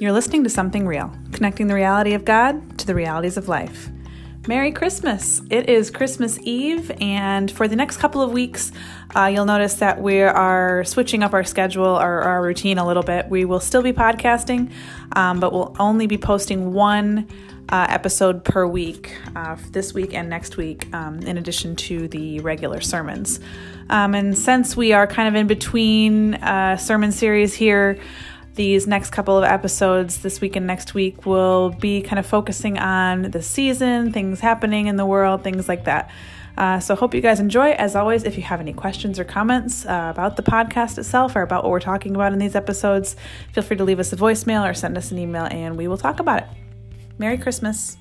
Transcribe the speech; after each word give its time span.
You're 0.00 0.12
listening 0.12 0.44
to 0.44 0.50
Something 0.50 0.86
Real, 0.86 1.12
connecting 1.32 1.66
the 1.66 1.74
reality 1.74 2.14
of 2.14 2.24
God 2.24 2.78
to 2.78 2.86
the 2.86 2.94
realities 2.94 3.36
of 3.36 3.48
life. 3.48 3.88
Merry 4.46 4.70
Christmas! 4.70 5.42
It 5.50 5.68
is 5.68 5.90
Christmas 5.90 6.38
Eve, 6.42 6.92
and 7.00 7.50
for 7.50 7.66
the 7.66 7.74
next 7.74 7.96
couple 7.96 8.22
of 8.22 8.30
weeks, 8.30 8.70
uh, 9.16 9.24
you'll 9.24 9.44
notice 9.44 9.74
that 9.74 10.00
we 10.00 10.22
are 10.22 10.84
switching 10.84 11.24
up 11.24 11.34
our 11.34 11.42
schedule 11.42 11.84
or 11.84 12.22
our 12.22 12.40
routine 12.40 12.78
a 12.78 12.86
little 12.86 13.02
bit. 13.02 13.28
We 13.28 13.44
will 13.44 13.58
still 13.58 13.82
be 13.82 13.92
podcasting, 13.92 14.70
um, 15.16 15.40
but 15.40 15.52
we'll 15.52 15.74
only 15.80 16.06
be 16.06 16.16
posting 16.16 16.72
one 16.72 17.26
uh, 17.68 17.88
episode 17.90 18.44
per 18.44 18.68
week 18.68 19.16
uh, 19.34 19.56
this 19.72 19.94
week 19.94 20.14
and 20.14 20.30
next 20.30 20.56
week, 20.56 20.94
um, 20.94 21.18
in 21.22 21.38
addition 21.38 21.74
to 21.74 22.06
the 22.06 22.38
regular 22.38 22.80
sermons. 22.80 23.40
Um, 23.90 24.14
and 24.14 24.38
since 24.38 24.76
we 24.76 24.92
are 24.92 25.08
kind 25.08 25.26
of 25.26 25.34
in 25.34 25.48
between 25.48 26.34
uh, 26.36 26.76
sermon 26.76 27.10
series 27.10 27.52
here, 27.52 27.98
these 28.58 28.88
next 28.88 29.10
couple 29.10 29.38
of 29.38 29.44
episodes 29.44 30.18
this 30.18 30.40
week 30.40 30.56
and 30.56 30.66
next 30.66 30.92
week 30.92 31.24
will 31.24 31.70
be 31.70 32.02
kind 32.02 32.18
of 32.18 32.26
focusing 32.26 32.76
on 32.76 33.22
the 33.22 33.40
season, 33.40 34.12
things 34.12 34.40
happening 34.40 34.88
in 34.88 34.96
the 34.96 35.06
world, 35.06 35.44
things 35.44 35.68
like 35.68 35.84
that. 35.84 36.10
Uh, 36.56 36.80
so, 36.80 36.96
hope 36.96 37.14
you 37.14 37.20
guys 37.20 37.38
enjoy. 37.38 37.70
As 37.70 37.94
always, 37.94 38.24
if 38.24 38.36
you 38.36 38.42
have 38.42 38.60
any 38.60 38.72
questions 38.72 39.20
or 39.20 39.24
comments 39.24 39.86
uh, 39.86 40.08
about 40.10 40.34
the 40.34 40.42
podcast 40.42 40.98
itself 40.98 41.36
or 41.36 41.42
about 41.42 41.62
what 41.62 41.70
we're 41.70 41.78
talking 41.78 42.16
about 42.16 42.32
in 42.32 42.40
these 42.40 42.56
episodes, 42.56 43.14
feel 43.52 43.62
free 43.62 43.76
to 43.76 43.84
leave 43.84 44.00
us 44.00 44.12
a 44.12 44.16
voicemail 44.16 44.68
or 44.68 44.74
send 44.74 44.98
us 44.98 45.12
an 45.12 45.18
email 45.18 45.46
and 45.52 45.76
we 45.76 45.86
will 45.86 45.96
talk 45.96 46.18
about 46.18 46.42
it. 46.42 46.48
Merry 47.16 47.38
Christmas. 47.38 47.96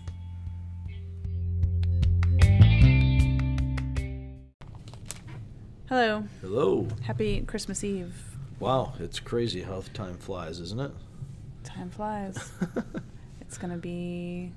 Hello. 5.88 6.23
Hello. 6.41 6.88
Happy 7.03 7.41
Christmas 7.41 7.83
Eve. 7.83 8.27
Wow, 8.59 8.93
it's 8.99 9.20
crazy 9.20 9.61
how 9.61 9.84
time 9.93 10.17
flies, 10.17 10.59
isn't 10.59 10.80
it? 10.80 10.91
Time 11.63 11.91
flies. 11.91 12.52
it's 13.41 13.58
going 13.58 13.72
to 13.72 13.77
be 13.77 14.52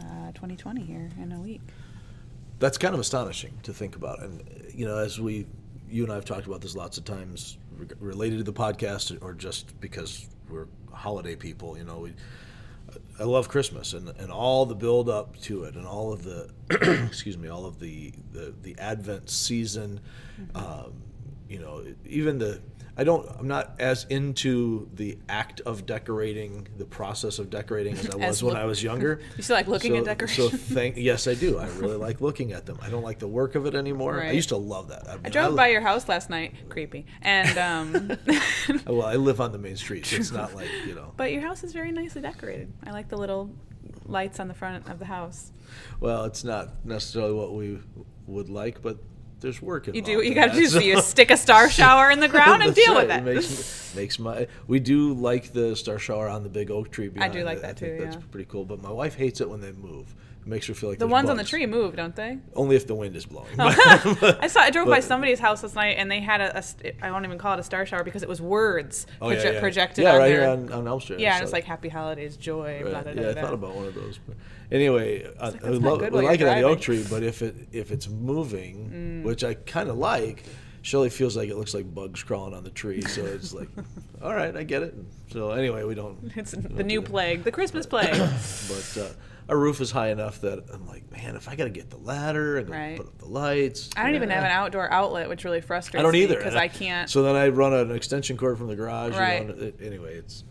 uh, 0.00 0.32
2020 0.32 0.82
here 0.82 1.08
in 1.20 1.32
a 1.32 1.40
week. 1.40 1.62
That's 2.58 2.76
kind 2.76 2.92
of 2.92 3.00
astonishing 3.00 3.54
to 3.62 3.72
think 3.72 3.96
about. 3.96 4.20
And, 4.20 4.44
you 4.74 4.84
know, 4.84 4.98
as 4.98 5.18
we, 5.18 5.46
you 5.88 6.02
and 6.02 6.12
I 6.12 6.16
have 6.16 6.26
talked 6.26 6.46
about 6.46 6.60
this 6.60 6.76
lots 6.76 6.98
of 6.98 7.04
times 7.04 7.56
related 8.00 8.38
to 8.38 8.44
the 8.44 8.52
podcast 8.52 9.16
or 9.22 9.32
just 9.32 9.80
because 9.80 10.28
we're 10.50 10.66
holiday 10.92 11.36
people, 11.36 11.78
you 11.78 11.84
know, 11.84 12.00
we, 12.00 12.12
I 13.18 13.24
love 13.24 13.48
Christmas 13.48 13.94
and, 13.94 14.08
and 14.18 14.30
all 14.30 14.66
the 14.66 14.74
build 14.74 15.08
up 15.08 15.40
to 15.42 15.64
it 15.64 15.74
and 15.74 15.86
all 15.86 16.12
of 16.12 16.22
the, 16.22 16.50
excuse 17.06 17.38
me, 17.38 17.48
all 17.48 17.64
of 17.64 17.78
the, 17.80 18.12
the, 18.32 18.52
the 18.62 18.78
Advent 18.78 19.30
season, 19.30 20.00
mm-hmm. 20.38 20.56
um, 20.56 20.92
you 21.48 21.58
know, 21.58 21.84
even 22.04 22.38
the, 22.38 22.60
I 22.96 23.04
don't. 23.04 23.28
I'm 23.38 23.46
not 23.46 23.76
as 23.78 24.06
into 24.10 24.88
the 24.94 25.18
act 25.28 25.60
of 25.60 25.86
decorating, 25.86 26.66
the 26.76 26.84
process 26.84 27.38
of 27.38 27.48
decorating, 27.48 27.94
as 27.94 28.10
I 28.10 28.16
was 28.16 28.24
as 28.24 28.42
when 28.42 28.54
look, 28.54 28.62
I 28.62 28.64
was 28.66 28.82
younger. 28.82 29.20
You 29.36 29.42
still 29.44 29.54
like 29.56 29.68
looking 29.68 29.92
so, 29.92 29.98
at 29.98 30.04
decorations? 30.04 30.50
So 30.50 30.56
thank. 30.74 30.96
Yes, 30.96 31.28
I 31.28 31.34
do. 31.34 31.58
I 31.58 31.68
really 31.68 31.96
like 31.96 32.20
looking 32.20 32.52
at 32.52 32.66
them. 32.66 32.76
I 32.82 32.90
don't 32.90 33.04
like 33.04 33.20
the 33.20 33.28
work 33.28 33.54
of 33.54 33.66
it 33.66 33.76
anymore. 33.76 34.16
Right. 34.16 34.30
I 34.30 34.32
used 34.32 34.48
to 34.48 34.56
love 34.56 34.88
that. 34.88 35.08
I, 35.08 35.18
I 35.24 35.28
drove 35.28 35.52
I, 35.52 35.56
by 35.56 35.68
your 35.68 35.80
house 35.80 36.08
last 36.08 36.28
night. 36.28 36.54
Creepy. 36.68 37.06
And 37.22 37.56
um, 37.56 38.18
well, 38.84 39.06
I 39.06 39.14
live 39.14 39.40
on 39.40 39.52
the 39.52 39.58
main 39.58 39.76
street, 39.76 40.04
so 40.06 40.16
it's 40.16 40.32
not 40.32 40.56
like 40.56 40.68
you 40.84 40.96
know. 40.96 41.12
But 41.16 41.32
your 41.32 41.42
house 41.42 41.62
is 41.62 41.72
very 41.72 41.92
nicely 41.92 42.20
decorated. 42.20 42.72
I 42.84 42.90
like 42.90 43.08
the 43.08 43.16
little 43.16 43.54
lights 44.06 44.40
on 44.40 44.48
the 44.48 44.54
front 44.54 44.88
of 44.88 44.98
the 44.98 45.04
house. 45.04 45.52
Well, 46.00 46.24
it's 46.24 46.42
not 46.42 46.84
necessarily 46.84 47.32
what 47.32 47.54
we 47.54 47.78
would 48.26 48.48
like, 48.48 48.82
but 48.82 48.98
there's 49.40 49.62
work. 49.62 49.86
You 49.86 50.02
do 50.02 50.16
what 50.16 50.26
you 50.26 50.34
got 50.34 50.46
to 50.46 50.52
do. 50.52 50.66
So 50.66 50.80
you 50.80 51.00
stick 51.00 51.30
a 51.30 51.36
star 51.36 51.68
shower 51.70 52.10
in 52.10 52.20
the 52.20 52.28
ground 52.28 52.62
and 52.62 52.74
deal 52.74 52.94
right. 52.94 53.06
with 53.06 53.16
it. 53.16 53.20
it 53.20 53.34
makes, 53.34 53.94
makes, 53.96 54.18
my. 54.18 54.48
We 54.66 54.80
do 54.80 55.14
like 55.14 55.52
the 55.52 55.76
star 55.76 55.98
shower 55.98 56.28
on 56.28 56.42
the 56.42 56.48
big 56.48 56.70
oak 56.70 56.90
tree. 56.90 57.10
I 57.18 57.28
do 57.28 57.44
like 57.44 57.58
it. 57.58 57.62
that 57.62 57.76
too. 57.76 57.86
Think 57.86 58.00
yeah. 58.00 58.10
That's 58.10 58.24
pretty 58.26 58.48
cool. 58.50 58.64
But 58.64 58.82
my 58.82 58.90
wife 58.90 59.14
hates 59.14 59.40
it 59.40 59.48
when 59.48 59.60
they 59.60 59.72
move. 59.72 60.14
Makes 60.48 60.66
her 60.68 60.74
feel 60.74 60.88
like 60.88 60.98
the 60.98 61.06
ones 61.06 61.26
bugs. 61.26 61.30
on 61.32 61.36
the 61.36 61.44
tree 61.44 61.66
move, 61.66 61.94
don't 61.94 62.16
they? 62.16 62.38
Only 62.54 62.74
if 62.74 62.86
the 62.86 62.94
wind 62.94 63.14
is 63.16 63.26
blowing. 63.26 63.50
Oh. 63.58 64.38
I 64.40 64.46
saw. 64.46 64.60
I 64.60 64.70
drove 64.70 64.86
but, 64.86 64.92
by 64.92 65.00
somebody's 65.00 65.38
house 65.38 65.62
last 65.62 65.74
night, 65.74 65.96
and 65.98 66.10
they 66.10 66.20
had 66.20 66.40
a, 66.40 66.64
a. 66.82 67.04
I 67.04 67.10
won't 67.10 67.26
even 67.26 67.36
call 67.36 67.52
it 67.52 67.60
a 67.60 67.62
star 67.62 67.84
shower 67.84 68.02
because 68.02 68.22
it 68.22 68.30
was 68.30 68.40
words 68.40 69.06
oh, 69.20 69.26
proje- 69.26 69.44
yeah, 69.44 69.50
yeah. 69.50 69.60
projected. 69.60 70.04
Yeah, 70.04 70.12
on 70.12 70.18
right 70.18 70.28
their, 70.28 70.40
here 70.40 70.48
on, 70.48 70.72
on 70.72 70.88
Elm 70.88 71.02
Street. 71.02 71.20
Yeah, 71.20 71.34
and 71.34 71.42
it's 71.42 71.52
like 71.52 71.64
Happy 71.64 71.90
Holidays, 71.90 72.38
joy. 72.38 72.80
Right. 72.82 72.90
Blah, 72.90 73.02
blah, 73.02 73.12
yeah, 73.12 73.32
blah, 73.32 73.42
I 73.42 73.44
thought 73.44 73.52
about 73.52 73.74
one 73.74 73.86
of 73.88 73.94
those. 73.94 74.18
But 74.26 74.36
anyway, 74.72 75.30
like, 75.38 75.62
I, 75.62 75.68
love, 75.68 76.00
we 76.00 76.22
like 76.22 76.40
it 76.40 76.48
on 76.48 76.56
the 76.56 76.62
oak 76.62 76.80
tree, 76.80 77.04
but 77.10 77.22
if 77.22 77.42
it 77.42 77.54
if 77.72 77.92
it's 77.92 78.08
moving, 78.08 79.22
mm. 79.22 79.26
which 79.26 79.44
I 79.44 79.52
kind 79.52 79.90
of 79.90 79.98
like 79.98 80.44
Shelly 80.80 81.10
feels 81.10 81.36
like 81.36 81.50
it 81.50 81.56
looks 81.56 81.74
like 81.74 81.94
bugs 81.94 82.22
crawling 82.22 82.54
on 82.54 82.64
the 82.64 82.70
tree, 82.70 83.02
so 83.02 83.22
it's 83.22 83.52
like, 83.52 83.68
all 84.22 84.34
right, 84.34 84.56
I 84.56 84.62
get 84.62 84.82
it. 84.82 84.94
So 85.30 85.50
anyway, 85.50 85.84
we 85.84 85.94
don't. 85.94 86.32
It's 86.36 86.56
we 86.56 86.62
the 86.62 86.84
new 86.84 87.02
plague, 87.02 87.44
the 87.44 87.52
Christmas 87.52 87.84
plague. 87.84 88.16
but 88.16 88.98
uh, 88.98 89.08
our 89.48 89.56
roof 89.56 89.80
is 89.80 89.90
high 89.90 90.10
enough 90.10 90.42
that 90.42 90.64
I'm 90.72 90.86
like, 90.86 91.10
man, 91.10 91.34
if 91.34 91.48
I 91.48 91.56
got 91.56 91.64
to 91.64 91.70
get 91.70 91.88
the 91.88 91.96
ladder 91.96 92.58
and 92.58 92.68
right. 92.68 92.96
put 92.98 93.06
up 93.06 93.18
the 93.18 93.26
lights. 93.26 93.88
I 93.96 94.04
don't 94.04 94.14
even 94.14 94.30
have 94.30 94.44
an 94.44 94.50
outdoor 94.50 94.92
outlet, 94.92 95.28
which 95.28 95.44
really 95.44 95.62
frustrates 95.62 95.94
me. 95.94 96.00
I 96.00 96.02
don't 96.02 96.14
either 96.14 96.36
because 96.36 96.54
I 96.54 96.68
can't. 96.68 97.08
So 97.08 97.22
then 97.22 97.34
I 97.34 97.48
run 97.48 97.72
an 97.72 97.90
extension 97.90 98.36
cord 98.36 98.58
from 98.58 98.68
the 98.68 98.76
garage. 98.76 99.16
Right. 99.16 99.46
You 99.46 99.54
know, 99.54 99.72
anyway, 99.80 100.16
it's 100.16 100.44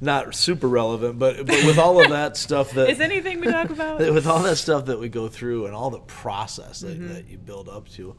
not 0.00 0.34
super 0.34 0.68
relevant, 0.68 1.18
but 1.18 1.46
but 1.46 1.64
with 1.64 1.78
all 1.78 2.02
of 2.02 2.10
that 2.10 2.36
stuff 2.48 2.72
that 2.72 2.90
is 2.90 3.00
anything 3.00 3.40
we 3.40 3.46
talk 3.46 3.70
about. 3.70 3.98
with 4.12 4.26
all 4.26 4.42
that 4.42 4.56
stuff 4.56 4.86
that 4.86 4.98
we 4.98 5.08
go 5.08 5.28
through 5.28 5.66
and 5.66 5.74
all 5.74 5.90
the 5.90 6.00
process 6.00 6.80
that, 6.80 6.98
mm-hmm. 6.98 7.14
that 7.14 7.28
you 7.28 7.38
build 7.38 7.68
up 7.68 7.88
to. 7.90 8.16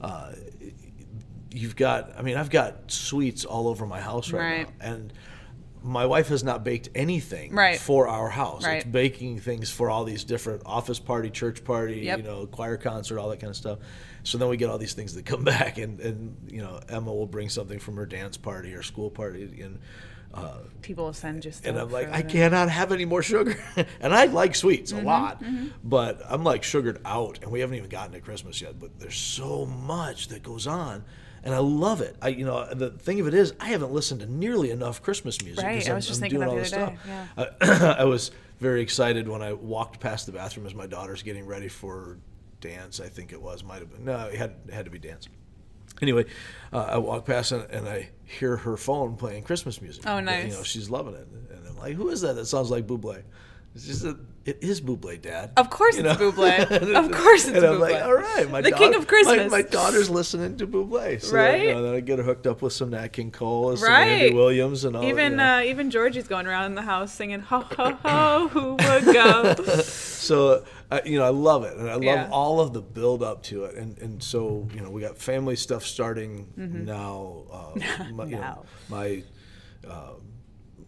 Uh, 0.00 0.32
you've 1.54 1.76
got 1.76 2.18
i 2.18 2.22
mean 2.22 2.36
i've 2.36 2.48
got 2.48 2.90
sweets 2.90 3.44
all 3.44 3.68
over 3.68 3.84
my 3.84 4.00
house 4.00 4.32
right, 4.32 4.40
right. 4.40 4.68
now 4.80 4.92
and 4.94 5.12
my 5.82 6.06
wife 6.06 6.28
has 6.28 6.44
not 6.44 6.64
baked 6.64 6.88
anything 6.94 7.52
right. 7.52 7.78
for 7.78 8.06
our 8.08 8.28
house 8.28 8.64
right. 8.64 8.76
it's 8.76 8.84
baking 8.84 9.40
things 9.40 9.70
for 9.70 9.90
all 9.90 10.04
these 10.04 10.24
different 10.24 10.62
office 10.64 10.98
party 10.98 11.30
church 11.30 11.64
party 11.64 12.00
yep. 12.00 12.18
you 12.18 12.24
know 12.24 12.46
choir 12.46 12.76
concert 12.76 13.18
all 13.18 13.28
that 13.28 13.40
kind 13.40 13.50
of 13.50 13.56
stuff 13.56 13.78
so 14.22 14.38
then 14.38 14.48
we 14.48 14.56
get 14.56 14.70
all 14.70 14.78
these 14.78 14.94
things 14.94 15.14
that 15.14 15.26
come 15.26 15.44
back 15.56 15.78
and 15.78 16.00
and 16.00 16.36
you 16.48 16.60
know 16.60 16.80
emma 16.88 17.12
will 17.12 17.26
bring 17.26 17.48
something 17.48 17.78
from 17.78 17.96
her 17.96 18.06
dance 18.06 18.36
party 18.36 18.74
or 18.74 18.82
school 18.82 19.10
party 19.10 19.60
and 19.60 19.78
uh, 20.34 20.56
people 20.80 21.04
will 21.04 21.12
send 21.12 21.42
just 21.42 21.66
and 21.66 21.78
I'm 21.78 21.90
like 21.90 22.10
I 22.10 22.22
cannot 22.22 22.70
have 22.70 22.90
any 22.90 23.04
more 23.04 23.22
sugar 23.22 23.54
and 24.00 24.14
I 24.14 24.26
like 24.26 24.54
sweets 24.54 24.90
mm-hmm, 24.90 25.04
a 25.04 25.06
lot 25.06 25.42
mm-hmm. 25.42 25.68
but 25.84 26.22
I'm 26.26 26.42
like 26.42 26.64
sugared 26.64 27.02
out 27.04 27.40
and 27.42 27.52
we 27.52 27.60
haven't 27.60 27.76
even 27.76 27.90
gotten 27.90 28.12
to 28.12 28.20
Christmas 28.20 28.62
yet 28.62 28.78
but 28.78 28.98
there's 28.98 29.18
so 29.18 29.66
much 29.66 30.28
that 30.28 30.42
goes 30.42 30.66
on 30.66 31.04
and 31.44 31.54
I 31.54 31.58
love 31.58 32.00
it. 32.00 32.16
I, 32.22 32.28
you 32.28 32.44
know, 32.44 32.72
the 32.72 32.90
thing 32.90 33.20
of 33.20 33.26
it 33.26 33.34
is, 33.34 33.52
I 33.58 33.66
haven't 33.66 33.92
listened 33.92 34.20
to 34.20 34.26
nearly 34.26 34.70
enough 34.70 35.02
Christmas 35.02 35.42
music. 35.42 35.64
Right, 35.64 35.88
I 35.88 35.94
was 35.94 36.06
I'm, 36.06 36.08
just 36.08 36.10
I'm 36.10 36.20
thinking 36.20 36.38
doing 36.38 36.50
all 36.50 36.56
this 36.56 36.68
stuff. 36.68 36.94
Yeah. 37.06 37.26
I, 37.36 37.96
I, 38.00 38.04
was 38.04 38.30
very 38.60 38.80
excited 38.80 39.28
when 39.28 39.42
I 39.42 39.52
walked 39.52 40.00
past 40.00 40.26
the 40.26 40.32
bathroom 40.32 40.66
as 40.66 40.74
my 40.74 40.86
daughter's 40.86 41.22
getting 41.22 41.46
ready 41.46 41.68
for 41.68 42.18
dance. 42.60 43.00
I 43.00 43.08
think 43.08 43.32
it 43.32 43.42
was, 43.42 43.64
might 43.64 43.80
have 43.80 43.90
been. 43.90 44.04
No, 44.04 44.26
it 44.26 44.36
had 44.36 44.54
it 44.66 44.72
had 44.72 44.84
to 44.84 44.90
be 44.90 44.98
dance. 44.98 45.28
Anyway, 46.00 46.24
uh, 46.72 46.86
I 46.90 46.98
walk 46.98 47.26
past 47.26 47.52
and, 47.52 47.68
and, 47.70 47.88
I 47.88 48.08
hear 48.24 48.56
her 48.56 48.76
phone 48.76 49.16
playing 49.16 49.44
Christmas 49.44 49.80
music. 49.80 50.04
Oh, 50.06 50.20
nice. 50.20 50.50
You 50.50 50.58
know, 50.58 50.62
she's 50.62 50.88
loving 50.88 51.14
it, 51.14 51.28
and 51.50 51.68
I'm 51.68 51.76
like, 51.76 51.94
"Who 51.94 52.08
is 52.08 52.22
that? 52.22 52.34
That 52.34 52.46
sounds 52.46 52.70
like 52.70 52.86
Buble." 52.86 53.22
It's 53.74 53.86
just 53.86 54.04
a, 54.04 54.18
it 54.44 54.58
is 54.62 54.80
Buble, 54.80 55.20
Dad. 55.20 55.52
Of 55.56 55.70
course 55.70 55.96
you 55.96 56.04
it's 56.04 56.18
know? 56.18 56.32
Buble. 56.32 56.94
Of 57.04 57.12
course 57.12 57.46
it's 57.46 57.56
and 57.56 57.64
I'm 57.64 57.74
Buble. 57.76 57.80
like, 57.80 58.02
all 58.02 58.14
right, 58.14 58.50
my 58.50 58.60
the 58.60 58.70
daughter, 58.70 58.82
king 58.84 58.94
of 58.96 59.06
Christmas. 59.06 59.50
My, 59.50 59.58
my, 59.58 59.62
daughter's 59.62 60.10
listening 60.10 60.56
to 60.58 60.66
Buble, 60.66 61.22
so 61.22 61.36
right? 61.36 61.52
Then, 61.52 61.60
you 61.62 61.74
know, 61.74 61.82
then 61.84 61.94
I 61.94 62.00
get 62.00 62.18
her 62.18 62.24
hooked 62.24 62.46
up 62.46 62.60
with 62.62 62.72
some 62.72 62.90
Nat 62.90 63.08
King 63.08 63.30
Cole, 63.30 63.76
some 63.76 63.88
right. 63.88 64.08
Andy 64.08 64.34
Williams, 64.34 64.84
and 64.84 64.96
all. 64.96 65.04
Even 65.04 65.32
you 65.32 65.36
know. 65.38 65.58
uh, 65.58 65.62
even 65.62 65.90
Georgie's 65.90 66.26
going 66.26 66.46
around 66.46 66.66
in 66.66 66.74
the 66.74 66.82
house 66.82 67.12
singing 67.12 67.40
"Ho 67.40 67.60
ho 67.60 67.92
ho, 68.02 68.48
who 68.48 68.72
would 68.72 69.04
go." 69.14 69.54
so 69.82 70.64
uh, 70.90 71.00
you 71.04 71.18
know, 71.18 71.24
I 71.24 71.30
love 71.30 71.64
it, 71.64 71.76
and 71.76 71.88
I 71.88 71.94
love 71.94 72.02
Yeah. 72.02 72.28
all 72.30 72.60
of 72.60 72.72
the 72.72 72.82
build 72.82 73.22
up 73.22 73.42
to 73.44 73.64
it, 73.64 73.76
and 73.76 73.96
and 73.98 74.22
so 74.22 74.68
you 74.74 74.80
know, 74.80 74.90
we 74.90 75.00
got 75.00 75.18
family 75.18 75.56
stuff 75.56 75.84
starting 75.86 76.46
Mm-hmm. 76.58 76.84
now. 76.84 77.44
Uh, 77.50 78.04
my, 78.12 78.24
you 78.24 78.32
know, 78.32 78.40
Now. 78.40 78.64
my. 78.88 79.22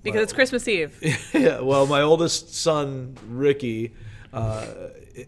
Because 0.04 0.22
it's 0.22 0.32
Christmas 0.32 0.68
Eve. 0.68 1.30
yeah, 1.34 1.60
well, 1.60 1.86
my 1.86 2.02
oldest 2.02 2.54
son 2.54 3.16
Ricky 3.28 3.94
uh, 4.32 4.66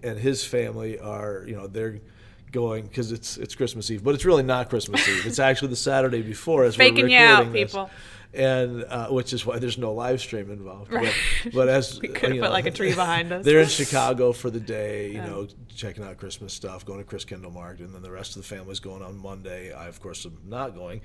and 0.02 0.18
his 0.18 0.44
family 0.44 0.98
are, 0.98 1.44
you 1.46 1.56
know, 1.56 1.66
they're 1.66 2.00
going 2.52 2.84
because 2.86 3.12
it's 3.12 3.36
it's 3.36 3.54
Christmas 3.54 3.90
Eve, 3.90 4.04
but 4.04 4.14
it's 4.14 4.24
really 4.24 4.42
not 4.42 4.68
Christmas 4.68 5.06
Eve. 5.08 5.26
It's 5.26 5.38
actually 5.38 5.68
the 5.68 5.76
Saturday 5.76 6.22
before 6.22 6.64
as 6.64 6.76
Faking 6.76 6.94
we're 6.94 7.02
recording 7.04 7.18
you 7.18 7.24
out, 7.24 7.52
this. 7.52 7.72
people. 7.72 7.90
And 8.36 8.84
uh, 8.84 9.08
which 9.08 9.32
is 9.32 9.46
why 9.46 9.58
there's 9.58 9.78
no 9.78 9.92
live 9.92 10.20
stream 10.20 10.50
involved. 10.50 10.92
Right. 10.92 11.12
But, 11.44 11.52
but 11.54 11.68
as 11.68 12.00
We 12.02 12.08
could 12.08 12.34
you 12.34 12.40
put 12.40 12.46
know, 12.48 12.52
like 12.52 12.66
a 12.66 12.70
tree 12.70 12.94
behind 12.94 13.32
us. 13.32 13.44
They're 13.44 13.60
in 13.60 13.68
Chicago 13.68 14.32
for 14.32 14.50
the 14.50 14.60
day, 14.60 15.08
you 15.08 15.14
Yeah. 15.14 15.26
know, 15.26 15.48
checking 15.74 16.04
out 16.04 16.16
Christmas 16.18 16.52
stuff, 16.52 16.84
going 16.84 17.02
to 17.02 17.16
Christkindlmarket, 17.16 17.80
and 17.80 17.94
then 17.94 18.02
the 18.02 18.10
rest 18.10 18.36
of 18.36 18.42
the 18.42 18.48
family's 18.48 18.80
going 18.80 19.02
on 19.02 19.16
Monday. 19.18 19.72
I, 19.72 19.88
of 19.88 20.00
course, 20.00 20.24
am 20.26 20.38
not 20.46 20.74
going. 20.74 21.00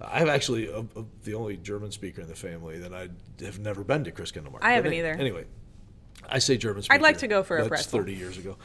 I'm 0.00 0.28
actually 0.28 0.72
uh, 0.72 0.82
uh, 0.96 1.02
the 1.24 1.34
only 1.34 1.56
German 1.56 1.92
speaker 1.92 2.20
in 2.20 2.28
the 2.28 2.34
family 2.34 2.78
that 2.78 2.92
I 2.92 3.08
have 3.44 3.58
never 3.58 3.84
been 3.84 4.04
to 4.04 4.10
Christkindlmarket. 4.12 4.58
I 4.62 4.72
haven't 4.72 4.92
either. 4.94 5.12
Anyway, 5.12 5.44
I 6.28 6.38
say 6.38 6.56
German 6.56 6.82
speaker. 6.82 6.94
I'd 6.94 7.02
like 7.02 7.18
to 7.18 7.28
go 7.28 7.42
for 7.42 7.58
a 7.58 7.68
That's 7.68 7.86
30 7.86 8.14
years 8.14 8.38
ago. 8.38 8.56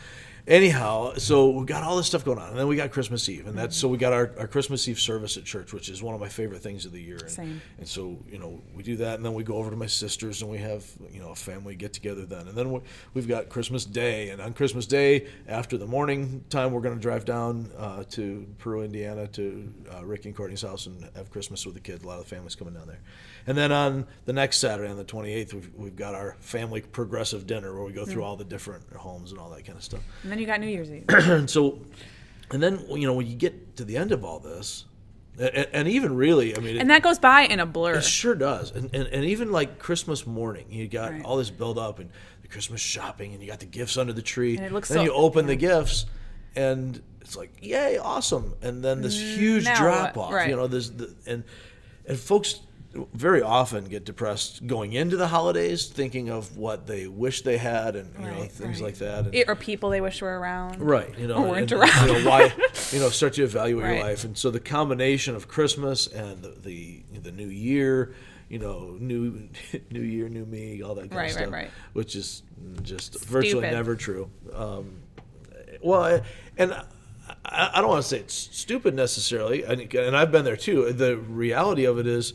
Anyhow, 0.47 1.13
so 1.17 1.49
we 1.49 1.65
got 1.65 1.83
all 1.83 1.97
this 1.97 2.07
stuff 2.07 2.23
going 2.23 2.39
on, 2.39 2.49
and 2.49 2.57
then 2.57 2.67
we 2.67 2.75
got 2.75 2.91
Christmas 2.91 3.27
Eve, 3.27 3.47
and 3.47 3.57
that's 3.57 3.75
so 3.75 3.87
we 3.87 3.97
got 3.97 4.13
our, 4.13 4.31
our 4.39 4.47
Christmas 4.47 4.87
Eve 4.87 4.99
service 4.99 5.37
at 5.37 5.43
church, 5.43 5.73
which 5.73 5.89
is 5.89 6.01
one 6.01 6.15
of 6.15 6.21
my 6.21 6.29
favorite 6.29 6.61
things 6.61 6.85
of 6.85 6.91
the 6.91 7.01
year. 7.01 7.17
And, 7.17 7.29
Same. 7.29 7.61
And 7.77 7.87
so 7.87 8.17
you 8.29 8.39
know 8.39 8.61
we 8.73 8.83
do 8.83 8.95
that, 8.97 9.15
and 9.15 9.25
then 9.25 9.33
we 9.33 9.43
go 9.43 9.55
over 9.55 9.69
to 9.69 9.75
my 9.75 9.85
sister's, 9.85 10.41
and 10.41 10.49
we 10.49 10.57
have 10.59 10.85
you 11.11 11.19
know 11.19 11.29
a 11.31 11.35
family 11.35 11.75
get 11.75 11.93
together 11.93 12.25
then, 12.25 12.47
and 12.47 12.57
then 12.57 12.71
we, 12.71 12.79
we've 13.13 13.27
got 13.27 13.49
Christmas 13.49 13.85
Day, 13.85 14.29
and 14.29 14.41
on 14.41 14.53
Christmas 14.53 14.85
Day 14.85 15.27
after 15.47 15.77
the 15.77 15.87
morning 15.87 16.43
time, 16.49 16.71
we're 16.71 16.81
going 16.81 16.95
to 16.95 17.01
drive 17.01 17.25
down 17.25 17.69
uh, 17.77 18.03
to 18.11 18.47
Peru, 18.57 18.83
Indiana, 18.83 19.27
to 19.27 19.73
uh, 19.93 20.05
Rick 20.05 20.25
and 20.25 20.35
Courtney's 20.35 20.61
house 20.61 20.85
and 20.85 21.09
have 21.15 21.29
Christmas 21.29 21.65
with 21.65 21.75
the 21.75 21.81
kids. 21.81 22.03
A 22.03 22.07
lot 22.07 22.19
of 22.19 22.23
the 22.23 22.35
families 22.35 22.55
coming 22.55 22.73
down 22.73 22.87
there, 22.87 23.01
and 23.45 23.57
then 23.57 23.71
on 23.71 24.07
the 24.25 24.33
next 24.33 24.57
Saturday, 24.57 24.89
on 24.89 24.97
the 24.97 25.05
28th, 25.05 25.53
we've, 25.53 25.71
we've 25.75 25.95
got 25.95 26.15
our 26.15 26.35
family 26.39 26.81
progressive 26.81 27.45
dinner 27.45 27.73
where 27.73 27.83
we 27.83 27.91
go 27.91 28.05
through 28.05 28.23
all 28.23 28.35
the 28.35 28.45
different 28.45 28.83
homes 28.93 29.31
and 29.31 29.39
all 29.39 29.49
that 29.49 29.65
kind 29.65 29.77
of 29.77 29.83
stuff 29.83 30.01
then 30.37 30.41
you 30.41 30.47
got 30.47 30.59
New 30.59 30.67
Year's 30.67 30.91
Eve. 30.91 31.05
and 31.09 31.49
so, 31.57 31.79
and 32.51 32.61
then 32.61 32.85
you 32.89 33.07
know 33.07 33.13
when 33.13 33.27
you 33.27 33.35
get 33.35 33.75
to 33.77 33.83
the 33.85 33.97
end 33.97 34.11
of 34.11 34.23
all 34.23 34.39
this, 34.39 34.85
and, 35.39 35.67
and 35.73 35.87
even 35.87 36.15
really, 36.15 36.55
I 36.55 36.59
mean, 36.59 36.77
And 36.77 36.89
that 36.89 37.03
goes 37.03 37.19
by 37.19 37.41
in 37.41 37.59
a 37.59 37.65
blur. 37.65 37.95
it 37.95 38.03
sure 38.03 38.35
does. 38.35 38.71
And, 38.71 38.89
and 38.93 39.07
and 39.07 39.25
even 39.25 39.51
like 39.51 39.79
Christmas 39.79 40.25
morning, 40.25 40.65
you 40.69 40.87
got 40.87 41.11
Right. 41.11 41.23
all 41.25 41.37
this 41.37 41.49
build 41.49 41.77
up 41.77 41.99
and 41.99 42.09
the 42.41 42.47
Christmas 42.47 42.81
shopping, 42.81 43.33
and 43.33 43.41
you 43.41 43.49
got 43.49 43.59
the 43.59 43.65
gifts 43.65 43.97
under 43.97 44.13
the 44.13 44.21
tree. 44.21 44.55
And 44.57 44.65
it 44.65 44.71
looks 44.71 44.89
then 44.89 44.99
so- 44.99 45.03
you 45.03 45.13
open 45.13 45.45
the 45.47 45.55
gifts, 45.55 46.05
and 46.55 47.01
it's 47.21 47.35
like, 47.35 47.51
yay, 47.61 47.97
awesome! 47.97 48.53
And 48.61 48.83
then 48.83 49.01
this 49.01 49.19
huge 49.19 49.65
now 49.65 49.77
drop 49.77 50.17
off. 50.17 50.31
Right. 50.33 50.49
You 50.49 50.55
know, 50.55 50.67
this 50.67 50.89
the 50.89 51.13
and 51.25 51.43
and 52.07 52.17
folks 52.17 52.61
very 53.13 53.41
often 53.41 53.85
get 53.85 54.05
depressed 54.05 54.65
going 54.65 54.93
into 54.93 55.17
the 55.17 55.27
holidays, 55.27 55.87
thinking 55.87 56.29
of 56.29 56.57
what 56.57 56.87
they 56.87 57.05
wish 57.07 57.41
they 57.41 57.57
had, 57.57 57.95
and 57.95 58.11
you 58.17 58.25
know 58.25 58.39
Right, 58.41 58.51
things 58.51 58.77
right. 58.81 58.85
like 58.87 58.95
that. 58.95 59.25
And, 59.25 59.35
It- 59.35 59.47
or 59.49 59.55
people 59.55 59.89
they 59.89 60.01
wish 60.01 60.21
were 60.21 60.39
around. 60.39 60.79
Right, 60.81 61.17
you 61.19 61.27
know, 61.27 61.35
Or 61.35 61.49
weren't 61.49 61.71
and, 61.71 61.81
around. 61.81 62.07
you 62.07 62.23
know 62.23 62.29
why, 62.29 62.53
you 62.91 62.99
know, 62.99 63.09
start 63.09 63.33
to 63.33 63.43
evaluate 63.43 63.83
Right. 63.83 63.95
your 63.97 64.03
life, 64.05 64.23
and 64.23 64.37
so 64.37 64.49
the 64.51 64.59
combination 64.59 65.35
of 65.35 65.47
Christmas 65.47 66.07
and 66.07 66.41
the 66.41 66.49
the, 66.61 67.03
the 67.21 67.31
New 67.31 67.49
Year, 67.49 68.13
you 68.49 68.57
know, 68.59 68.95
new 68.99 69.49
New 69.91 70.01
Year, 70.01 70.27
new 70.29 70.45
me, 70.45 70.81
all 70.81 70.95
that 70.95 71.09
kind 71.09 71.15
Right, 71.15 71.29
of 71.31 71.35
right, 71.35 71.41
stuff, 71.43 71.53
right. 71.53 71.69
which 71.93 72.15
is 72.15 72.41
just 72.81 73.23
virtually 73.25 73.69
never 73.69 73.95
true. 73.95 74.29
Um, 74.53 75.01
well, 75.83 76.01
I- 76.03 76.21
and 76.57 76.73
I, 76.73 76.85
I 77.45 77.81
don't 77.81 77.89
want 77.89 78.01
to 78.01 78.07
say 78.07 78.19
it's 78.19 78.33
stupid 78.33 78.95
necessarily, 78.95 79.63
and, 79.63 79.93
and 79.93 80.15
I've 80.15 80.31
been 80.31 80.45
there 80.45 80.55
too. 80.55 80.91
The 80.93 81.17
reality 81.17 81.83
of 81.85 81.99
it 81.99 82.07
is, 82.07 82.33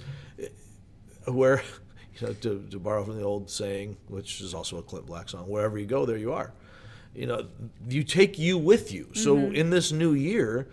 where 1.26 1.62
you 2.18 2.26
know 2.26 2.32
to, 2.34 2.66
to 2.70 2.78
borrow 2.78 3.04
from 3.04 3.16
the 3.16 3.24
old 3.24 3.50
saying 3.50 3.96
which 4.08 4.40
is 4.40 4.54
also 4.54 4.78
a 4.78 4.82
clint 4.82 5.06
black 5.06 5.28
song 5.28 5.48
wherever 5.48 5.78
you 5.78 5.86
go 5.86 6.06
there 6.06 6.18
you 6.18 6.32
are. 6.32 6.52
You 7.14 7.26
know 7.26 7.46
you 7.88 8.04
take 8.04 8.38
you 8.38 8.56
with 8.56 8.92
you. 8.92 9.08
So 9.14 9.36
mm-hmm. 9.36 9.54
in 9.54 9.70
this 9.70 9.92
new 9.92 10.12
year 10.12 10.68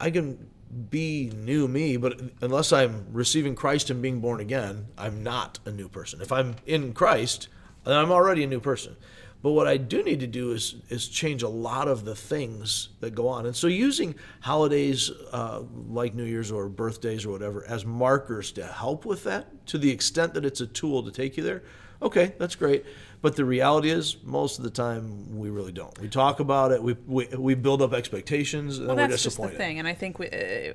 i 0.00 0.10
can 0.10 0.48
be 0.88 1.32
new 1.34 1.66
me 1.66 1.96
but 1.96 2.20
unless 2.42 2.72
i'm 2.72 3.06
receiving 3.12 3.56
christ 3.56 3.90
and 3.90 4.00
being 4.00 4.20
born 4.20 4.40
again 4.40 4.86
i'm 4.96 5.22
not 5.22 5.58
a 5.64 5.70
new 5.70 5.88
person. 5.88 6.20
If 6.20 6.32
i'm 6.32 6.56
in 6.66 6.92
christ 6.92 7.48
then 7.84 7.96
i'm 7.96 8.10
already 8.10 8.44
a 8.44 8.46
new 8.46 8.60
person 8.60 8.96
but 9.42 9.52
what 9.52 9.66
I 9.66 9.76
do 9.78 10.02
need 10.02 10.20
to 10.20 10.26
do 10.26 10.52
is 10.52 10.76
is 10.88 11.08
change 11.08 11.42
a 11.42 11.48
lot 11.48 11.88
of 11.88 12.04
the 12.04 12.14
things 12.14 12.90
that 13.00 13.14
go 13.14 13.28
on, 13.28 13.46
and 13.46 13.56
so 13.56 13.66
using 13.66 14.14
holidays 14.40 15.10
uh, 15.32 15.62
like 15.88 16.14
New 16.14 16.24
Year's 16.24 16.52
or 16.52 16.68
birthdays 16.68 17.24
or 17.24 17.30
whatever 17.30 17.64
as 17.66 17.84
markers 17.84 18.52
to 18.52 18.66
help 18.66 19.04
with 19.04 19.24
that, 19.24 19.66
to 19.68 19.78
the 19.78 19.90
extent 19.90 20.34
that 20.34 20.44
it's 20.44 20.60
a 20.60 20.66
tool 20.66 21.02
to 21.02 21.10
take 21.10 21.36
you 21.36 21.42
there. 21.42 21.62
Okay, 22.02 22.34
that's 22.38 22.54
great. 22.54 22.84
But 23.22 23.36
the 23.36 23.44
reality 23.44 23.90
is, 23.90 24.16
most 24.24 24.56
of 24.56 24.64
the 24.64 24.70
time, 24.70 25.38
we 25.38 25.50
really 25.50 25.72
don't. 25.72 25.98
We 26.00 26.08
talk 26.08 26.40
about 26.40 26.72
it, 26.72 26.82
we 26.82 26.94
we, 27.06 27.26
we 27.26 27.54
build 27.54 27.82
up 27.82 27.92
expectations, 27.92 28.78
and 28.78 28.88
Well, 28.88 28.96
then 28.96 29.06
we're 29.06 29.10
that's 29.12 29.22
just 29.22 29.40
the 29.40 29.48
thing, 29.48 29.78
and 29.78 29.88
I 29.88 29.94
think 29.94 30.18
we, 30.18 30.28
uh, 30.28 30.72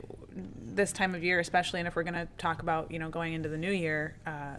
this 0.76 0.92
time 0.92 1.16
of 1.16 1.24
year, 1.24 1.40
especially, 1.40 1.80
and 1.80 1.88
if 1.88 1.96
we're 1.96 2.04
going 2.04 2.14
to 2.16 2.28
talk 2.38 2.62
about 2.62 2.92
you 2.92 3.00
know 3.00 3.10
going 3.10 3.34
into 3.34 3.50
the 3.50 3.58
new 3.58 3.72
year, 3.72 4.16
uh, 4.26 4.58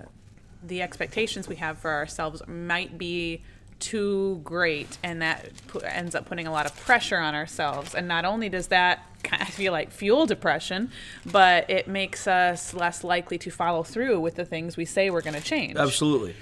the 0.65 0.83
expectations 0.83 1.49
we 1.49 1.57
have 1.57 1.79
for 1.79 1.93
ourselves 1.93 2.43
might 2.47 2.99
be 2.99 3.43
too 3.81 4.41
great, 4.45 4.99
and 5.03 5.21
that 5.23 5.51
ends 5.85 6.15
up 6.15 6.27
putting 6.27 6.47
a 6.47 6.53
lot 6.53 6.67
of 6.67 6.77
pressure 6.77 7.19
on 7.19 7.35
ourselves. 7.35 7.95
And 7.95 8.09
not 8.09 8.25
only 8.25 8.49
does 8.49 8.69
that 8.69 9.01
kind 9.23 9.43
of 9.43 9.49
feel 9.49 9.73
like 9.73 9.91
fuel 9.91 10.27
depression, 10.27 10.91
but 11.25 11.69
it 11.69 11.89
makes 11.89 12.27
us 12.27 12.73
less 12.75 13.05
likely 13.05 13.39
to 13.39 13.51
follow 13.51 13.83
through 13.83 14.21
with 14.21 14.37
the 14.37 14.45
things 14.45 14.77
we 14.77 14.85
say 14.85 15.11
we're 15.11 15.21
going 15.23 15.35
to 15.35 15.41
change. 15.43 15.77
Absolutely. 15.77 16.35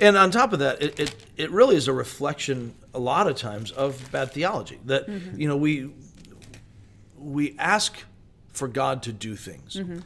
And 0.00 0.16
on 0.16 0.30
top 0.30 0.52
of 0.52 0.58
that, 0.60 0.80
it, 0.82 1.00
it, 1.00 1.14
it 1.36 1.50
really 1.50 1.74
is 1.74 1.88
a 1.88 1.92
reflection 1.92 2.74
a 2.94 2.98
lot 3.00 3.26
of 3.26 3.36
times 3.36 3.70
of 3.72 4.10
bad 4.12 4.30
theology. 4.32 4.78
That 4.84 5.08
Mm-hmm. 5.08 5.40
you 5.40 5.48
know 5.48 5.56
we 5.56 5.90
we 7.18 7.56
ask 7.58 7.96
for 8.52 8.68
God 8.68 9.02
to 9.04 9.12
do 9.12 9.34
things, 9.36 9.74
Mm-hmm. 9.74 9.98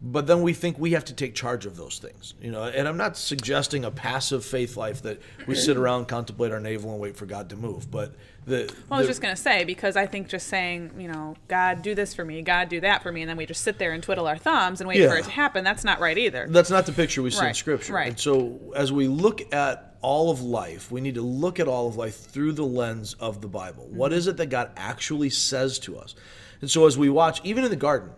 But 0.00 0.26
then 0.28 0.42
we 0.42 0.52
think 0.52 0.78
we 0.78 0.92
have 0.92 1.04
to 1.06 1.12
take 1.12 1.34
charge 1.34 1.66
of 1.66 1.76
those 1.76 1.98
things. 1.98 2.34
You 2.40 2.52
know, 2.52 2.62
and 2.64 2.86
I'm 2.86 2.96
not 2.96 3.16
suggesting 3.16 3.84
a 3.84 3.90
passive 3.90 4.44
faith 4.44 4.76
life 4.76 5.02
that 5.02 5.20
we 5.46 5.54
sit 5.54 5.76
around, 5.76 6.06
contemplate 6.06 6.52
our 6.52 6.60
navel, 6.60 6.92
and 6.92 7.00
wait 7.00 7.16
for 7.16 7.26
God 7.26 7.48
to 7.50 7.56
move. 7.56 7.90
But 7.90 8.14
the, 8.46 8.72
Well, 8.88 8.96
I 8.96 8.98
was 9.00 9.08
just 9.08 9.20
going 9.20 9.34
to 9.34 9.40
say 9.40 9.64
because 9.64 9.96
I 9.96 10.06
think 10.06 10.28
just 10.28 10.46
saying, 10.46 10.92
you 10.98 11.08
know, 11.08 11.34
God 11.48 11.82
do 11.82 11.94
this 11.94 12.14
for 12.14 12.24
me, 12.24 12.40
God 12.42 12.68
do 12.68 12.80
that 12.80 13.02
for 13.02 13.10
me, 13.12 13.22
and 13.22 13.28
then 13.28 13.36
we 13.36 13.44
just 13.44 13.62
sit 13.62 13.78
there 13.78 13.92
and 13.92 14.02
twiddle 14.02 14.26
our 14.28 14.38
thumbs 14.38 14.80
and 14.80 14.88
wait 14.88 15.06
for 15.08 15.16
it 15.16 15.24
to 15.24 15.30
happen. 15.30 15.64
That's 15.64 15.84
not 15.84 15.98
right 16.00 16.16
either. 16.16 16.46
That's 16.48 16.70
not 16.70 16.86
the 16.86 16.92
picture 16.92 17.20
we 17.22 17.30
see 17.30 17.46
in 17.46 17.54
Scripture. 17.54 17.92
right. 17.92 18.08
And 18.08 18.18
so, 18.20 18.58
as 18.76 18.92
we 18.92 19.08
look 19.08 19.52
at 19.52 19.96
all 20.00 20.30
of 20.30 20.40
life, 20.42 20.92
we 20.92 21.00
need 21.00 21.16
to 21.16 21.22
look 21.22 21.58
at 21.58 21.66
all 21.66 21.88
of 21.88 21.96
life 21.96 22.14
through 22.16 22.52
the 22.52 22.64
lens 22.64 23.14
of 23.18 23.40
the 23.40 23.48
Bible. 23.48 23.88
What 23.90 24.12
Mm-hmm. 24.12 24.18
is 24.18 24.26
it 24.28 24.36
that 24.36 24.46
God 24.46 24.70
actually 24.76 25.30
says 25.30 25.80
to 25.80 25.98
us? 25.98 26.14
And 26.60 26.70
so, 26.70 26.86
as 26.86 26.96
we 26.96 27.10
watch, 27.10 27.40
even 27.44 27.64
in 27.64 27.70
the 27.70 27.76
garden, 27.76 28.10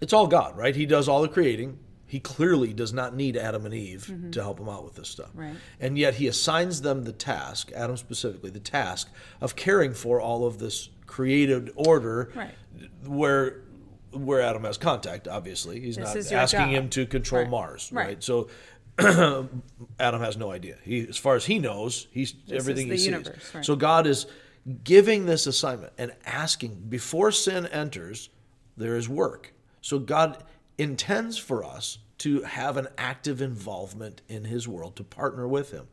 it's 0.00 0.12
all 0.12 0.26
God, 0.26 0.56
right? 0.56 0.74
He 0.76 0.86
does 0.86 1.08
all 1.08 1.22
the 1.22 1.28
creating. 1.28 1.78
He 2.08 2.20
clearly 2.20 2.72
does 2.72 2.92
not 2.92 3.16
need 3.16 3.36
Adam 3.36 3.64
and 3.66 3.74
Eve 3.74 4.12
to 4.30 4.40
help 4.42 4.60
him 4.60 4.68
out 4.68 4.84
with 4.84 4.94
this 4.94 5.08
stuff. 5.08 5.30
Mm-hmm. 5.30 5.40
Right. 5.40 5.56
And 5.80 5.98
yet, 5.98 6.14
he 6.14 6.28
assigns 6.28 6.82
them 6.82 7.02
the 7.02 7.12
task, 7.12 7.72
Adam 7.74 7.96
specifically, 7.96 8.50
the 8.50 8.60
task 8.60 9.10
of 9.40 9.56
caring 9.56 9.92
for 9.92 10.20
all 10.20 10.46
of 10.46 10.58
this 10.58 10.88
created 11.06 11.70
order 11.74 12.30
Right. 12.34 12.54
where 13.04 13.62
where 14.12 14.40
Adam 14.40 14.64
has 14.64 14.78
contact, 14.78 15.28
obviously. 15.28 15.78
He's 15.80 15.96
This 15.96 16.30
not 16.30 16.38
asking 16.40 16.60
job. 16.60 16.68
him 16.70 16.88
to 16.90 17.06
control 17.06 17.42
Right. 17.42 17.50
Mars, 17.50 17.90
Right. 17.92 18.22
So 18.22 18.48
Adam 18.98 20.20
has 20.20 20.36
no 20.36 20.50
idea. 20.50 20.76
He, 20.82 21.06
as 21.08 21.16
far 21.18 21.34
as 21.36 21.44
he 21.44 21.58
knows, 21.58 22.06
he's 22.10 22.34
everything 22.50 22.88
the 22.88 22.94
he 22.96 22.98
sees. 23.00 23.14
right. 23.54 23.64
So 23.64 23.76
God 23.76 24.06
is 24.06 24.26
giving 24.84 25.26
this 25.26 25.46
assignment 25.46 25.92
and 25.98 26.12
asking 26.24 26.86
before 26.88 27.30
sin 27.30 27.66
enters, 27.66 28.30
there 28.76 28.96
is 28.96 29.08
work. 29.08 29.52
So 29.86 30.00
God 30.00 30.42
intends 30.78 31.38
for 31.38 31.62
us 31.62 31.98
to 32.18 32.42
have 32.42 32.76
an 32.76 32.88
active 32.98 33.40
involvement 33.40 34.20
in 34.28 34.42
His 34.42 34.66
world, 34.66 34.96
to 34.96 35.04
partner 35.04 35.46
with 35.46 35.70
Him, 35.70 35.86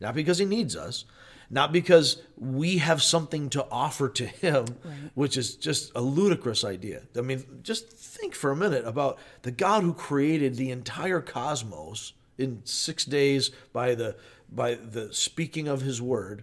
not 0.00 0.16
because 0.16 0.38
He 0.38 0.44
needs 0.44 0.74
us. 0.74 1.04
Not 1.48 1.70
because 1.70 2.20
we 2.36 2.78
have 2.78 3.00
something 3.00 3.50
to 3.50 3.64
offer 3.70 4.08
to 4.08 4.26
him, 4.26 4.66
which 5.14 5.36
is 5.36 5.54
just 5.54 5.92
a 5.94 6.00
ludicrous 6.00 6.64
idea. 6.64 7.02
I 7.16 7.20
mean, 7.20 7.44
just 7.62 7.88
think 7.88 8.34
for 8.34 8.50
a 8.50 8.56
minute 8.56 8.84
about 8.84 9.20
the 9.42 9.52
God 9.52 9.84
who 9.84 9.94
created 9.94 10.56
the 10.56 10.72
entire 10.72 11.20
cosmos 11.20 12.14
in 12.36 12.62
six 12.64 13.04
days 13.04 13.52
by 13.72 13.94
the 13.94 14.16
by 14.50 14.74
the 14.74 15.14
speaking 15.14 15.68
of 15.68 15.82
his 15.82 16.02
word 16.02 16.42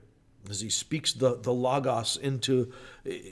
as 0.49 0.59
he 0.61 0.69
speaks 0.69 1.13
the, 1.13 1.35
the 1.41 1.53
logos 1.53 2.17
into 2.17 2.71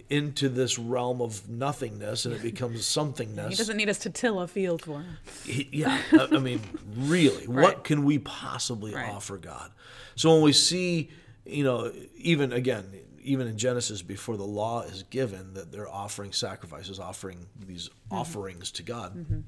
into 0.10 0.48
this 0.50 0.80
realm 0.80 1.22
of 1.22 1.48
nothingness 1.50 2.26
and 2.26 2.34
it 2.34 2.42
becomes 2.42 2.82
somethingness 2.86 3.50
He 3.50 3.56
doesn't 3.56 3.78
need 3.78 3.90
us 3.90 4.00
to 4.00 4.10
till 4.10 4.40
a 4.40 4.48
field 4.48 4.82
for 4.82 5.02
him. 5.02 5.18
he- 5.46 5.70
yeah 5.72 6.02
I, 6.14 6.28
I 6.32 6.40
mean 6.40 6.62
really 6.98 7.48
Right. 7.48 7.64
what 7.64 7.84
can 7.84 8.04
we 8.06 8.20
possibly 8.20 8.94
Right. 8.94 9.10
offer 9.10 9.38
god 9.38 9.72
so 10.16 10.34
when 10.34 10.42
we 10.44 10.54
see 10.54 11.10
you 11.46 11.64
know 11.64 11.92
even 12.18 12.54
again 12.54 12.86
even 13.24 13.48
in 13.48 13.58
genesis 13.58 14.02
before 14.02 14.38
the 14.38 14.44
law 14.46 14.82
is 14.82 15.04
given 15.04 15.54
that 15.54 15.72
they're 15.72 15.90
offering 15.92 16.32
sacrifices 16.32 17.00
offering 17.00 17.46
these 17.60 17.90
Mm-hmm. 17.90 18.16
offerings 18.20 18.72
to 18.72 18.84
god 18.84 19.44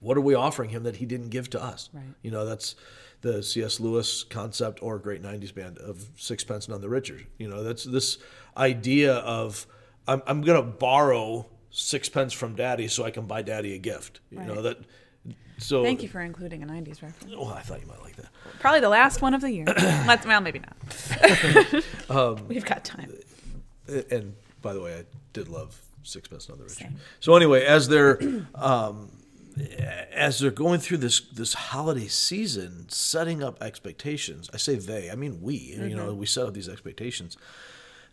what 0.00 0.16
are 0.16 0.20
we 0.20 0.34
offering 0.34 0.70
him 0.70 0.84
that 0.84 0.96
he 0.96 1.06
didn't 1.06 1.30
give 1.30 1.50
to 1.50 1.62
us 1.62 1.90
Right. 1.92 2.04
you 2.22 2.30
know 2.30 2.44
that's 2.44 2.74
the 3.20 3.42
cs 3.42 3.80
lewis 3.80 4.24
concept 4.24 4.80
or 4.82 4.98
great 4.98 5.22
90s 5.22 5.54
band 5.54 5.78
of 5.78 6.08
sixpence 6.16 6.68
none 6.68 6.80
the 6.80 6.88
richer 6.88 7.20
you 7.38 7.48
know 7.48 7.62
that's 7.62 7.84
this 7.84 8.18
idea 8.56 9.14
of 9.14 9.66
i'm, 10.06 10.22
I'm 10.26 10.42
going 10.42 10.62
to 10.62 10.68
borrow 10.68 11.46
sixpence 11.70 12.32
from 12.32 12.54
daddy 12.54 12.88
so 12.88 13.04
i 13.04 13.10
can 13.10 13.26
buy 13.26 13.42
daddy 13.42 13.74
a 13.74 13.78
gift 13.78 14.20
you 14.30 14.40
know 14.40 14.62
that 14.62 14.78
so 15.58 15.82
Thank 15.82 16.02
you 16.02 16.08
for 16.08 16.20
including 16.20 16.62
a 16.62 16.66
90s 16.66 17.02
reference. 17.02 17.34
Oh, 17.36 17.52
I 17.52 17.62
thought 17.62 17.80
you 17.80 17.86
might 17.88 18.00
like 18.00 18.14
that. 18.16 18.28
Probably 18.60 18.78
the 18.80 18.88
last 18.88 19.20
one 19.20 19.34
of 19.34 19.40
the 19.40 19.50
year. 19.50 19.64
Let's, 20.06 20.24
well, 20.24 20.40
maybe 20.40 20.60
not. 20.60 21.84
Um, 22.08 22.46
We've 22.48 22.64
got 22.64 22.84
time. 22.84 23.12
And 24.10 24.34
by 24.62 24.72
the 24.72 24.80
way, 24.80 24.98
I 24.98 25.04
did 25.32 25.48
love 25.48 25.78
Sixpence 26.04 26.48
None 26.48 26.58
the 26.58 26.64
Richer. 26.64 26.88
So 27.20 27.34
anyway, 27.34 27.64
as 27.64 27.88
they're 27.88 28.20
um, 28.54 29.10
as 30.12 30.38
they're 30.38 30.50
going 30.50 30.80
through 30.80 30.98
this 30.98 31.20
this 31.20 31.54
holiday 31.54 32.08
season, 32.08 32.88
setting 32.88 33.42
up 33.42 33.62
expectations. 33.62 34.50
I 34.52 34.56
say 34.56 34.74
they, 34.76 35.10
I 35.10 35.14
mean 35.14 35.40
we. 35.42 35.54
You 35.56 35.94
know, 35.96 36.14
we 36.14 36.26
set 36.26 36.46
up 36.46 36.54
these 36.54 36.68
expectations. 36.68 37.36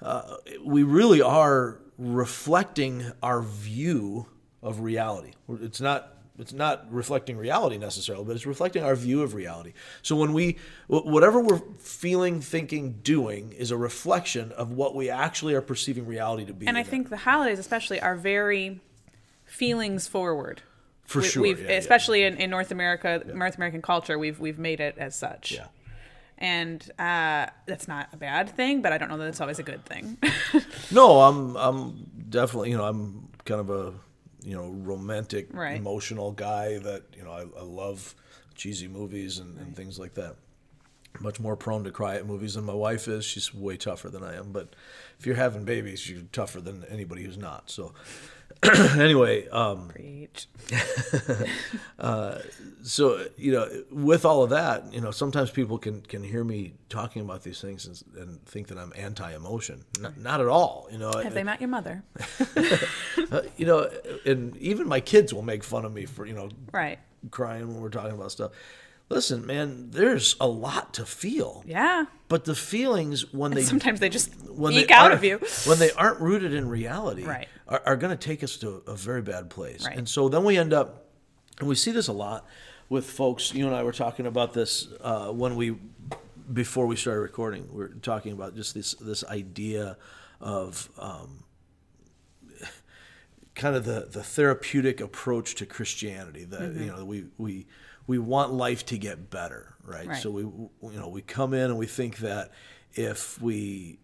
uh, 0.01 0.37
we 0.63 0.83
really 0.83 1.21
are 1.21 1.79
reflecting 1.97 3.11
our 3.23 3.41
view 3.41 4.27
of 4.61 4.81
reality. 4.81 5.33
It's 5.49 5.81
not 5.81 6.11
it's 6.37 6.51
not 6.51 6.91
reflecting 6.91 7.37
reality 7.37 7.77
necessarily, 7.77 8.25
but 8.25 8.35
it's 8.35 8.45
reflecting 8.45 8.83
our 8.83 8.95
view 8.95 9.21
of 9.21 9.33
reality. 9.33 9.71
So 10.01 10.15
when 10.15 10.33
we 10.33 10.57
whatever 10.87 11.39
we're 11.39 11.61
feeling, 11.79 12.41
thinking, 12.41 12.99
doing 13.03 13.53
is 13.53 13.71
a 13.71 13.77
reflection 13.77 14.51
of 14.51 14.71
what 14.71 14.95
we 14.95 15.09
actually 15.09 15.53
are 15.53 15.61
perceiving 15.61 16.05
reality 16.05 16.45
to 16.45 16.53
be. 16.53 16.67
And 16.67 16.77
I 16.77 16.83
think 16.83 17.09
the 17.09 17.17
holidays 17.17 17.59
especially 17.59 18.01
are 18.01 18.15
very 18.15 18.81
feelings 19.45 20.07
forward. 20.07 20.61
For 21.05 21.21
we, 21.21 21.27
sure, 21.27 21.41
we've 21.43 21.61
yeah, 21.61 21.71
yeah. 21.71 21.77
especially 21.77 22.23
In, 22.23 22.37
in 22.37 22.49
North 22.49 22.71
America, 22.71 23.23
North 23.33 23.55
American 23.57 23.81
culture, 23.81 24.17
we've 24.17 24.39
we've 24.39 24.59
made 24.59 24.79
it 24.79 24.97
as 24.97 25.15
such. 25.15 25.51
Yeah. 25.51 25.67
And 26.37 26.81
uh, 26.99 27.47
that's 27.65 27.87
not 27.87 28.09
a 28.11 28.17
bad 28.17 28.49
thing, 28.49 28.81
but 28.81 28.91
I 28.91 28.97
don't 28.97 29.09
know 29.09 29.17
that 29.19 29.27
it's 29.27 29.39
always 29.39 29.59
a 29.59 29.63
good 29.63 29.85
thing. 29.85 30.17
No, 30.91 31.21
I'm 31.21 31.55
I'm 31.55 32.09
definitely 32.29 32.71
you 32.71 32.77
know 32.77 32.85
I'm 32.85 33.29
kind 33.45 33.61
of 33.61 33.69
a 33.69 33.93
you 34.43 34.55
know 34.55 34.67
romantic 34.69 35.47
Right. 35.53 35.77
emotional 35.77 36.31
guy 36.31 36.77
that 36.79 37.03
you 37.17 37.23
know 37.23 37.31
I, 37.31 37.41
I 37.59 37.63
love 37.63 38.15
cheesy 38.55 38.87
movies 38.87 39.39
and, 39.39 39.57
and 39.59 39.75
things 39.75 39.97
like 39.99 40.13
that. 40.15 40.35
Much 41.21 41.39
more 41.39 41.55
prone 41.55 41.83
to 41.85 41.91
cry 41.91 42.15
at 42.15 42.25
movies 42.25 42.55
than 42.55 42.65
my 42.65 42.73
wife 42.73 43.07
is. 43.07 43.23
She's 43.23 43.53
way 43.53 43.77
tougher 43.77 44.09
than 44.09 44.21
I 44.23 44.35
am. 44.35 44.51
But 44.51 44.75
if 45.17 45.25
you're 45.25 45.35
having 45.35 45.63
babies, 45.63 46.09
you're 46.09 46.23
tougher 46.33 46.59
than 46.59 46.83
anybody 46.89 47.23
who's 47.23 47.37
not. 47.37 47.69
So 47.69 47.93
anyway, 48.99 49.47
um, 49.49 49.87
Preach. 49.89 50.47
so 52.83 53.25
you 53.37 53.51
know 53.51 53.67
with 53.91 54.25
all 54.25 54.43
of 54.43 54.49
that 54.51 54.93
you 54.93 55.01
know 55.01 55.11
sometimes 55.11 55.49
people 55.49 55.77
can 55.77 56.01
can 56.01 56.23
hear 56.23 56.43
me 56.43 56.73
talking 56.89 57.21
about 57.21 57.43
these 57.43 57.59
things 57.59 57.85
and, 57.85 58.03
and 58.21 58.45
think 58.45 58.67
that 58.67 58.77
i'm 58.77 58.93
anti-emotion 58.95 59.83
not, 59.99 60.17
not 60.17 60.39
at 60.41 60.47
all 60.47 60.87
you 60.91 60.97
know 60.97 61.11
Have 61.11 61.33
they 61.33 61.43
met 61.43 61.59
your 61.59 61.69
mother? 61.69 62.03
uh, 63.31 63.41
you 63.57 63.65
know 63.65 63.89
and 64.25 64.55
even 64.57 64.87
my 64.87 64.99
kids 64.99 65.33
will 65.33 65.41
make 65.41 65.63
fun 65.63 65.83
of 65.85 65.93
me 65.93 66.05
for 66.05 66.25
you 66.25 66.33
know 66.33 66.49
Right. 66.71 66.99
crying 67.31 67.67
when 67.67 67.81
we're 67.81 67.89
talking 67.89 68.11
about 68.13 68.31
stuff 68.31 68.51
listen 69.09 69.45
man 69.45 69.89
there's 69.91 70.35
a 70.39 70.47
lot 70.47 70.93
to 70.93 71.05
feel 71.05 71.63
Yeah. 71.67 72.05
but 72.27 72.45
the 72.45 72.55
feelings 72.55 73.31
when 73.33 73.51
they 73.51 73.63
Sometimes 73.63 73.99
they 73.99 74.09
just 74.09 74.33
when 74.49 74.73
eke 74.73 74.87
they 74.87 74.93
out 74.93 75.11
of 75.11 75.23
you. 75.23 75.39
when 75.65 75.77
they 75.79 75.91
aren't 75.91 76.19
rooted 76.19 76.53
in 76.53 76.67
reality 76.67 77.23
Right. 77.23 77.47
are, 77.67 77.81
are 77.85 77.95
going 77.95 78.15
to 78.17 78.23
take 78.29 78.43
us 78.43 78.57
to 78.57 78.81
a 78.87 78.95
very 78.95 79.21
bad 79.21 79.49
place 79.49 79.85
Right. 79.85 79.97
and 79.97 80.09
so 80.09 80.27
then 80.29 80.43
we 80.43 80.57
end 80.57 80.73
up 80.73 81.05
and 81.59 81.67
we 81.69 81.75
see 81.75 81.91
this 81.91 82.07
a 82.07 82.13
lot 82.13 82.45
with 82.89 83.05
folks 83.09 83.53
you 83.53 83.65
and 83.67 83.75
i 83.75 83.83
were 83.83 83.91
talking 83.91 84.25
about 84.25 84.53
this 84.53 84.87
uh, 85.01 85.27
when 85.31 85.55
we 85.55 85.75
before 86.51 86.85
we 86.87 86.95
started 86.95 87.21
recording 87.21 87.67
we 87.73 87.83
are 87.83 87.87
talking 88.01 88.31
about 88.33 88.55
just 88.55 88.73
this 88.73 88.93
this 88.95 89.23
idea 89.25 89.97
of 90.41 90.89
um, 90.99 91.43
kind 93.55 93.75
of 93.75 93.85
the, 93.85 94.07
the 94.11 94.21
therapeutic 94.21 94.99
approach 94.99 95.55
to 95.55 95.65
Christianity 95.65 96.43
that 96.45 96.59
Mm-hmm. 96.61 96.81
you 96.83 96.87
know 96.87 97.05
we 97.05 97.25
we 97.37 97.67
we 98.07 98.17
want 98.19 98.53
life 98.53 98.85
to 98.87 98.97
get 98.97 99.29
better 99.29 99.75
right? 99.83 100.07
Right. 100.07 100.21
so 100.21 100.31
we 100.31 100.41
you 100.41 100.99
know 100.99 101.07
we 101.09 101.21
come 101.21 101.53
in 101.53 101.65
and 101.65 101.77
we 101.77 101.85
think 101.85 102.17
that 102.19 102.51
if 102.93 103.41
we 103.41 103.99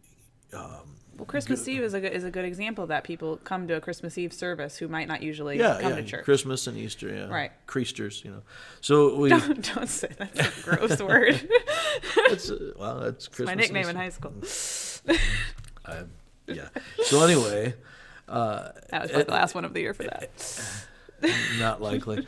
Well, 1.18 1.26
Christmas 1.28 1.68
Eve 1.68 1.82
is 1.84 1.94
a 1.94 2.00
good, 2.00 2.14
is 2.14 2.24
a 2.24 2.32
good 2.32 2.46
example 2.46 2.84
of 2.84 2.88
that. 2.90 3.04
People 3.04 3.38
come 3.44 3.68
to 3.68 3.76
a 3.76 3.82
Christmas 3.82 4.18
Eve 4.18 4.34
service 4.34 4.78
who 4.78 4.88
might 4.88 5.08
not 5.08 5.22
usually 5.22 5.58
yeah 5.60 5.80
come 5.82 5.92
yeah 5.92 5.96
to 5.98 6.04
church. 6.04 6.26
Christmas 6.26 6.68
and 6.68 6.78
Easter 6.78 7.14
yeah 7.14 7.28
Right. 7.28 7.52
Creasters 7.68 8.24
you 8.24 8.32
know 8.32 8.42
so 8.82 9.16
we 9.18 9.30
don't, 9.36 9.74
don't 9.76 9.88
say 9.90 10.10
that's 10.18 10.40
a 10.40 10.62
gross 10.64 11.02
word. 11.12 11.40
it's, 12.18 12.50
uh, 12.50 12.74
well 12.78 13.00
that's 13.00 13.28
Christmas 13.28 13.48
My 13.56 13.62
nickname 13.62 13.88
in 13.90 13.96
high 13.96 14.10
school. 14.10 14.34
I, 15.86 16.04
yeah 16.48 16.70
so 17.04 17.24
anyway 17.24 17.74
That 18.28 19.02
was 19.04 19.12
like 19.12 19.26
the 19.28 19.32
last 19.34 19.56
one 19.56 19.66
of 19.66 19.74
the 19.74 19.82
year 19.82 19.94
for 19.94 20.04
that. 20.04 20.30
not 21.60 21.82
likely. 21.82 22.26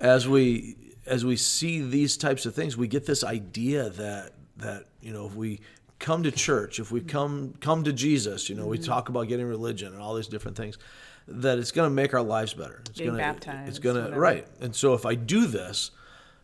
As 0.00 0.28
we 0.28 0.76
as 1.08 1.24
we 1.24 1.36
see 1.36 1.80
these 1.80 2.16
types 2.16 2.46
of 2.46 2.54
things, 2.54 2.76
we 2.76 2.88
get 2.88 3.06
this 3.06 3.24
idea 3.24 3.90
that 3.90 4.32
that 4.58 4.84
you 5.00 5.12
know 5.12 5.26
if 5.26 5.34
we 5.34 5.60
come 5.98 6.22
to 6.22 6.30
church, 6.30 6.78
if 6.78 6.90
we 6.90 7.00
come 7.00 7.54
come 7.60 7.84
to 7.84 7.92
Jesus, 7.92 8.48
you 8.48 8.54
know, 8.54 8.66
we 8.66 8.78
talk 8.78 9.08
about 9.08 9.28
getting 9.28 9.46
religion 9.46 9.92
and 9.92 10.00
all 10.00 10.14
these 10.14 10.28
different 10.28 10.56
things, 10.56 10.78
that 11.26 11.58
it's 11.58 11.72
going 11.72 11.88
to 11.88 11.94
make 11.94 12.14
our 12.14 12.22
lives 12.22 12.54
better. 12.54 12.80
It's 12.80 12.98
Getting 12.98 13.06
going 13.06 13.18
to 13.18 13.24
baptized, 13.24 13.68
it's 13.68 13.78
going 13.78 14.10
to 14.10 14.18
right. 14.18 14.46
And 14.60 14.74
so 14.74 14.94
if 14.94 15.04
I 15.04 15.14
do 15.14 15.46
this, 15.46 15.90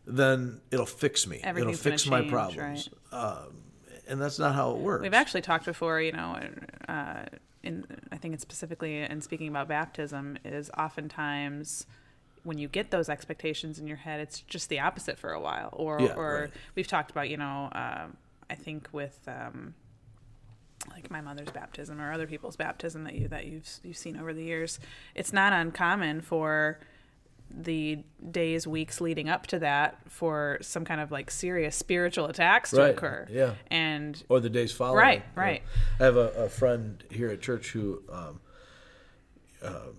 then 0.06 0.60
it'll 0.70 0.86
fix 0.86 1.26
me. 1.26 1.40
It'll 1.44 1.72
fix 1.72 2.06
my 2.06 2.20
change, 2.20 2.30
problems. 2.32 2.88
Um, 3.12 3.62
and 4.06 4.20
that's 4.20 4.38
not 4.38 4.54
how 4.54 4.72
it 4.72 4.78
works. 4.78 5.02
We've 5.02 5.14
actually 5.14 5.42
talked 5.42 5.64
before, 5.64 6.00
you 6.00 6.12
know, 6.12 6.38
uh, 6.88 7.24
in 7.62 7.86
I 8.12 8.16
think 8.16 8.34
it's 8.34 8.42
specifically 8.42 9.00
in 9.00 9.20
speaking 9.20 9.48
about 9.48 9.68
baptism 9.68 10.38
is 10.44 10.70
oftentimes 10.76 11.86
when 12.44 12.58
you 12.58 12.68
get 12.68 12.90
those 12.90 13.08
expectations 13.08 13.78
in 13.78 13.86
your 13.86 13.96
head, 13.96 14.20
it's 14.20 14.40
just 14.42 14.68
the 14.68 14.78
opposite 14.80 15.18
for 15.18 15.32
a 15.32 15.40
while. 15.40 15.70
Or 15.72 16.00
Yeah, 16.00 16.14
or 16.14 16.40
right. 16.42 16.50
we've 16.76 16.86
talked 16.86 17.10
about, 17.10 17.28
you 17.28 17.36
know, 17.36 17.68
um 17.72 18.16
I 18.50 18.54
think 18.54 18.88
with 18.92 19.18
um, 19.26 19.74
like 20.90 21.10
my 21.10 21.22
mother's 21.22 21.50
baptism 21.50 21.98
or 22.00 22.12
other 22.12 22.26
people's 22.26 22.56
baptism 22.56 23.04
that 23.04 23.14
you 23.14 23.26
that 23.28 23.46
you've 23.46 23.66
you've 23.82 23.96
seen 23.96 24.18
over 24.18 24.34
the 24.34 24.44
years, 24.44 24.78
it's 25.14 25.32
not 25.32 25.52
uncommon 25.54 26.20
for 26.20 26.78
the 27.50 27.98
days, 28.30 28.66
weeks 28.66 29.00
leading 29.00 29.28
up 29.28 29.46
to 29.46 29.58
that 29.60 29.98
for 30.08 30.58
some 30.60 30.84
kind 30.84 31.00
of 31.00 31.10
like 31.10 31.30
serious 31.30 31.74
spiritual 31.76 32.26
attacks 32.26 32.70
to 32.70 32.78
Right, 32.80 32.90
occur. 32.94 33.26
yeah. 33.30 33.54
And 33.70 34.22
or 34.28 34.40
the 34.40 34.50
days 34.50 34.72
following. 34.72 34.98
Right, 34.98 35.22
right. 35.34 35.62
I 36.00 36.04
have 36.04 36.16
a, 36.16 36.28
a 36.32 36.48
friend 36.48 37.02
here 37.10 37.28
at 37.30 37.40
church 37.40 37.68
who, 37.70 38.02
um, 38.12 38.40
um, 39.62 39.96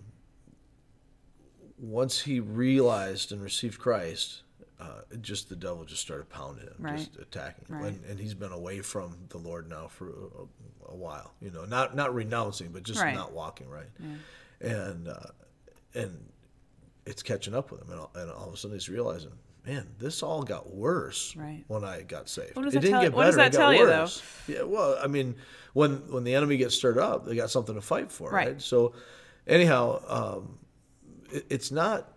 once 1.77 2.21
he 2.21 2.39
realized 2.39 3.31
and 3.31 3.41
received 3.41 3.79
Christ, 3.79 4.41
uh, 4.79 5.01
just 5.21 5.49
the 5.49 5.55
devil 5.55 5.83
just 5.85 6.01
started 6.01 6.29
pounding 6.29 6.65
him, 6.67 6.75
Right. 6.79 6.97
just 6.97 7.15
attacking 7.17 7.65
him, 7.67 7.81
Right. 7.81 7.93
and, 7.93 8.05
and 8.05 8.19
he's 8.19 8.33
been 8.33 8.51
away 8.51 8.81
from 8.81 9.15
the 9.29 9.37
Lord 9.37 9.69
now 9.69 9.87
for 9.87 10.09
a, 10.09 10.91
a 10.91 10.95
while. 10.95 11.33
You 11.41 11.51
know, 11.51 11.65
not 11.65 11.95
not 11.95 12.13
renouncing, 12.13 12.69
but 12.71 12.83
just 12.83 13.01
Right. 13.01 13.15
not 13.15 13.31
walking 13.33 13.69
right, 13.69 13.89
and 14.61 15.07
uh, 15.07 15.19
and 15.93 16.29
it's 17.05 17.23
catching 17.23 17.53
up 17.55 17.71
with 17.71 17.81
him, 17.81 17.91
and 17.91 17.99
all, 17.99 18.11
and 18.15 18.29
all 18.31 18.47
of 18.47 18.53
a 18.53 18.57
sudden 18.57 18.75
he's 18.75 18.89
realizing. 18.89 19.31
Man, 19.65 19.87
this 19.97 20.21
all 20.21 20.43
got 20.43 20.75
worse 20.75 21.35
Right. 21.35 21.63
when 21.67 21.83
I 21.83 22.03
got 22.03 22.29
saved. 22.29 22.55
What 22.55 22.65
does 22.65 22.75
it 22.75 22.81
didn't 22.81 22.91
tell- 22.93 23.01
get 23.01 23.13
what 23.13 23.25
does 23.25 23.35
better. 23.35 23.49
that 23.49 23.55
it 23.55 23.57
got 23.57 23.63
tell 23.63 23.73
you, 23.73 23.85
though? 23.87 24.01
worse. 24.01 24.21
Yeah, 24.47 24.61
well, 24.61 24.95
I 25.01 25.07
mean, 25.07 25.35
when 25.73 26.11
when 26.11 26.23
the 26.23 26.35
enemy 26.35 26.57
gets 26.57 26.75
stirred 26.75 26.99
up, 26.99 27.25
they 27.25 27.35
got 27.35 27.49
something 27.49 27.73
to 27.73 27.81
fight 27.81 28.11
for, 28.11 28.29
right? 28.29 28.47
Right. 28.49 28.61
So, 28.61 28.93
anyhow, 29.47 30.03
um, 30.07 30.59
it's 31.31 31.71
not. 31.71 32.11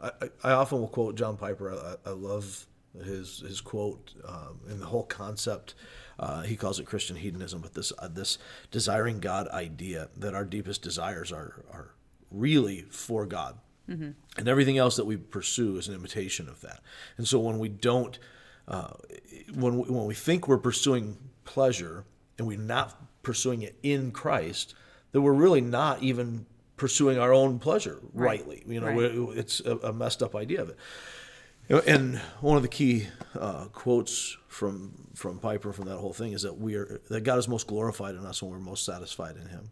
I, 0.00 0.10
I- 0.44 0.52
often 0.52 0.80
will 0.80 0.88
quote 0.88 1.16
John 1.16 1.36
Piper. 1.36 1.72
I, 1.72 2.10
I 2.10 2.12
love 2.12 2.66
his 3.04 3.40
his 3.40 3.60
quote 3.60 4.12
um, 4.26 4.60
and 4.68 4.80
the 4.80 4.86
whole 4.86 5.04
concept. 5.04 5.74
Uh, 6.18 6.42
he 6.42 6.56
calls 6.56 6.78
it 6.80 6.86
Christian 6.86 7.16
hedonism, 7.16 7.60
but 7.60 7.74
this 7.74 7.92
uh, 7.98 8.08
this 8.08 8.38
desiring 8.70 9.20
God 9.20 9.48
idea 9.48 10.08
that 10.16 10.34
our 10.34 10.44
deepest 10.44 10.82
desires 10.82 11.32
are 11.32 11.64
are 11.72 11.94
really 12.30 12.82
for 12.90 13.26
God, 13.26 13.58
and 14.36 14.48
everything 14.48 14.78
else 14.78 14.96
that 14.96 15.06
we 15.06 15.16
pursue 15.16 15.76
is 15.78 15.88
an 15.88 15.94
imitation 15.94 16.48
of 16.48 16.60
that. 16.60 16.80
And 17.16 17.26
so 17.26 17.38
when 17.40 17.58
we 17.58 17.68
don't, 17.68 18.18
uh, 18.68 18.90
when 19.54 19.78
we, 19.78 19.84
when 19.90 20.04
we 20.06 20.14
think 20.14 20.46
we're 20.46 20.58
pursuing 20.58 21.16
pleasure 21.44 22.04
and 22.36 22.46
we're 22.46 22.58
not 22.58 23.00
pursuing 23.22 23.62
it 23.62 23.76
in 23.82 24.10
Christ, 24.12 24.74
that 25.12 25.22
we're 25.22 25.32
really 25.32 25.60
not 25.62 26.02
even 26.02 26.46
pursuing 26.78 27.18
our 27.18 27.32
own 27.34 27.58
pleasure 27.58 27.98
Right. 28.14 28.38
rightly. 28.38 28.62
You 28.66 28.80
know, 28.80 28.86
Right. 28.88 29.38
it's 29.38 29.60
a, 29.60 29.76
a 29.78 29.92
messed 29.92 30.22
up 30.22 30.34
idea 30.34 30.62
of 30.62 30.70
it. 30.70 30.76
You 31.68 31.76
know, 31.76 31.82
and 31.86 32.16
one 32.40 32.56
of 32.56 32.62
the 32.62 32.68
key 32.68 33.08
uh, 33.38 33.66
quotes 33.66 34.36
from 34.48 35.08
from 35.14 35.38
Piper 35.38 35.72
from 35.72 35.84
that 35.86 35.98
whole 35.98 36.14
thing 36.14 36.32
is 36.32 36.42
that 36.42 36.56
we 36.58 36.76
are 36.76 37.00
that 37.10 37.20
God 37.24 37.38
is 37.38 37.46
most 37.48 37.66
glorified 37.66 38.14
in 38.14 38.24
us 38.24 38.42
when 38.42 38.50
we're 38.52 38.58
most 38.58 38.84
satisfied 38.86 39.36
in 39.36 39.48
Him. 39.48 39.70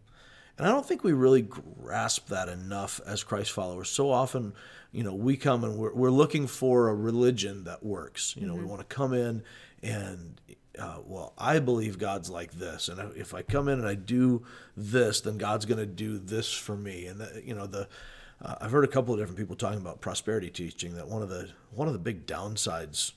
And 0.59 0.67
I 0.67 0.71
don't 0.71 0.85
think 0.87 1.03
we 1.03 1.13
really 1.13 1.41
grasp 1.43 2.27
that 2.29 2.49
enough 2.49 2.99
as 3.05 3.23
Christ 3.23 3.51
followers. 3.51 3.89
So 3.89 4.09
often, 4.11 4.53
you 4.91 5.03
know, 5.03 5.13
we 5.13 5.37
come 5.37 5.63
and 5.63 5.77
we're, 5.77 5.93
we're 5.93 6.09
looking 6.11 6.47
for 6.47 6.89
a 6.89 6.95
religion 6.95 7.63
that 7.65 7.83
works. 7.83 8.35
You 8.35 8.47
know, 8.47 8.55
we 8.55 8.63
want 8.65 8.81
to 8.87 8.95
come 8.95 9.13
in 9.13 9.43
and, 9.83 10.41
uh, 10.79 10.97
well, 11.05 11.33
I 11.37 11.59
believe 11.59 11.97
God's 11.97 12.29
like 12.29 12.53
this. 12.53 12.89
And 12.89 13.15
if 13.15 13.33
I 13.33 13.41
come 13.41 13.67
in 13.67 13.79
and 13.79 13.87
I 13.87 13.95
do 13.95 14.43
this, 14.75 15.21
then 15.21 15.37
God's 15.37 15.65
going 15.65 15.79
to 15.79 15.85
do 15.85 16.17
this 16.17 16.51
for 16.51 16.75
me. 16.75 17.05
And, 17.07 17.19
that, 17.21 17.43
you 17.43 17.53
know, 17.53 17.67
the, 17.67 17.87
uh, 18.41 18.55
I've 18.61 18.71
heard 18.71 18.83
a 18.83 18.87
couple 18.87 19.13
of 19.13 19.19
different 19.19 19.37
people 19.37 19.55
talking 19.55 19.79
about 19.79 20.01
prosperity 20.01 20.49
teaching 20.49 20.95
that 20.95 21.07
one 21.07 21.21
of 21.21 21.29
the, 21.29 21.49
one 21.71 21.87
of 21.87 21.93
the 21.93 21.99
big 21.99 22.25
downsides 22.25 23.13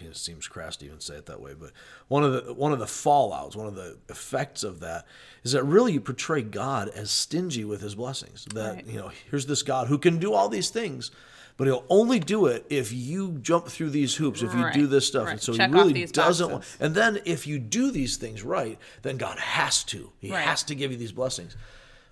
it 0.00 0.16
seems 0.16 0.48
crass 0.48 0.76
to 0.76 0.86
even 0.86 1.00
say 1.00 1.14
it 1.14 1.26
that 1.26 1.40
way, 1.40 1.54
but 1.54 1.70
one 2.08 2.24
of 2.24 2.32
the 2.32 2.54
one 2.54 2.72
of 2.72 2.78
the 2.78 2.84
fallouts, 2.84 3.54
one 3.56 3.66
of 3.66 3.74
the 3.74 3.96
effects 4.08 4.62
of 4.62 4.80
that 4.80 5.06
is 5.42 5.52
that 5.52 5.62
really 5.64 5.92
you 5.92 6.00
portray 6.00 6.42
God 6.42 6.88
as 6.88 7.10
stingy 7.10 7.64
with 7.64 7.80
His 7.80 7.94
blessings. 7.94 8.44
That 8.54 8.74
Right. 8.74 8.86
you 8.86 8.98
know, 8.98 9.10
here's 9.30 9.46
this 9.46 9.62
God 9.62 9.88
who 9.88 9.98
can 9.98 10.18
do 10.18 10.32
all 10.32 10.48
these 10.48 10.70
things, 10.70 11.10
but 11.56 11.66
He'll 11.66 11.84
only 11.88 12.18
do 12.18 12.46
it 12.46 12.66
if 12.68 12.92
you 12.92 13.38
jump 13.42 13.68
through 13.68 13.90
these 13.90 14.14
hoops, 14.16 14.42
if 14.42 14.52
you 14.54 14.70
do 14.72 14.86
this 14.86 15.06
stuff. 15.06 15.26
right. 15.26 15.32
And 15.32 15.40
so 15.40 15.54
Check 15.54 15.70
He 15.70 15.74
really 15.74 16.04
doesn't. 16.06 16.50
Want, 16.50 16.64
and 16.80 16.94
then 16.94 17.20
if 17.24 17.46
you 17.46 17.58
do 17.58 17.90
these 17.90 18.16
things 18.16 18.42
right, 18.42 18.78
then 19.02 19.16
God 19.16 19.38
has 19.38 19.84
to. 19.84 20.10
He 20.18 20.30
Right. 20.30 20.40
has 20.42 20.62
to 20.64 20.74
give 20.74 20.90
you 20.90 20.96
these 20.96 21.12
blessings. 21.12 21.56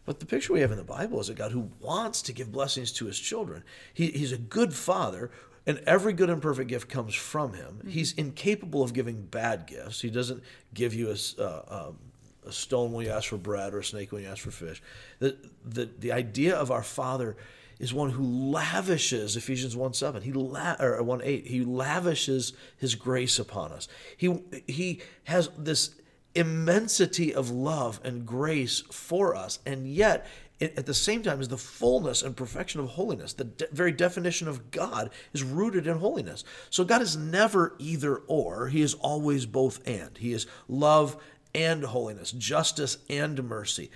But 0.05 0.19
the 0.21 0.27
picture 0.27 0.53
we 0.53 0.61
have 0.61 0.73
in 0.73 0.79
the 0.79 0.85
Bible 0.85 1.21
is 1.21 1.29
a 1.29 1.35
God 1.35 1.53
who 1.53 1.71
wants 1.81 2.23
to 2.23 2.33
give 2.33 2.51
blessings 2.51 2.93
to 2.95 3.07
his 3.07 3.19
children. 3.19 3.63
He, 3.95 4.09
he's 4.09 4.33
a 4.33 4.39
good 4.39 4.75
father, 4.75 5.31
and 5.65 5.79
every 5.87 6.13
good 6.13 6.29
and 6.29 6.43
perfect 6.43 6.69
gift 6.69 6.89
comes 6.89 7.15
from 7.15 7.53
him. 7.55 7.79
Mm-hmm. 7.79 7.89
He's 7.91 8.13
incapable 8.15 8.83
of 8.83 8.93
giving 8.95 9.23
bad 9.23 9.67
gifts. 9.67 10.01
He 10.01 10.11
doesn't 10.11 10.43
give 10.75 10.93
you 10.93 11.11
a, 11.11 11.41
uh, 11.43 11.63
um, 11.89 11.99
a 12.45 12.51
stone 12.51 12.91
when 12.93 13.07
you 13.07 13.13
ask 13.13 13.29
for 13.29 13.37
bread 13.39 13.75
or 13.75 13.79
a 13.79 13.85
snake 13.85 14.11
when 14.11 14.23
you 14.25 14.29
ask 14.29 14.41
for 14.43 14.51
fish. 14.51 14.83
The, 15.21 15.37
the, 15.65 15.89
the 15.99 16.11
idea 16.11 16.57
of 16.57 16.73
our 16.73 16.83
Father 16.83 17.37
is 17.83 17.93
one 17.93 18.11
who 18.11 18.23
lavishes 18.23 19.37
Ephesians 19.37 19.77
1 19.77 19.93
7. 19.93 20.23
He 20.23 20.33
la- 20.33 20.77
or 20.79 21.03
1 21.03 21.21
8. 21.23 21.47
He 21.49 21.65
lavishes 21.65 22.53
his 22.79 22.95
grace 22.95 23.41
upon 23.41 23.73
us. 23.73 23.89
He, 24.17 24.39
he 24.69 25.03
has 25.25 25.51
this 25.59 25.97
immensity 26.37 27.35
of 27.35 27.51
love 27.51 28.01
and 28.05 28.25
grace 28.25 28.83
for 28.93 29.35
us, 29.35 29.59
and 29.67 29.87
yet 29.87 30.27
it, 30.61 30.79
at 30.79 30.87
the 30.87 30.95
same 30.95 31.25
time 31.25 31.41
is 31.41 31.49
the 31.49 31.59
fullness 31.59 32.23
and 32.23 32.37
perfection 32.37 32.81
of 32.81 32.91
holiness. 32.91 33.33
The 33.33 33.45
de- 33.45 33.67
very 33.73 33.91
definition 33.91 34.47
of 34.47 34.71
God 34.71 35.11
is 35.33 35.43
rooted 35.43 35.89
in 35.89 35.99
holiness. 35.99 36.45
So 36.71 36.85
God 36.85 37.03
is 37.03 37.17
never 37.17 37.75
either 37.81 38.19
or, 38.29 38.69
He 38.69 38.81
is 38.81 38.95
always 38.95 39.45
both 39.45 39.87
and. 39.89 40.17
He 40.17 40.33
is 40.33 40.47
love 40.69 41.17
and 41.53 41.83
holiness, 41.83 42.31
justice 42.31 42.99
and 43.11 43.43
mercy. 43.43 43.91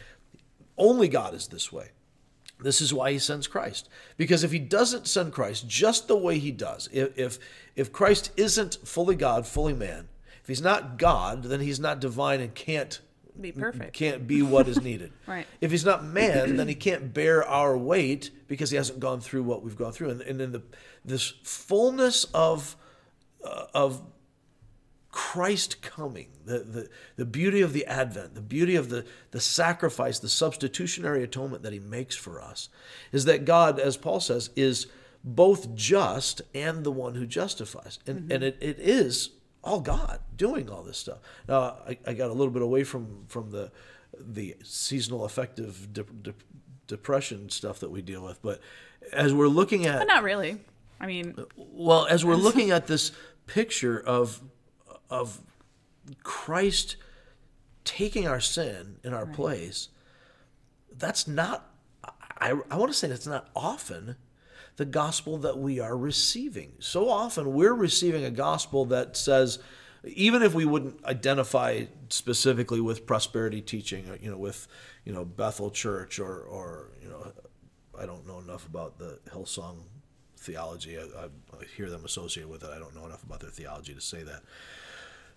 Only 0.76 1.06
God 1.06 1.34
is 1.34 1.46
this 1.46 1.72
way. 1.72 1.90
This 2.60 2.80
is 2.80 2.92
why 2.94 3.12
he 3.12 3.18
sends 3.18 3.46
Christ. 3.46 3.88
Because 4.16 4.42
if 4.42 4.50
he 4.52 4.58
doesn't 4.58 5.06
send 5.06 5.32
Christ 5.32 5.68
just 5.68 6.08
the 6.08 6.16
way 6.16 6.38
he 6.38 6.50
does, 6.50 6.88
if, 6.92 7.18
if, 7.18 7.38
if 7.74 7.92
Christ 7.92 8.32
isn't 8.36 8.76
fully 8.84 9.14
God, 9.14 9.46
fully 9.46 9.74
man, 9.74 10.08
if 10.40 10.48
he's 10.48 10.62
not 10.62 10.96
God, 10.98 11.44
then 11.44 11.60
he's 11.60 11.80
not 11.80 12.00
divine 12.00 12.40
and 12.40 12.54
can't 12.54 13.00
Be 13.38 13.52
perfect. 13.52 13.92
can't 13.92 14.26
be 14.26 14.40
what 14.42 14.68
is 14.68 14.80
needed. 14.80 15.12
Right. 15.26 15.46
If 15.60 15.70
he's 15.72 15.84
not 15.84 16.04
man, 16.04 16.56
then 16.56 16.68
he 16.68 16.74
can't 16.74 17.12
bear 17.12 17.46
our 17.46 17.76
weight 17.76 18.30
because 18.46 18.70
he 18.70 18.76
hasn't 18.76 19.00
gone 19.00 19.20
through 19.20 19.42
what 19.42 19.62
we've 19.62 19.76
gone 19.76 19.92
through. 19.92 20.10
And, 20.10 20.20
and 20.22 20.40
in 20.40 20.52
the 20.52 20.62
this 21.04 21.34
fullness 21.42 22.24
of 22.32 22.76
uh, 23.44 23.64
of 23.74 24.02
Christ 25.16 25.80
coming, 25.80 26.28
the, 26.44 26.58
the, 26.58 26.90
the 27.16 27.24
beauty 27.24 27.62
of 27.62 27.72
the 27.72 27.86
Advent, 27.86 28.34
the 28.34 28.42
beauty 28.42 28.76
of 28.76 28.90
the, 28.90 29.06
the 29.30 29.40
sacrifice, 29.40 30.18
the 30.18 30.28
substitutionary 30.28 31.22
atonement 31.22 31.62
that 31.62 31.72
he 31.72 31.78
makes 31.78 32.14
for 32.14 32.38
us, 32.38 32.68
is 33.12 33.24
that 33.24 33.46
God, 33.46 33.80
as 33.80 33.96
Paul 33.96 34.20
says, 34.20 34.50
is 34.56 34.88
both 35.24 35.74
just 35.74 36.42
and 36.54 36.84
the 36.84 36.90
one 36.90 37.14
who 37.14 37.26
justifies. 37.26 37.98
And, 38.06 38.24
mm-hmm. 38.24 38.32
and 38.32 38.44
it, 38.44 38.58
it 38.60 38.78
is 38.78 39.30
all 39.64 39.80
God 39.80 40.20
doing 40.36 40.68
all 40.68 40.82
this 40.82 40.98
stuff. 40.98 41.20
Now, 41.48 41.78
I, 41.88 41.96
I 42.06 42.12
got 42.12 42.28
a 42.28 42.34
little 42.34 42.52
bit 42.52 42.60
away 42.60 42.84
from, 42.84 43.24
from 43.26 43.52
the, 43.52 43.72
the 44.20 44.54
seasonal 44.64 45.24
affective 45.24 45.94
de- 45.94 46.02
de- 46.02 46.34
depression 46.88 47.48
stuff 47.48 47.80
that 47.80 47.90
we 47.90 48.02
deal 48.02 48.22
with, 48.22 48.42
but 48.42 48.60
as 49.14 49.32
we're 49.32 49.48
looking 49.48 49.86
at 49.86 49.96
But 49.96 50.08
not 50.08 50.24
really. 50.24 50.60
I 51.00 51.06
mean, 51.06 51.36
well, 51.56 52.04
as 52.04 52.22
we're 52.22 52.34
looking 52.36 52.70
at 52.70 52.86
this 52.86 53.12
picture 53.46 53.98
of 53.98 54.42
of 55.10 55.40
Christ 56.22 56.96
taking 57.84 58.26
our 58.26 58.40
sin 58.40 58.96
in 59.04 59.14
our 59.14 59.26
place, 59.26 59.88
that's 60.96 61.28
not 61.28 61.70
I, 62.38 62.54
I 62.70 62.76
want 62.76 62.92
to 62.92 62.98
say 62.98 63.08
that's 63.08 63.26
not 63.26 63.48
often 63.56 64.16
the 64.76 64.84
gospel 64.84 65.38
that 65.38 65.58
we 65.58 65.80
are 65.80 65.96
receiving. 65.96 66.72
So 66.80 67.08
often 67.08 67.54
we're 67.54 67.74
receiving 67.74 68.24
a 68.24 68.30
gospel 68.30 68.84
that 68.86 69.16
says 69.16 69.58
even 70.04 70.42
if 70.42 70.54
we 70.54 70.64
wouldn't 70.64 71.04
identify 71.04 71.84
specifically 72.10 72.80
with 72.80 73.06
prosperity 73.06 73.60
teaching, 73.60 74.08
or, 74.08 74.16
you 74.16 74.30
know, 74.30 74.36
with 74.36 74.68
you 75.04 75.12
know 75.12 75.24
Bethel 75.24 75.70
Church 75.70 76.18
or 76.18 76.40
or 76.40 76.90
you 77.02 77.08
know 77.08 77.32
I 77.98 78.06
don't 78.06 78.26
know 78.26 78.38
enough 78.38 78.66
about 78.66 78.98
the 78.98 79.18
Hillsong 79.30 79.78
theology. 80.36 80.98
I, 80.98 81.02
I, 81.02 81.24
I 81.24 81.64
hear 81.76 81.90
them 81.90 82.04
associated 82.04 82.50
with 82.50 82.62
it. 82.62 82.70
I 82.70 82.78
don't 82.78 82.94
know 82.94 83.06
enough 83.06 83.22
about 83.24 83.40
their 83.40 83.50
theology 83.50 83.94
to 83.94 84.00
say 84.00 84.22
that. 84.22 84.42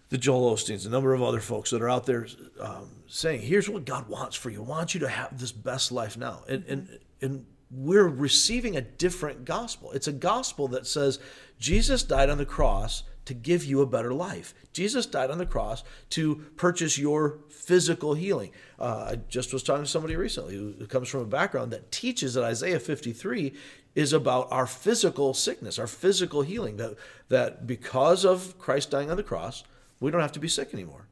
The 0.10 0.18
Joel 0.18 0.56
Osteens, 0.56 0.86
a 0.86 0.90
number 0.90 1.14
of 1.14 1.22
other 1.22 1.40
folks 1.40 1.70
that 1.70 1.82
are 1.82 1.90
out 1.90 2.06
there 2.06 2.28
um, 2.60 2.90
saying, 3.08 3.42
"Here's 3.42 3.70
what 3.70 3.86
God 3.86 4.10
wants 4.10 4.36
for 4.36 4.50
you. 4.50 4.62
wants 4.62 4.94
you 4.94 5.00
to 5.02 5.08
have 5.08 5.40
this 5.40 5.52
best 5.52 5.92
life 5.92 6.18
now." 6.18 6.44
And 6.48 6.64
and 6.66 7.00
and 7.22 7.46
we're 7.72 8.08
receiving 8.08 8.76
a 8.76 8.82
different 8.82 9.46
gospel. 9.46 9.92
It's 9.92 10.08
a 10.08 10.12
gospel 10.12 10.68
that 10.70 10.88
says 10.88 11.20
Jesus 11.60 12.02
died 12.02 12.30
on 12.30 12.40
the 12.40 12.46
cross 12.46 13.04
to 13.26 13.36
give 13.36 13.64
you 13.64 13.82
a 13.82 13.86
better 13.86 14.12
life. 14.12 14.56
Jesus 14.74 15.06
died 15.06 15.30
on 15.30 15.38
the 15.38 15.46
cross 15.46 15.84
to 16.10 16.38
purchase 16.56 16.98
your 16.98 17.42
physical 17.50 18.16
healing. 18.16 18.52
Uh, 18.80 19.12
I 19.12 19.20
just 19.30 19.54
was 19.54 19.62
talking 19.62 19.84
to 19.84 19.90
somebody 19.90 20.16
recently 20.16 20.56
who 20.56 20.74
comes 20.88 21.10
from 21.10 21.22
a 21.22 21.26
background 21.26 21.72
that 21.72 21.92
teaches 21.92 22.34
that 22.34 22.44
Isaiah 22.44 22.80
53 22.80 23.54
is 23.94 24.14
about 24.14 24.48
our 24.50 24.66
physical 24.66 25.36
sickness, 25.36 25.78
our 25.78 25.86
physical 25.86 26.42
healing. 26.42 26.78
That 26.78 26.96
that 27.28 27.68
because 27.68 28.26
of 28.26 28.58
Christ 28.58 28.90
dying 28.90 29.12
on 29.12 29.18
the 29.18 29.22
cross, 29.22 29.64
we 30.00 30.12
don't 30.12 30.22
have 30.22 30.32
to 30.34 30.40
be 30.40 30.48
sick 30.48 30.74
anymore. 30.74 31.08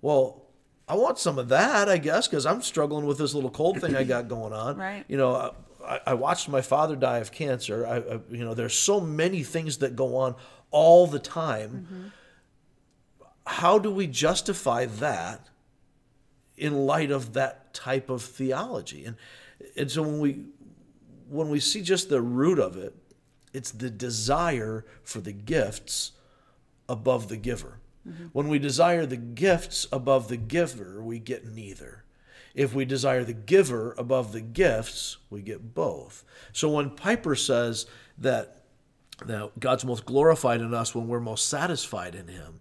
Well, 0.00 0.42
I 0.88 0.96
want 0.96 1.18
some 1.18 1.38
of 1.38 1.48
that, 1.48 1.88
I 1.88 1.98
guess, 1.98 2.26
because 2.26 2.44
I'm 2.44 2.62
struggling 2.62 3.06
with 3.06 3.18
this 3.18 3.34
little 3.34 3.50
cold 3.50 3.80
thing 3.80 3.96
I 3.96 4.04
got 4.04 4.28
going 4.36 4.52
on. 4.52 4.76
Right. 4.76 5.04
You 5.08 5.16
know, 5.16 5.54
I, 5.84 6.00
I 6.08 6.14
watched 6.14 6.48
my 6.48 6.60
father 6.60 6.96
die 6.96 7.18
of 7.18 7.32
cancer. 7.32 7.86
I, 7.86 7.96
I, 7.96 8.20
you 8.30 8.44
know, 8.44 8.54
there's 8.54 8.74
so 8.74 9.00
many 9.00 9.42
things 9.42 9.78
that 9.78 9.96
go 9.96 10.16
on 10.16 10.34
all 10.70 11.06
the 11.06 11.18
time. 11.18 11.86
Mm-hmm. 11.86 12.08
How 13.46 13.78
do 13.78 13.90
we 13.90 14.06
justify 14.06 14.86
that 14.86 15.48
in 16.56 16.86
light 16.86 17.10
of 17.10 17.32
that 17.32 17.74
type 17.74 18.08
of 18.10 18.22
theology? 18.22 19.04
And 19.04 19.16
and 19.76 19.90
so 19.90 20.02
when 20.02 20.20
we 20.20 20.44
when 21.28 21.48
we 21.48 21.60
see 21.60 21.82
just 21.82 22.08
the 22.08 22.20
root 22.20 22.58
of 22.58 22.76
it, 22.76 22.94
it's 23.52 23.70
the 23.70 23.90
desire 23.90 24.84
for 25.02 25.20
the 25.20 25.32
gifts 25.32 26.12
above 26.88 27.28
the 27.28 27.36
giver. 27.36 27.78
Mm-hmm. 28.08 28.26
When 28.32 28.48
we 28.48 28.58
desire 28.58 29.06
the 29.06 29.16
gifts 29.16 29.86
above 29.92 30.28
the 30.28 30.36
giver, 30.36 31.02
we 31.02 31.18
get 31.18 31.46
neither. 31.46 32.04
If 32.54 32.74
we 32.74 32.84
desire 32.84 33.24
the 33.24 33.32
giver 33.32 33.94
above 33.96 34.32
the 34.32 34.40
gifts, 34.40 35.18
we 35.30 35.40
get 35.40 35.74
both. 35.74 36.24
So 36.52 36.68
when 36.68 36.90
Piper 36.90 37.34
says 37.34 37.86
that, 38.18 38.64
that 39.24 39.58
God's 39.58 39.84
most 39.84 40.04
glorified 40.04 40.60
in 40.60 40.74
us 40.74 40.94
when 40.94 41.08
we're 41.08 41.20
most 41.20 41.48
satisfied 41.48 42.14
in 42.14 42.28
Him, 42.28 42.60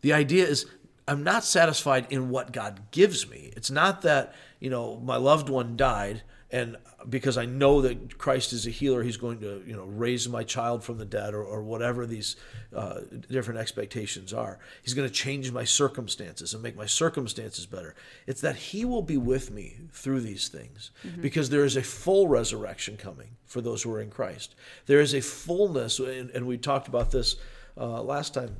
the 0.00 0.12
idea 0.12 0.46
is 0.46 0.66
I'm 1.08 1.24
not 1.24 1.44
satisfied 1.44 2.06
in 2.10 2.30
what 2.30 2.52
God 2.52 2.90
gives 2.90 3.28
me. 3.28 3.52
It's 3.56 3.70
not 3.70 4.02
that, 4.02 4.34
you 4.60 4.70
know, 4.70 5.00
my 5.02 5.16
loved 5.16 5.48
one 5.48 5.76
died 5.76 6.22
and 6.52 6.76
because 7.08 7.38
I 7.38 7.46
know 7.46 7.80
that 7.80 8.18
Christ 8.18 8.52
is 8.52 8.66
a 8.66 8.70
healer, 8.70 9.02
He's 9.02 9.16
going 9.16 9.40
to, 9.40 9.62
you 9.66 9.74
know, 9.74 9.86
raise 9.86 10.28
my 10.28 10.44
child 10.44 10.84
from 10.84 10.98
the 10.98 11.06
dead, 11.06 11.32
or, 11.32 11.42
or 11.42 11.62
whatever 11.62 12.06
these 12.06 12.36
uh, 12.76 13.00
different 13.30 13.58
expectations 13.58 14.32
are. 14.34 14.58
He's 14.82 14.94
going 14.94 15.08
to 15.08 15.14
change 15.14 15.50
my 15.50 15.64
circumstances 15.64 16.52
and 16.52 16.62
make 16.62 16.76
my 16.76 16.86
circumstances 16.86 17.64
better. 17.64 17.94
It's 18.26 18.42
that 18.42 18.56
He 18.56 18.84
will 18.84 19.02
be 19.02 19.16
with 19.16 19.50
me 19.50 19.78
through 19.92 20.20
these 20.20 20.48
things, 20.48 20.90
because 21.20 21.48
there 21.48 21.64
is 21.64 21.76
a 21.76 21.82
full 21.82 22.28
resurrection 22.28 22.98
coming 22.98 23.30
for 23.46 23.62
those 23.62 23.82
who 23.82 23.92
are 23.92 24.00
in 24.00 24.10
Christ. 24.10 24.54
There 24.86 25.00
is 25.00 25.14
a 25.14 25.22
fullness, 25.22 25.98
and, 25.98 26.30
and 26.30 26.46
we 26.46 26.58
talked 26.58 26.86
about 26.86 27.10
this 27.10 27.36
uh, 27.76 28.02
last 28.02 28.34
time 28.34 28.56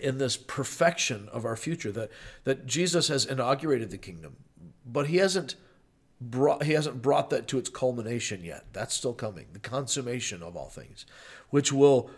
in 0.00 0.16
this 0.16 0.38
perfection 0.38 1.28
of 1.30 1.44
our 1.44 1.56
future 1.56 1.92
that 1.92 2.10
that 2.44 2.64
Jesus 2.64 3.08
has 3.08 3.26
inaugurated 3.26 3.90
the 3.90 3.98
kingdom, 3.98 4.36
but 4.86 5.08
he 5.08 5.18
hasn't 5.18 5.54
brought 6.30 6.64
he 6.64 6.72
hasn't 6.72 7.02
brought 7.02 7.30
that 7.30 7.48
to 7.48 7.58
its 7.58 7.68
culmination 7.68 8.44
yet. 8.44 8.66
That's 8.72 8.94
still 8.94 9.14
coming. 9.14 9.46
The 9.52 9.58
consummation 9.58 10.42
of 10.42 10.56
all 10.56 10.68
things, 10.68 11.06
which 11.50 11.72
will 11.72 12.10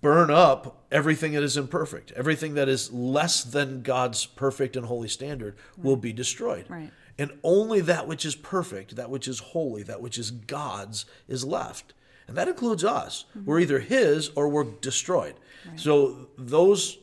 burn 0.00 0.30
up 0.30 0.84
everything 0.92 1.32
that 1.32 1.42
is 1.42 1.56
imperfect. 1.56 2.12
Everything 2.12 2.54
that 2.54 2.68
is 2.68 2.92
less 2.92 3.42
than 3.42 3.82
God's 3.82 4.24
perfect 4.24 4.76
and 4.76 4.86
holy 4.86 5.08
standard 5.08 5.56
will 5.76 5.96
be 5.96 6.12
destroyed. 6.12 6.66
Right. 6.68 6.90
And 7.18 7.32
only 7.42 7.80
that 7.82 8.06
which 8.06 8.24
is 8.24 8.34
perfect, 8.34 8.96
that 8.96 9.10
which 9.10 9.26
is 9.28 9.40
holy, 9.40 9.82
that 9.82 10.00
which 10.00 10.16
is 10.16 10.30
God's 10.30 11.06
is 11.28 11.44
left. 11.44 11.92
And 12.28 12.36
that 12.36 12.48
includes 12.48 12.84
us. 12.84 13.24
Mm-hmm. 13.30 13.44
We're 13.44 13.60
either 13.60 13.80
his 13.80 14.30
or 14.36 14.48
we're 14.48 14.64
destroyed. 14.64 15.34
So 15.76 16.28
those 16.38 16.98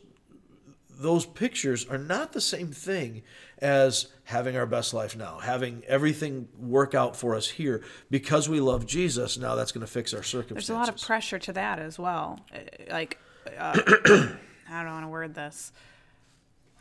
those 1.00 1.26
pictures 1.26 1.86
are 1.86 1.98
not 1.98 2.34
the 2.34 2.42
same 2.42 2.72
thing 2.72 3.24
as 3.60 4.08
having 4.26 4.58
our 4.58 4.66
best 4.66 4.94
life 4.94 5.16
now, 5.16 5.40
having 5.40 5.84
everything 5.88 6.48
work 6.58 6.94
out 6.94 7.16
for 7.16 7.36
us 7.36 7.48
here 7.48 7.84
because 8.10 8.50
we 8.50 8.60
love 8.60 8.86
Jesus. 8.86 9.38
Now 9.38 9.56
that's 9.56 9.72
going 9.72 9.86
to 9.86 9.92
fix 9.92 10.14
our 10.14 10.24
circumstances. 10.24 10.68
There's 10.68 10.76
a 10.76 10.80
lot 10.80 10.90
of 10.90 11.02
pressure 11.02 11.40
to 11.40 11.54
that 11.54 11.80
as 11.80 11.98
well. 11.98 12.40
Uh, 12.54 12.60
Like 12.92 13.18
uh, 13.58 13.80
I 14.70 14.84
don't 14.84 14.92
want 14.92 15.06
to 15.06 15.10
word 15.10 15.34
this. 15.34 15.72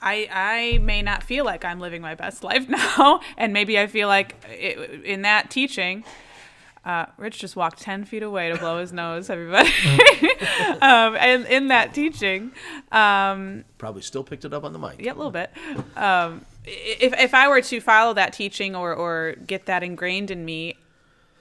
I 0.01 0.29
I 0.31 0.79
may 0.79 1.03
not 1.03 1.23
feel 1.23 1.45
like 1.45 1.65
I'm 1.65 1.81
living 1.81 2.03
my 2.03 2.15
best 2.15 2.45
life 2.45 2.69
now, 2.99 3.21
and 3.37 3.53
maybe 3.53 3.79
I 3.79 3.87
feel 3.87 4.09
like 4.09 4.35
it, 4.49 5.05
in 5.05 5.23
that 5.23 5.51
teaching. 5.51 6.05
Uh, 6.87 7.07
Rich 7.19 7.41
just 7.41 7.57
walked 7.57 7.81
ten 7.81 8.05
feet 8.05 8.23
away 8.23 8.49
to 8.49 8.57
blow 8.57 8.79
his 8.79 8.93
nose. 8.93 9.29
Everybody, 9.29 9.69
um, 10.81 11.17
and 11.17 11.45
in 11.47 11.69
that 11.69 11.93
teaching, 11.93 12.53
um, 12.93 13.65
Probably 13.77 14.03
still 14.03 14.23
picked 14.23 14.45
it 14.45 14.55
up 14.55 14.63
on 14.63 14.73
the 14.73 14.79
mic. 14.79 15.01
yeah, 15.01 15.13
a 15.13 15.15
little 15.15 15.33
bit. 15.33 15.51
Um, 15.97 16.45
if 16.65 17.13
if 17.15 17.35
I 17.35 17.49
were 17.49 17.61
to 17.61 17.81
follow 17.81 18.15
that 18.15 18.33
teaching 18.33 18.77
or 18.77 18.95
or 18.95 19.35
get 19.47 19.67
that 19.67 19.83
ingrained 19.83 20.31
in 20.31 20.45
me, 20.45 20.77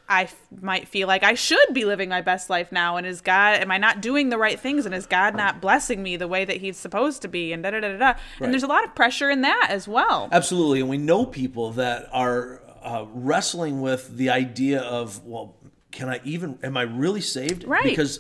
I 0.10 0.24
f- 0.24 0.36
might 0.62 0.88
feel 0.88 1.08
like 1.08 1.22
I 1.24 1.36
should 1.36 1.74
be 1.74 1.86
living 1.86 2.10
my 2.10 2.22
best 2.22 2.50
life 2.50 2.72
now. 2.72 2.98
And 2.98 3.06
is 3.06 3.22
God? 3.22 3.60
Am 3.60 3.70
I 3.70 3.78
not 3.78 4.02
doing 4.02 4.30
the 4.30 4.40
right 4.40 4.60
things? 4.60 4.88
And 4.88 4.96
is 4.96 5.06
God 5.06 5.36
not 5.36 5.62
blessing 5.62 6.02
me 6.02 6.18
the 6.18 6.28
way 6.28 6.46
that 6.46 6.58
He's 6.58 6.78
supposed 6.78 7.22
to 7.22 7.28
be? 7.28 7.54
And 7.54 7.62
da 7.62 7.70
da 7.70 7.82
da 7.82 7.92
da. 7.92 7.98
da. 7.98 8.14
And 8.40 8.52
there's 8.52 8.64
a 8.64 8.68
lot 8.68 8.84
of 8.84 8.96
pressure 8.96 9.30
in 9.30 9.42
that 9.42 9.68
as 9.70 9.88
well. 9.88 10.28
Absolutely, 10.32 10.80
and 10.80 10.90
we 10.90 10.98
know 10.98 11.24
people 11.26 11.72
that 11.74 12.10
are 12.12 12.62
uh, 12.86 13.06
wrestling 13.14 13.82
with 13.82 14.16
the 14.16 14.30
idea 14.30 14.82
of, 14.82 15.26
well, 15.26 15.56
can 15.92 16.08
I 16.10 16.22
even? 16.24 16.60
Am 16.64 16.78
I 16.78 16.84
really 16.84 17.22
saved? 17.22 17.64
Right. 17.66 17.84
Because 17.84 18.20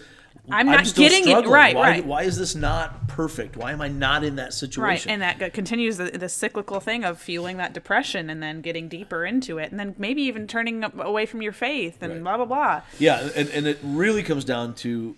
I'm 0.52 0.66
not 0.68 0.86
still 0.86 1.08
getting 1.10 1.28
it- 1.28 1.48
right, 1.48 1.76
Why, 1.76 1.82
right. 1.92 2.06
Why 2.06 2.24
is 2.24 2.38
this 2.38 2.54
not 2.56 3.08
perfect? 3.08 3.58
Why 3.58 3.72
am 3.72 3.82
I 3.82 3.88
not 3.88 4.24
in 4.24 4.36
that 4.36 4.54
situation? 4.54 4.84
Right, 4.84 5.08
and 5.08 5.22
that 5.22 5.54
continues 5.54 5.98
the, 5.98 6.12
the 6.12 6.30
cyclical 6.30 6.80
thing 6.80 7.04
of 7.04 7.20
feeling 7.20 7.58
that 7.58 7.74
depression 7.74 8.30
and 8.30 8.44
then 8.44 8.62
getting 8.62 8.88
deeper 8.88 9.26
into 9.26 9.58
it, 9.58 9.72
and 9.72 9.80
then 9.80 9.96
maybe 9.98 10.22
even 10.24 10.48
turning 10.48 10.84
away 10.84 11.26
from 11.26 11.42
your 11.42 11.52
faith 11.54 11.98
and 12.02 12.14
Right. 12.14 12.24
blah 12.24 12.38
blah 12.38 12.46
blah. 12.46 12.82
Yeah, 13.00 13.28
and, 13.36 13.50
and 13.50 13.66
it 13.68 13.80
really 13.84 14.22
comes 14.24 14.46
down 14.46 14.76
to, 14.76 15.16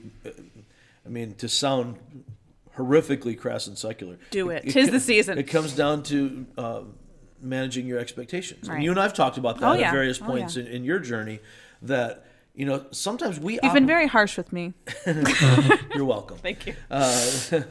I 1.06 1.10
mean, 1.10 1.36
to 1.36 1.50
sound 1.50 1.98
horrifically 2.78 3.38
crass 3.38 3.68
and 3.68 3.78
secular. 3.78 4.18
Do 4.32 4.50
it. 4.50 4.64
Tis 4.70 4.86
co- 4.88 4.92
the 4.94 5.00
season. 5.12 5.38
It 5.38 5.44
comes 5.48 5.74
down 5.76 6.04
to 6.04 6.46
uh, 6.58 6.82
managing 7.42 7.88
your 7.88 8.00
expectations. 8.00 8.68
And 8.70 8.84
you 8.84 8.92
and 8.92 9.00
I've 9.00 9.14
talked 9.14 9.38
about 9.38 9.60
that 9.60 9.68
Oh, 9.70 9.74
at 9.74 9.80
yeah. 9.80 9.92
various 9.92 10.22
Oh, 10.22 10.26
points 10.26 10.56
yeah. 10.56 10.64
in, 10.64 10.68
in 10.70 10.84
your 10.84 11.00
journey. 11.00 11.40
That 11.82 12.26
you 12.56 12.66
know, 12.66 12.86
sometimes 12.92 13.40
we 13.40 13.60
You've 13.62 13.74
been 13.74 13.86
very 13.86 14.08
harsh 14.08 14.36
with 14.36 14.52
me. 14.52 14.74
You're 15.96 16.06
welcome. 16.06 16.38
Thank 16.38 16.66
you. 16.66 16.74
Uh, 16.90 17.30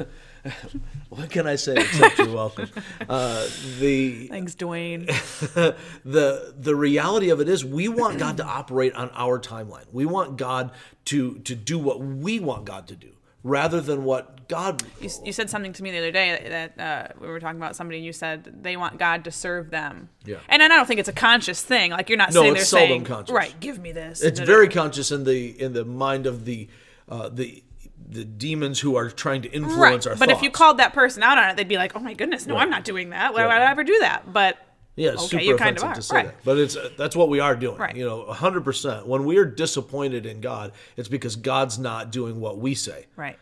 what 1.09 1.29
can 1.29 1.47
I 1.49 1.57
say 1.57 1.75
except 1.75 2.19
you're 2.19 2.29
welcome? 2.33 2.71
Uh, 3.09 3.49
the 3.81 4.29
Thanks, 4.29 4.55
Dwayne. 4.55 5.07
the 6.05 6.55
the 6.57 6.77
reality 6.77 7.31
of 7.31 7.41
it 7.41 7.49
is 7.49 7.65
we 7.65 7.89
want 7.89 8.19
God 8.21 8.37
to 8.37 8.45
operate 8.45 8.95
on 8.95 9.11
our 9.15 9.41
timeline. 9.41 9.87
We 9.93 10.07
want 10.07 10.37
God 10.37 10.71
to 11.07 11.39
to 11.41 11.57
do 11.57 11.79
what 11.81 11.99
we 12.01 12.39
want 12.39 12.65
God 12.65 12.87
to 12.89 12.95
do 12.95 13.11
rather 13.47 13.81
than 13.81 14.05
what 14.05 14.49
God 14.49 14.83
You, 15.01 15.09
you 15.25 15.33
said 15.33 15.49
something 15.51 15.73
to 15.73 15.83
me 15.83 15.91
the 15.93 15.99
other 15.99 16.11
day 16.13 16.47
that 16.49 16.81
uh, 16.81 17.15
we 17.21 17.29
were 17.29 17.41
talking 17.41 17.59
about 17.59 17.77
somebody, 17.77 17.99
and 17.99 18.07
you 18.07 18.13
said 18.13 18.63
they 18.63 18.77
want 18.77 18.99
God 18.99 19.25
to 19.25 19.31
serve 19.31 19.71
them. 19.71 20.09
Yeah. 20.25 20.37
And 20.49 20.63
I 20.63 20.69
don't 20.69 20.87
think 20.87 21.01
it's 21.01 21.09
a 21.09 21.13
conscious 21.13 21.63
thing. 21.63 21.91
Like 21.93 22.09
you're 22.09 22.19
not 22.19 22.33
No, 22.33 22.43
there 22.43 22.57
seldom 22.65 22.89
saying, 22.89 23.05
conscious. 23.05 23.33
"Right, 23.35 23.59
give 23.61 23.79
me 23.79 23.93
this." 23.93 24.23
it's 24.23 24.41
very 24.41 24.69
conscious 24.69 25.11
in 25.11 25.25
the 25.25 25.61
in 25.61 25.73
the 25.73 25.85
mind 25.85 26.27
of 26.27 26.45
the 26.45 26.69
uh, 27.09 27.29
the 27.29 27.63
the 28.09 28.25
demons 28.25 28.79
who 28.81 28.95
are 28.97 29.11
trying 29.11 29.43
to 29.43 29.49
right. 29.49 29.57
influence 29.57 30.07
our 30.07 30.15
But 30.17 30.31
if 30.31 30.43
you 30.43 30.51
called 30.51 30.79
that 30.79 30.93
person 30.93 31.23
out 31.25 31.39
on 31.39 31.49
it, 31.51 31.57
they'd 31.57 31.67
be 31.69 31.77
like, 31.77 31.97
"Oh 31.97 32.01
my 32.01 32.15
goodness, 32.15 32.47
no, 32.47 32.55
Right. 32.55 32.63
I'm 32.63 32.71
not 32.71 32.85
doing 32.85 33.11
that. 33.11 33.35
Why 33.35 33.45
Right. 33.45 33.59
would 33.59 33.63
I 33.67 33.71
ever 33.71 33.85
do 33.85 33.99
that?" 34.01 34.33
But 34.33 34.57
Yeah, 34.97 35.11
it's 35.11 35.21
Okay, 35.25 35.29
super 35.29 35.43
you 35.43 35.57
kind 35.57 35.77
of 35.77 35.83
offensive 35.83 36.03
to 36.03 36.09
say 36.09 36.17
right. 36.17 36.27
that, 36.27 36.37
but 36.45 36.57
it's 36.59 36.75
uh, 36.75 36.89
that's 36.97 37.15
what 37.15 37.29
we 37.29 37.39
are 37.39 37.55
doing. 37.55 37.77
Right. 37.77 37.95
You 37.95 38.07
know, 38.07 38.25
hundred 38.33 38.65
percent. 38.65 39.07
When 39.07 39.25
we 39.27 39.37
are 39.37 39.45
disappointed 39.45 40.25
in 40.27 40.41
God, 40.41 40.73
it's 40.97 41.09
because 41.09 41.37
God's 41.37 41.79
not 41.79 42.11
doing 42.11 42.41
what 42.41 42.59
we 42.59 42.75
say. 42.75 43.07
right. 43.17 43.39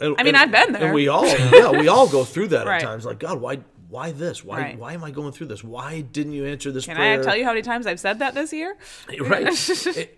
And- 0.00 0.14
I 0.16 0.22
mean, 0.22 0.36
and- 0.36 0.36
I've 0.36 0.52
been 0.52 0.72
there. 0.74 0.84
And 0.84 0.94
we 0.94 1.08
all, 1.08 1.26
yeah, 1.52 1.70
we 1.72 1.88
all 1.88 2.08
go 2.08 2.24
through 2.24 2.48
that 2.48 2.66
Right. 2.68 2.80
at 2.80 2.86
times. 2.86 3.04
Like, 3.04 3.18
God, 3.18 3.40
why, 3.40 3.58
why 3.88 4.12
this? 4.12 4.44
Why, 4.44 4.60
Right. 4.60 4.78
why 4.78 4.92
am 4.92 5.02
I 5.02 5.10
going 5.10 5.32
through 5.32 5.48
this? 5.48 5.64
Why 5.64 6.02
didn't 6.02 6.34
you 6.34 6.46
answer 6.46 6.70
this 6.70 6.86
Can 6.86 6.94
prayer? 6.94 7.20
I 7.20 7.24
tell 7.24 7.36
you 7.36 7.42
how 7.44 7.50
many 7.50 7.62
times 7.62 7.84
I've 7.88 7.98
said 7.98 8.20
that 8.20 8.32
this 8.34 8.52
year? 8.52 8.76
right? 9.20 9.48
It- 9.96 10.14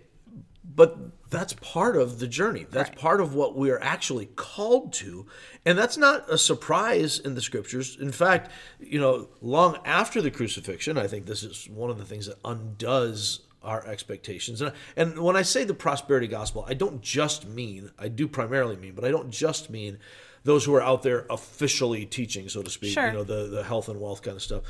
but 0.75 1.29
that's 1.29 1.53
part 1.53 1.95
of 1.95 2.19
the 2.19 2.27
journey. 2.27 2.65
That's 2.69 2.89
Right. 2.89 2.97
part 2.99 3.21
of 3.21 3.33
what 3.33 3.55
we 3.55 3.69
are 3.71 3.81
actually 3.81 4.27
called 4.35 4.93
to, 4.93 5.25
and 5.65 5.77
that's 5.77 5.97
not 5.97 6.29
a 6.31 6.37
surprise 6.37 7.19
in 7.19 7.35
the 7.35 7.41
scriptures. 7.41 7.97
In 7.99 8.11
fact, 8.11 8.51
you 8.79 8.99
know, 8.99 9.29
long 9.41 9.77
after 9.85 10.21
the 10.21 10.31
crucifixion, 10.31 10.97
I 10.97 11.07
think 11.07 11.25
this 11.25 11.43
is 11.43 11.67
one 11.69 11.89
of 11.89 11.97
the 11.97 12.05
things 12.05 12.25
that 12.27 12.37
undoes 12.45 13.41
our 13.63 13.85
expectations. 13.85 14.61
And, 14.61 14.73
and 14.95 15.19
when 15.19 15.35
I 15.35 15.43
say 15.43 15.63
the 15.63 15.73
prosperity 15.73 16.27
gospel, 16.27 16.65
I 16.67 16.73
don't 16.73 17.01
just 17.01 17.47
mean, 17.47 17.91
I 17.99 18.07
do 18.07 18.27
primarily 18.27 18.75
mean, 18.75 18.93
but 18.95 19.05
I 19.05 19.11
don't 19.11 19.29
just 19.29 19.69
mean 19.69 19.99
those 20.43 20.65
who 20.65 20.73
are 20.73 20.81
out 20.81 21.03
there 21.03 21.27
officially 21.29 22.05
teaching, 22.07 22.49
so 22.49 22.63
to 22.63 22.69
speak, 22.71 22.93
Sure. 22.93 23.05
you 23.07 23.13
know, 23.13 23.23
the, 23.23 23.47
the 23.47 23.63
health 23.63 23.87
and 23.87 24.01
wealth 24.01 24.23
kind 24.23 24.35
of 24.35 24.41
stuff. 24.41 24.63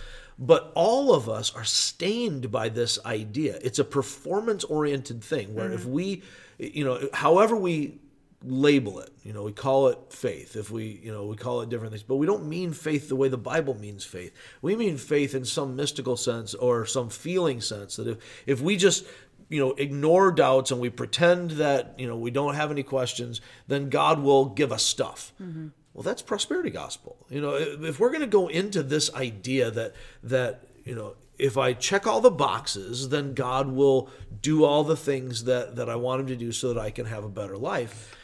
But 0.44 0.72
all 0.74 1.14
of 1.14 1.30
us 1.30 1.54
are 1.56 1.64
stained 1.64 2.50
by 2.52 2.70
this 2.70 2.98
idea. 3.06 3.60
It's 3.62 3.78
a 3.78 3.84
performance 3.84 4.64
oriented 4.64 5.24
thing 5.24 5.54
where 5.54 5.72
if 5.72 5.82
mm-hmm. 5.82 5.92
we, 5.92 6.24
you 6.58 6.84
know, 6.84 7.08
however 7.14 7.56
we 7.56 8.00
label 8.44 9.00
it, 9.02 9.12
you 9.24 9.34
know, 9.34 9.44
we 9.44 9.52
call 9.52 9.90
it 9.90 10.00
faith, 10.10 10.56
if 10.56 10.72
we, 10.72 11.00
you 11.04 11.12
know, 11.12 11.28
we 11.28 11.36
call 11.36 11.62
it 11.62 11.70
different 11.70 11.92
things, 11.94 12.02
but 12.02 12.16
we 12.16 12.26
don't 12.26 12.48
mean 12.48 12.74
faith 12.74 13.08
the 13.08 13.16
way 13.16 13.28
the 13.28 13.38
Bible 13.38 13.76
means 13.76 14.04
faith. 14.04 14.34
We 14.64 14.76
mean 14.76 14.98
faith 14.98 15.36
in 15.36 15.46
some 15.46 15.76
mystical 15.76 16.18
sense 16.18 16.56
or 16.56 16.88
some 16.88 17.12
feeling 17.12 17.62
sense 17.62 17.98
that 17.98 18.08
if, 18.08 18.18
if 18.48 18.62
we 18.62 18.78
just, 18.78 19.06
you 19.48 19.60
know, 19.60 19.74
ignore 19.74 20.32
doubts 20.32 20.72
and 20.72 20.82
we 20.82 20.90
pretend 20.90 21.52
that, 21.52 21.94
you 22.00 22.08
know, 22.08 22.18
we 22.18 22.32
don't 22.32 22.56
have 22.56 22.72
any 22.72 22.82
questions, 22.82 23.42
then 23.68 23.90
God 23.90 24.20
will 24.24 24.46
give 24.46 24.72
us 24.72 24.82
stuff. 24.82 25.34
Mm-hmm. 25.40 25.68
Well, 25.94 26.04
that's 26.04 26.22
prosperity 26.22 26.70
gospel. 26.70 27.18
You 27.30 27.42
know, 27.42 27.56
if 27.56 28.00
we're 28.00 28.10
going 28.10 28.22
to 28.22 28.28
go 28.28 28.48
into 28.48 28.82
this 28.82 29.14
idea 29.14 29.72
that 29.72 29.94
that 30.24 30.64
you 30.86 30.96
know, 30.96 31.16
if 31.38 31.58
I 31.58 31.74
check 31.74 32.08
all 32.08 32.22
the 32.22 32.32
boxes, 32.32 33.10
then 33.10 33.34
God 33.34 33.68
will 33.72 34.10
do 34.42 34.64
all 34.64 34.84
the 34.84 34.96
things 34.96 35.44
that 35.46 35.76
that 35.76 35.90
I 35.90 35.96
want 35.96 36.22
Him 36.22 36.28
to 36.28 36.36
do 36.36 36.52
so 36.52 36.74
that 36.74 36.80
I 36.80 36.92
can 36.92 37.06
have 37.06 37.24
a 37.24 37.30
better 37.30 37.58
life. 37.58 38.16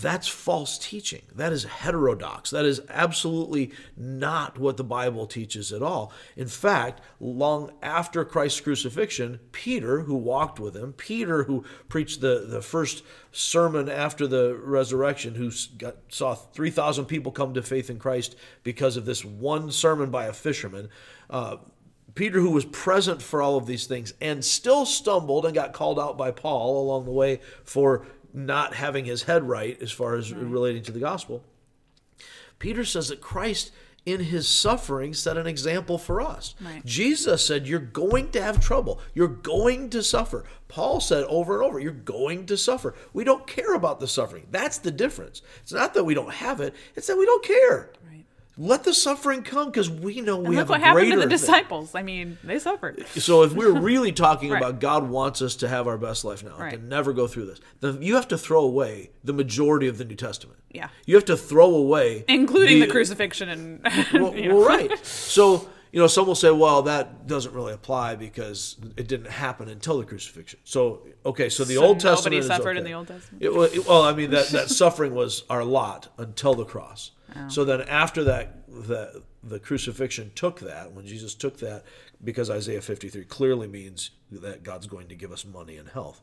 That's 0.00 0.26
false 0.26 0.76
teaching. 0.76 1.22
That 1.34 1.52
is 1.52 1.64
heterodox. 1.64 2.50
That 2.50 2.64
is 2.64 2.80
absolutely 2.88 3.70
not 3.96 4.58
what 4.58 4.76
the 4.76 4.84
Bible 4.84 5.26
teaches 5.26 5.72
at 5.72 5.82
all. 5.82 6.12
In 6.36 6.48
fact, 6.48 7.00
long 7.20 7.70
after 7.80 8.24
Christ's 8.24 8.60
crucifixion, 8.60 9.40
Peter, 9.52 10.00
who 10.00 10.16
walked 10.16 10.58
with 10.58 10.74
him, 10.74 10.94
Peter, 10.94 11.44
who 11.44 11.64
preached 11.88 12.20
the, 12.20 12.44
the 12.48 12.62
first 12.62 13.04
sermon 13.30 13.88
after 13.88 14.26
the 14.26 14.56
resurrection, 14.56 15.36
who 15.36 15.52
got, 15.78 15.96
saw 16.08 16.34
3,000 16.34 17.04
people 17.04 17.30
come 17.30 17.54
to 17.54 17.62
faith 17.62 17.88
in 17.88 17.98
Christ 17.98 18.36
because 18.64 18.96
of 18.96 19.04
this 19.04 19.24
one 19.24 19.70
sermon 19.70 20.10
by 20.10 20.24
a 20.26 20.32
fisherman, 20.32 20.88
uh, 21.30 21.56
Peter, 22.14 22.40
who 22.40 22.50
was 22.50 22.64
present 22.64 23.20
for 23.20 23.42
all 23.42 23.56
of 23.56 23.66
these 23.66 23.86
things 23.86 24.14
and 24.20 24.44
still 24.44 24.86
stumbled 24.86 25.44
and 25.44 25.54
got 25.54 25.72
called 25.72 25.98
out 25.98 26.16
by 26.16 26.30
Paul 26.30 26.80
along 26.80 27.06
the 27.06 27.10
way 27.10 27.40
for 27.64 28.06
not 28.34 28.74
having 28.74 29.04
his 29.04 29.22
head 29.22 29.48
right 29.48 29.80
as 29.80 29.92
far 29.92 30.16
as 30.16 30.32
relating 30.32 30.82
to 30.82 30.92
the 30.92 31.00
gospel. 31.00 31.42
Peter 32.58 32.84
says 32.84 33.08
that 33.08 33.20
Christ, 33.20 33.70
in 34.04 34.20
his 34.20 34.48
suffering, 34.48 35.14
set 35.14 35.36
an 35.36 35.46
example 35.46 35.98
for 35.98 36.20
us. 36.20 36.54
Right. 36.60 36.84
Jesus 36.84 37.44
said, 37.44 37.66
You're 37.66 37.78
going 37.78 38.30
to 38.32 38.42
have 38.42 38.60
trouble. 38.60 39.00
You're 39.14 39.28
going 39.28 39.90
to 39.90 40.02
suffer. 40.02 40.44
Paul 40.68 41.00
said 41.00 41.24
over 41.24 41.54
and 41.54 41.62
over, 41.62 41.78
You're 41.78 41.92
going 41.92 42.46
to 42.46 42.56
suffer. 42.56 42.94
We 43.12 43.24
don't 43.24 43.46
care 43.46 43.74
about 43.74 44.00
the 44.00 44.08
suffering. 44.08 44.46
That's 44.50 44.78
the 44.78 44.90
difference. 44.90 45.42
It's 45.62 45.72
not 45.72 45.94
that 45.94 46.04
we 46.04 46.14
don't 46.14 46.32
have 46.32 46.60
it, 46.60 46.74
it's 46.96 47.06
that 47.06 47.18
we 47.18 47.26
don't 47.26 47.44
care. 47.44 47.92
Right. 48.08 48.13
Let 48.56 48.84
the 48.84 48.94
suffering 48.94 49.42
come 49.42 49.66
because 49.66 49.90
we 49.90 50.20
know 50.20 50.36
we 50.36 50.46
And 50.46 50.56
have 50.58 50.68
what 50.68 50.80
happened 50.80 51.10
to 51.10 51.16
the 51.16 51.22
thing. 51.22 51.28
disciples. 51.28 51.94
I 51.94 52.02
mean, 52.02 52.38
they 52.44 52.60
suffered. 52.60 53.04
So 53.08 53.42
if 53.42 53.52
we're 53.52 53.72
really 53.72 54.12
talking 54.12 54.50
Right. 54.52 54.58
about 54.62 54.78
God 54.80 55.08
wants 55.10 55.42
us 55.42 55.56
to 55.56 55.68
have 55.68 55.88
our 55.88 55.98
best 55.98 56.24
life 56.24 56.44
now, 56.44 56.56
Right. 56.56 56.78
to 56.80 56.84
never 56.86 57.12
go 57.12 57.26
through 57.26 57.46
this, 57.46 57.60
then 57.80 58.00
you 58.00 58.14
have 58.14 58.28
to 58.28 58.38
throw 58.38 58.60
away 58.60 59.10
the 59.24 59.32
majority 59.32 59.88
of 59.88 59.98
the 59.98 60.04
New 60.04 60.14
Testament. 60.14 60.60
Yeah. 60.70 60.88
You 61.04 61.16
have 61.16 61.24
to 61.26 61.36
throw 61.36 61.74
away 61.74 62.24
Including 62.28 62.78
the, 62.80 62.86
crucifixion 62.86 63.48
and 63.48 63.80
Well, 64.12 64.32
well, 64.32 64.60
right. 64.64 64.90
So 65.04 65.68
you 65.94 66.00
know, 66.00 66.08
some 66.08 66.26
will 66.26 66.34
say, 66.34 66.50
well, 66.50 66.82
that 66.82 67.28
doesn't 67.28 67.54
really 67.54 67.72
apply 67.72 68.16
because 68.16 68.76
it 68.96 69.06
didn't 69.06 69.30
happen 69.30 69.68
until 69.68 69.98
the 69.98 70.04
crucifixion. 70.04 70.58
So 70.64 71.06
okay, 71.24 71.48
so 71.48 71.62
the 71.62 71.74
So 71.74 71.84
Old 71.84 72.00
Testament 72.00 72.34
nobody 72.34 72.48
suffered 72.48 72.70
okay. 72.70 72.78
in 72.78 72.84
the 72.84 72.94
Old 72.94 73.06
Testament? 73.06 73.44
It- 73.44 73.86
well, 73.86 74.02
I 74.02 74.12
mean 74.12 74.32
that 74.32 74.48
that 74.48 74.70
suffering 74.70 75.14
was 75.14 75.44
our 75.48 75.62
lot 75.62 76.08
until 76.18 76.54
the 76.54 76.64
cross. 76.64 77.12
Oh. 77.36 77.48
So 77.48 77.64
then 77.64 77.82
after 77.82 78.24
that, 78.24 78.66
the 78.66 79.22
the 79.44 79.60
crucifixion 79.60 80.32
took 80.34 80.58
that 80.60 80.90
when 80.90 81.06
Jesus 81.06 81.32
took 81.32 81.58
that 81.58 81.84
because 82.24 82.50
Isaiah 82.50 82.80
53 82.80 83.24
clearly 83.26 83.68
means 83.68 84.10
that 84.32 84.64
God's 84.64 84.88
going 84.88 85.06
to 85.08 85.14
give 85.14 85.30
us 85.30 85.44
money 85.44 85.76
and 85.76 85.88
health. 85.90 86.20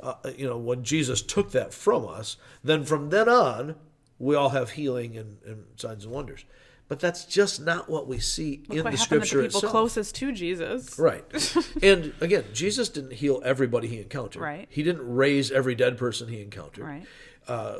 Uh, 0.00 0.14
you 0.36 0.48
know, 0.48 0.58
when 0.58 0.82
Jesus 0.82 1.22
took 1.22 1.52
that 1.52 1.72
from 1.72 2.08
us, 2.08 2.38
then 2.64 2.82
from 2.82 3.10
then 3.10 3.28
on, 3.28 3.76
we 4.18 4.34
all 4.34 4.48
have 4.48 4.70
healing 4.70 5.16
and, 5.16 5.38
and 5.46 5.64
signs 5.76 6.04
and 6.04 6.12
wonders. 6.12 6.44
But 6.92 7.00
that's 7.00 7.24
just 7.24 7.58
not 7.58 7.88
what 7.88 8.06
we 8.06 8.18
see 8.18 8.64
in 8.68 8.76
Look 8.76 8.84
what 8.84 8.90
the 8.90 8.98
scripture 8.98 9.38
the 9.38 9.44
people 9.44 9.60
itself. 9.60 9.70
closest 9.70 10.14
to 10.16 10.30
Jesus. 10.30 10.98
Right. 10.98 11.24
and 11.82 12.12
again, 12.20 12.44
Jesus 12.52 12.90
didn't 12.90 13.14
heal 13.14 13.40
everybody 13.46 13.88
he 13.88 14.02
encountered. 14.02 14.42
Right. 14.42 14.66
He 14.68 14.82
didn't 14.82 15.10
raise 15.10 15.50
every 15.50 15.74
dead 15.74 15.96
person 15.96 16.28
he 16.28 16.42
encountered. 16.42 16.84
Right. 16.84 17.06
Uh, 17.48 17.78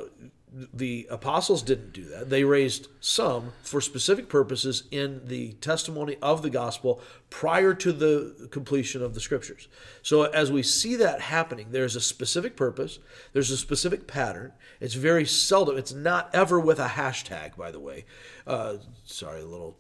the 0.53 1.07
apostles 1.11 1.63
didn't 1.63 1.93
do 1.93 2.05
that. 2.05 2.29
They 2.29 2.45
raised 2.45 2.89
some 3.01 3.53
for 3.63 3.81
specific 3.81 4.29
purposes 4.29 4.85
in 4.91 5.27
the 5.27 5.53
testimony 5.55 6.17
of 6.21 6.43
the 6.43 6.51
gospel 6.51 7.01
prior 7.31 7.73
to 7.75 7.93
the 7.93 8.49
completion 8.51 9.03
of 9.03 9.15
the 9.15 9.21
scriptures. 9.21 9.69
So, 10.03 10.25
as 10.25 10.53
we 10.53 10.63
see 10.63 10.97
that 10.97 11.23
happening, 11.23 11.69
there's 11.71 11.97
a 11.97 12.01
specific 12.01 12.55
purpose, 12.55 12.99
there's 13.33 13.51
a 13.51 13.57
specific 13.57 14.07
pattern. 14.07 14.53
It's 14.81 14.95
very 14.95 15.25
seldom, 15.25 15.79
it's 15.79 15.95
not 15.95 16.31
ever 16.35 16.61
with 16.61 16.79
a 16.79 16.89
hashtag, 16.89 17.57
by 17.57 17.71
the 17.71 17.81
way. 17.81 18.05
Uh, 18.47 18.77
sorry, 19.05 19.41
a 19.41 19.47
little, 19.47 19.77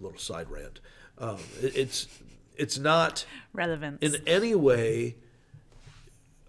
little 0.00 0.18
side 0.18 0.50
rant. 0.50 0.80
Um, 1.18 1.38
it, 1.62 1.76
it's, 1.76 2.08
it's 2.56 2.78
not 2.78 3.24
relevant 3.52 4.02
in 4.02 4.16
any 4.26 4.54
way 4.54 5.16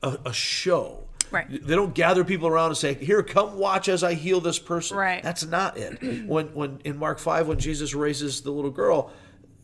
a, 0.02 0.18
a 0.26 0.34
show 0.34 1.07
Right. 1.32 1.48
They 1.50 1.76
don't 1.76 1.94
gather 1.94 2.24
people 2.24 2.48
around 2.48 2.68
and 2.70 2.78
say, 2.78 2.94
"Here, 2.94 3.22
come 3.24 3.58
watch 3.58 3.90
as 3.90 4.04
I 4.04 4.14
heal 4.14 4.40
this 4.42 4.60
person." 4.60 4.98
Right. 4.98 5.22
That's 5.24 5.46
not 5.46 5.78
it. 5.78 6.02
when 6.28 6.48
when 6.54 6.80
in 6.84 6.98
Mark 6.98 7.20
five, 7.20 7.48
when 7.48 7.60
Jesus 7.60 7.94
raises 7.94 8.42
the 8.42 8.52
little 8.52 8.72
girl, 8.72 9.12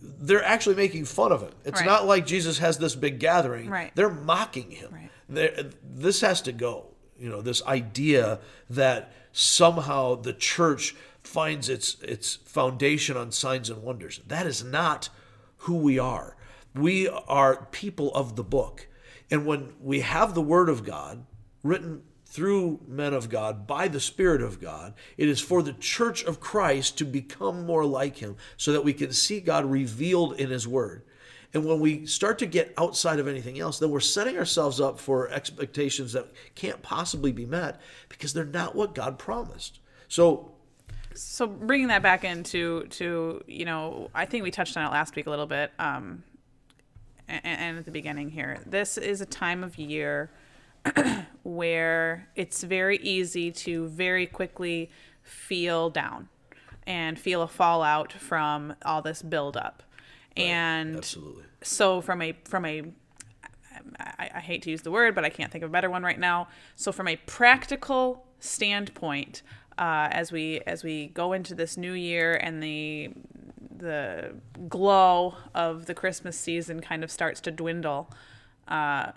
they're 0.01 0.43
actually 0.43 0.75
making 0.75 1.05
fun 1.05 1.31
of 1.31 1.41
him. 1.41 1.51
It's 1.63 1.79
Right. 1.79 1.85
not 1.85 2.05
like 2.05 2.25
Jesus 2.25 2.57
has 2.59 2.77
this 2.77 2.95
big 2.95 3.19
gathering. 3.19 3.69
Right. 3.69 3.91
They're 3.95 4.09
mocking 4.09 4.71
him. 4.71 4.91
Right. 4.93 5.09
They're- 5.29 5.69
This 5.83 6.21
has 6.21 6.41
to 6.43 6.51
go. 6.51 6.87
You 7.17 7.29
know, 7.29 7.41
this 7.41 7.63
idea 7.65 8.39
that 8.69 9.13
somehow 9.31 10.15
the 10.15 10.33
church 10.33 10.95
finds 11.21 11.69
its 11.69 11.95
its 12.01 12.35
foundation 12.45 13.15
on 13.15 13.31
signs 13.31 13.69
and 13.69 13.81
wonders. 13.81 14.19
That 14.27 14.45
is 14.45 14.63
not 14.63 15.09
who 15.59 15.75
we 15.75 15.97
are. 15.97 16.35
We 16.75 17.07
are 17.07 17.67
people 17.71 18.13
of 18.13 18.35
the 18.35 18.43
book. 18.43 18.87
And 19.31 19.45
when 19.45 19.73
we 19.79 20.01
have 20.01 20.33
the 20.33 20.41
word 20.41 20.67
of 20.69 20.83
God 20.83 21.25
written 21.63 22.03
through 22.25 22.79
men 22.87 23.13
of 23.13 23.29
God 23.29 23.67
by 23.67 23.87
the 23.87 23.99
Spirit 23.99 24.41
of 24.41 24.59
God, 24.59 24.93
it 25.17 25.27
is 25.29 25.39
for 25.39 25.61
the 25.61 25.73
church 25.73 26.23
of 26.23 26.39
Christ 26.39 26.97
to 26.97 27.05
become 27.05 27.65
more 27.65 27.85
like 27.85 28.17
him 28.17 28.35
so 28.57 28.71
that 28.73 28.83
we 28.83 28.93
can 28.93 29.13
see 29.13 29.39
God 29.39 29.65
revealed 29.65 30.39
in 30.39 30.49
his 30.49 30.67
word. 30.67 31.03
And 31.53 31.65
when 31.65 31.79
we 31.79 32.07
start 32.07 32.39
to 32.39 32.47
get 32.47 32.73
outside 32.77 33.19
of 33.19 33.27
anything 33.27 33.59
else, 33.59 33.77
then 33.77 33.91
we're 33.91 33.99
setting 33.99 34.37
ourselves 34.37 34.81
up 34.81 34.99
for 34.99 35.29
expectations 35.29 36.13
that 36.13 36.31
can't 36.55 36.81
possibly 36.81 37.31
be 37.31 37.45
met 37.45 37.79
because 38.09 38.33
they're 38.33 38.45
not 38.45 38.75
what 38.75 38.95
God 38.95 39.19
promised. 39.19 39.79
So, 40.07 40.53
so 41.13 41.45
bringing 41.45 41.89
that 41.89 42.01
back 42.01 42.23
into 42.23 42.85
to 42.87 43.43
you 43.45 43.65
know 43.65 44.09
i 44.15 44.25
think 44.25 44.43
we 44.43 44.49
touched 44.49 44.75
on 44.75 44.83
it 44.83 44.89
last 44.89 45.15
week 45.15 45.27
a 45.27 45.29
little 45.29 45.45
bit 45.45 45.71
um 45.77 46.23
and, 47.27 47.41
and 47.43 47.77
at 47.77 47.85
the 47.85 47.91
beginning 47.91 48.31
here 48.31 48.59
this 48.65 48.97
is 48.97 49.21
a 49.21 49.25
time 49.25 49.63
of 49.63 49.77
year 49.77 50.31
where 51.43 52.27
it's 52.35 52.63
very 52.63 52.97
easy 52.97 53.51
to 53.51 53.87
very 53.87 54.25
quickly 54.25 54.89
feel 55.21 55.89
down 55.89 56.29
and 56.85 57.17
feel 57.17 57.41
a 57.41 57.47
fallout 57.47 58.11
from 58.11 58.75
all 58.85 59.01
this 59.01 59.21
buildup 59.21 59.83
and 60.35 60.97
absolutely. 60.97 61.43
so 61.61 62.01
from 62.01 62.21
a 62.21 62.33
from 62.43 62.65
a 62.65 62.83
I, 63.99 64.29
I 64.35 64.39
hate 64.39 64.61
to 64.63 64.71
use 64.71 64.81
the 64.81 64.91
word, 64.91 65.15
but 65.15 65.25
I 65.25 65.29
can't 65.29 65.51
think 65.51 65.63
of 65.63 65.69
a 65.69 65.71
better 65.71 65.89
one 65.89 66.03
right 66.03 66.19
now. 66.19 66.47
So 66.75 66.91
from 66.91 67.07
a 67.07 67.15
practical 67.15 68.25
standpoint, 68.39 69.41
uh, 69.77 70.07
as 70.11 70.31
we 70.31 70.61
as 70.61 70.83
we 70.83 71.07
go 71.07 71.33
into 71.33 71.55
this 71.55 71.77
new 71.77 71.93
year 71.93 72.35
and 72.35 72.61
the 72.61 73.11
the 73.75 74.35
glow 74.69 75.35
of 75.53 75.87
the 75.87 75.93
Christmas 75.93 76.37
season 76.37 76.79
kind 76.79 77.03
of 77.03 77.11
starts 77.11 77.41
to 77.41 77.51
dwindle, 77.51 78.09
uh, 78.67 79.11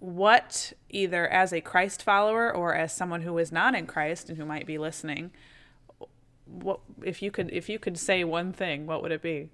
what 0.00 0.72
either 0.88 1.28
as 1.28 1.52
a 1.52 1.60
Christ 1.60 2.02
follower 2.02 2.52
or 2.54 2.74
as 2.74 2.92
someone 2.92 3.22
who 3.22 3.38
is 3.38 3.52
not 3.52 3.74
in 3.74 3.86
Christ 3.86 4.28
and 4.28 4.38
who 4.38 4.44
might 4.44 4.66
be 4.66 4.78
listening, 4.78 5.30
what 6.46 6.80
if 7.04 7.22
you 7.22 7.30
could 7.30 7.50
if 7.52 7.68
you 7.68 7.78
could 7.78 7.98
say 7.98 8.24
one 8.24 8.52
thing, 8.52 8.86
what 8.86 9.02
would 9.02 9.12
it 9.12 9.22
be? 9.22 9.50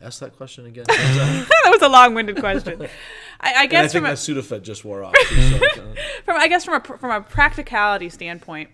Ask 0.00 0.20
that 0.20 0.36
question 0.36 0.66
again. 0.66 0.84
that 0.88 1.48
was 1.66 1.82
a 1.82 1.88
long-winded 1.88 2.38
question. 2.38 2.82
I, 3.40 3.52
I 3.54 3.62
And 3.62 3.70
guess 3.70 3.90
I 3.90 4.00
think 4.00 4.04
from 4.04 4.04
a, 4.04 4.08
that 4.10 4.16
Sudafed 4.16 4.62
just 4.62 4.84
wore 4.84 5.02
off. 5.02 5.14
too, 5.28 5.48
so, 5.50 5.56
uh, 5.56 5.94
from 6.24 6.36
I 6.36 6.48
guess 6.48 6.64
from 6.64 6.74
a 6.74 6.80
from 6.98 7.10
a 7.10 7.20
practicality 7.20 8.08
standpoint, 8.08 8.70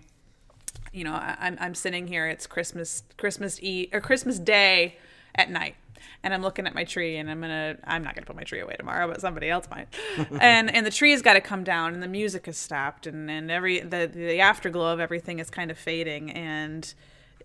you 0.93 1.05
know, 1.05 1.13
I, 1.13 1.37
I'm 1.39 1.57
I'm 1.61 1.75
sitting 1.75 2.07
here. 2.09 2.27
It's 2.27 2.47
Christmas 2.47 3.05
Christmas 3.17 3.59
Eve 3.63 3.89
or 3.93 4.01
Christmas 4.01 4.39
Day 4.39 4.97
at 5.35 5.51
night, 5.51 5.77
and 6.23 6.33
I'm 6.33 6.43
looking 6.43 6.67
at 6.67 6.75
my 6.75 6.85
tree, 6.85 7.17
and 7.17 7.31
I'm 7.31 7.40
gonna 7.40 7.77
I'm 7.85 8.03
not 8.03 8.14
gonna 8.14 8.27
put 8.27 8.37
my 8.37 8.43
tree 8.43 8.61
away 8.61 8.77
tomorrow, 8.79 9.07
but 9.09 9.21
somebody 9.21 9.51
else 9.51 9.69
might. 9.71 9.88
and 10.40 10.75
and 10.75 10.87
the 10.87 10.90
tree's 10.90 11.23
got 11.23 11.35
to 11.35 11.40
come 11.40 11.64
down, 11.64 11.95
and 11.95 12.03
the 12.03 12.09
music 12.09 12.47
has 12.47 12.57
stopped, 12.57 13.07
and 13.07 13.31
and 13.31 13.51
every 13.51 13.81
the 13.81 14.11
the 14.12 14.40
afterglow 14.40 14.93
of 14.93 15.01
everything 15.01 15.38
is 15.38 15.51
kind 15.51 15.71
of 15.71 15.79
fading, 15.79 16.31
and 16.31 16.95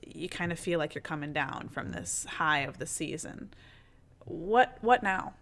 you 0.05 0.29
kind 0.29 0.51
of 0.51 0.59
feel 0.59 0.79
like 0.79 0.95
you're 0.95 1.01
coming 1.01 1.33
down 1.33 1.69
from 1.69 1.91
this 1.91 2.25
high 2.25 2.59
of 2.59 2.77
the 2.77 2.85
season. 2.85 3.53
What 4.25 4.77
what 4.81 5.03
now? 5.03 5.33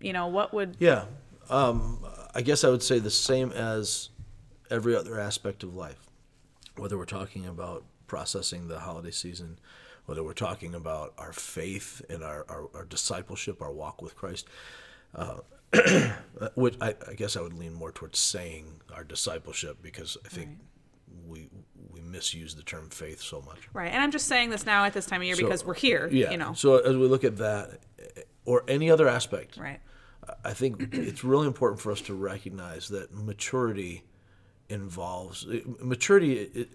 You 0.00 0.12
know, 0.12 0.26
what 0.26 0.52
would 0.52 0.76
yeah. 0.78 1.04
Um, 1.50 2.04
I 2.34 2.40
guess 2.40 2.64
I 2.64 2.70
would 2.70 2.82
say 2.82 2.98
the 2.98 3.10
same 3.10 3.52
as 3.52 4.08
every 4.70 4.96
other 4.96 5.20
aspect 5.20 5.62
of 5.62 5.74
life, 5.74 6.08
whether 6.76 6.96
we're 6.96 7.04
talking 7.04 7.46
about 7.46 7.84
processing 8.06 8.68
the 8.68 8.80
holiday 8.80 9.10
season, 9.10 9.58
whether 10.06 10.22
we're 10.22 10.32
talking 10.34 10.74
about 10.74 11.14
our 11.18 11.32
faith 11.32 12.02
and 12.10 12.22
our, 12.22 12.44
our, 12.48 12.68
our 12.74 12.84
discipleship, 12.84 13.62
our 13.62 13.72
walk 13.72 14.02
with 14.02 14.14
Christ. 14.16 14.46
Uh, 15.14 15.38
which 16.54 16.76
I, 16.80 16.94
I 17.08 17.14
guess 17.14 17.36
I 17.36 17.40
would 17.40 17.52
lean 17.52 17.74
more 17.74 17.90
towards 17.90 18.18
saying 18.18 18.80
our 18.94 19.02
discipleship 19.02 19.78
because 19.82 20.16
I 20.24 20.28
think 20.28 20.50
we 21.26 21.48
we 21.92 22.00
misuse 22.00 22.54
the 22.54 22.62
term 22.62 22.90
faith 22.90 23.20
so 23.20 23.40
much. 23.42 23.58
Right. 23.72 23.90
And 23.92 24.00
I'm 24.02 24.10
just 24.12 24.26
saying 24.28 24.50
this 24.50 24.66
now 24.66 24.84
at 24.84 24.92
this 24.92 25.06
time 25.06 25.20
of 25.20 25.26
year 25.26 25.34
So, 25.36 25.42
because 25.42 25.64
we're 25.64 25.74
here, 25.74 26.08
Yeah. 26.12 26.30
you 26.30 26.36
know. 26.36 26.52
So 26.54 26.78
as 26.78 26.96
we 26.96 27.06
look 27.08 27.24
at 27.24 27.36
that, 27.38 27.80
eh, 27.98 28.22
or 28.44 28.62
any 28.68 28.88
other 28.90 29.08
aspect, 29.08 29.56
Right. 29.56 29.80
I 30.44 30.52
think 30.52 30.94
it's 30.94 31.24
really 31.24 31.46
important 31.48 31.80
for 31.80 31.90
us 31.90 32.00
to 32.02 32.14
recognize 32.14 32.88
that 32.88 33.12
maturity 33.12 34.04
involves 34.68 35.46
eh, 35.50 35.60
maturity 35.80 36.40
i- 36.54 36.60
i- 36.60 36.66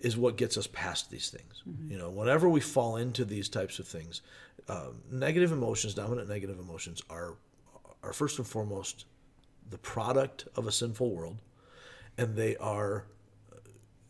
is 0.00 0.16
what 0.16 0.36
gets 0.36 0.56
us 0.56 0.66
past 0.68 1.10
these 1.10 1.30
things. 1.30 1.62
You 1.90 1.98
know, 1.98 2.10
whenever 2.10 2.48
we 2.48 2.60
fall 2.60 2.96
into 2.96 3.24
these 3.24 3.48
types 3.48 3.78
of 3.78 3.88
things, 3.88 4.22
um, 4.68 5.02
negative 5.10 5.52
emotions, 5.52 5.94
dominant 5.94 6.28
negative 6.28 6.58
emotions, 6.58 7.02
are 7.10 7.34
are 8.02 8.12
first 8.12 8.38
and 8.38 8.46
foremost 8.46 9.06
the 9.70 9.78
product 9.78 10.46
of 10.54 10.66
a 10.66 10.72
sinful 10.72 11.10
world, 11.10 11.38
and 12.16 12.36
they 12.36 12.56
are 12.56 13.04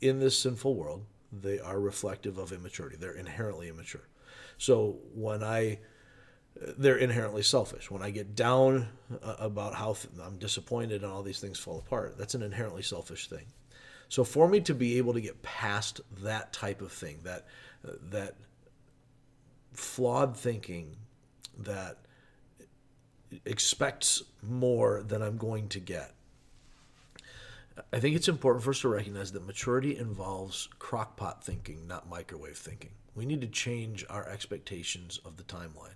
in 0.01 0.21
this 0.21 0.39
sinful 0.39 0.75
world. 0.75 1.05
They 1.33 1.59
are 1.59 1.81
reflective 1.81 2.39
of 2.39 2.53
immaturity. 2.53 2.97
They're 2.97 3.13
inherently 3.13 3.69
immature. 3.69 4.09
So 4.57 4.99
when 5.15 5.43
I 5.43 5.79
they're 6.77 6.97
inherently 6.97 7.43
selfish. 7.43 7.91
When 7.91 8.03
I 8.03 8.11
get 8.11 8.35
down 8.35 8.89
uh, 9.23 9.37
about 9.39 9.75
how 9.75 9.95
th- 9.95 10.09
I'm 10.23 10.39
disappointed 10.39 11.03
and 11.03 11.13
all 11.13 11.23
these 11.23 11.41
things 11.41 11.59
fall 11.59 11.79
apart, 11.79 12.17
that's 12.19 12.35
an 12.35 12.43
inherently 12.43 12.83
selfish 12.83 13.29
thing. 13.29 13.47
So 14.09 14.25
for 14.25 14.49
me 14.49 14.61
to 14.61 14.75
be 14.75 14.99
able 14.99 15.13
to 15.13 15.21
get 15.21 15.43
past 15.43 16.01
that 16.23 16.53
type 16.53 16.81
of 16.81 16.93
thing, 16.93 17.21
that 17.25 17.47
that 18.11 18.35
flawed 19.73 20.37
thinking 20.37 20.97
that 21.59 21.99
expects 23.45 24.23
more 24.43 25.03
than 25.03 25.23
I'm 25.23 25.37
going 25.37 25.69
to 25.69 25.81
get. 25.81 26.15
I 27.93 28.01
think 28.01 28.17
it's 28.17 28.29
important 28.29 28.65
for 28.65 28.71
us 28.71 28.81
to 28.81 28.89
recognize 28.89 29.31
that 29.33 29.47
maturity 29.47 29.97
involves 29.97 30.69
crockpot 30.81 31.43
thinking, 31.43 31.87
not 31.87 32.09
microwave 32.09 32.57
thinking. 32.57 32.91
We 33.15 33.25
need 33.25 33.41
to 33.43 33.47
change 33.47 34.05
our 34.09 34.29
expectations 34.29 35.21
of 35.25 35.37
the 35.37 35.45
timeline. 35.45 35.95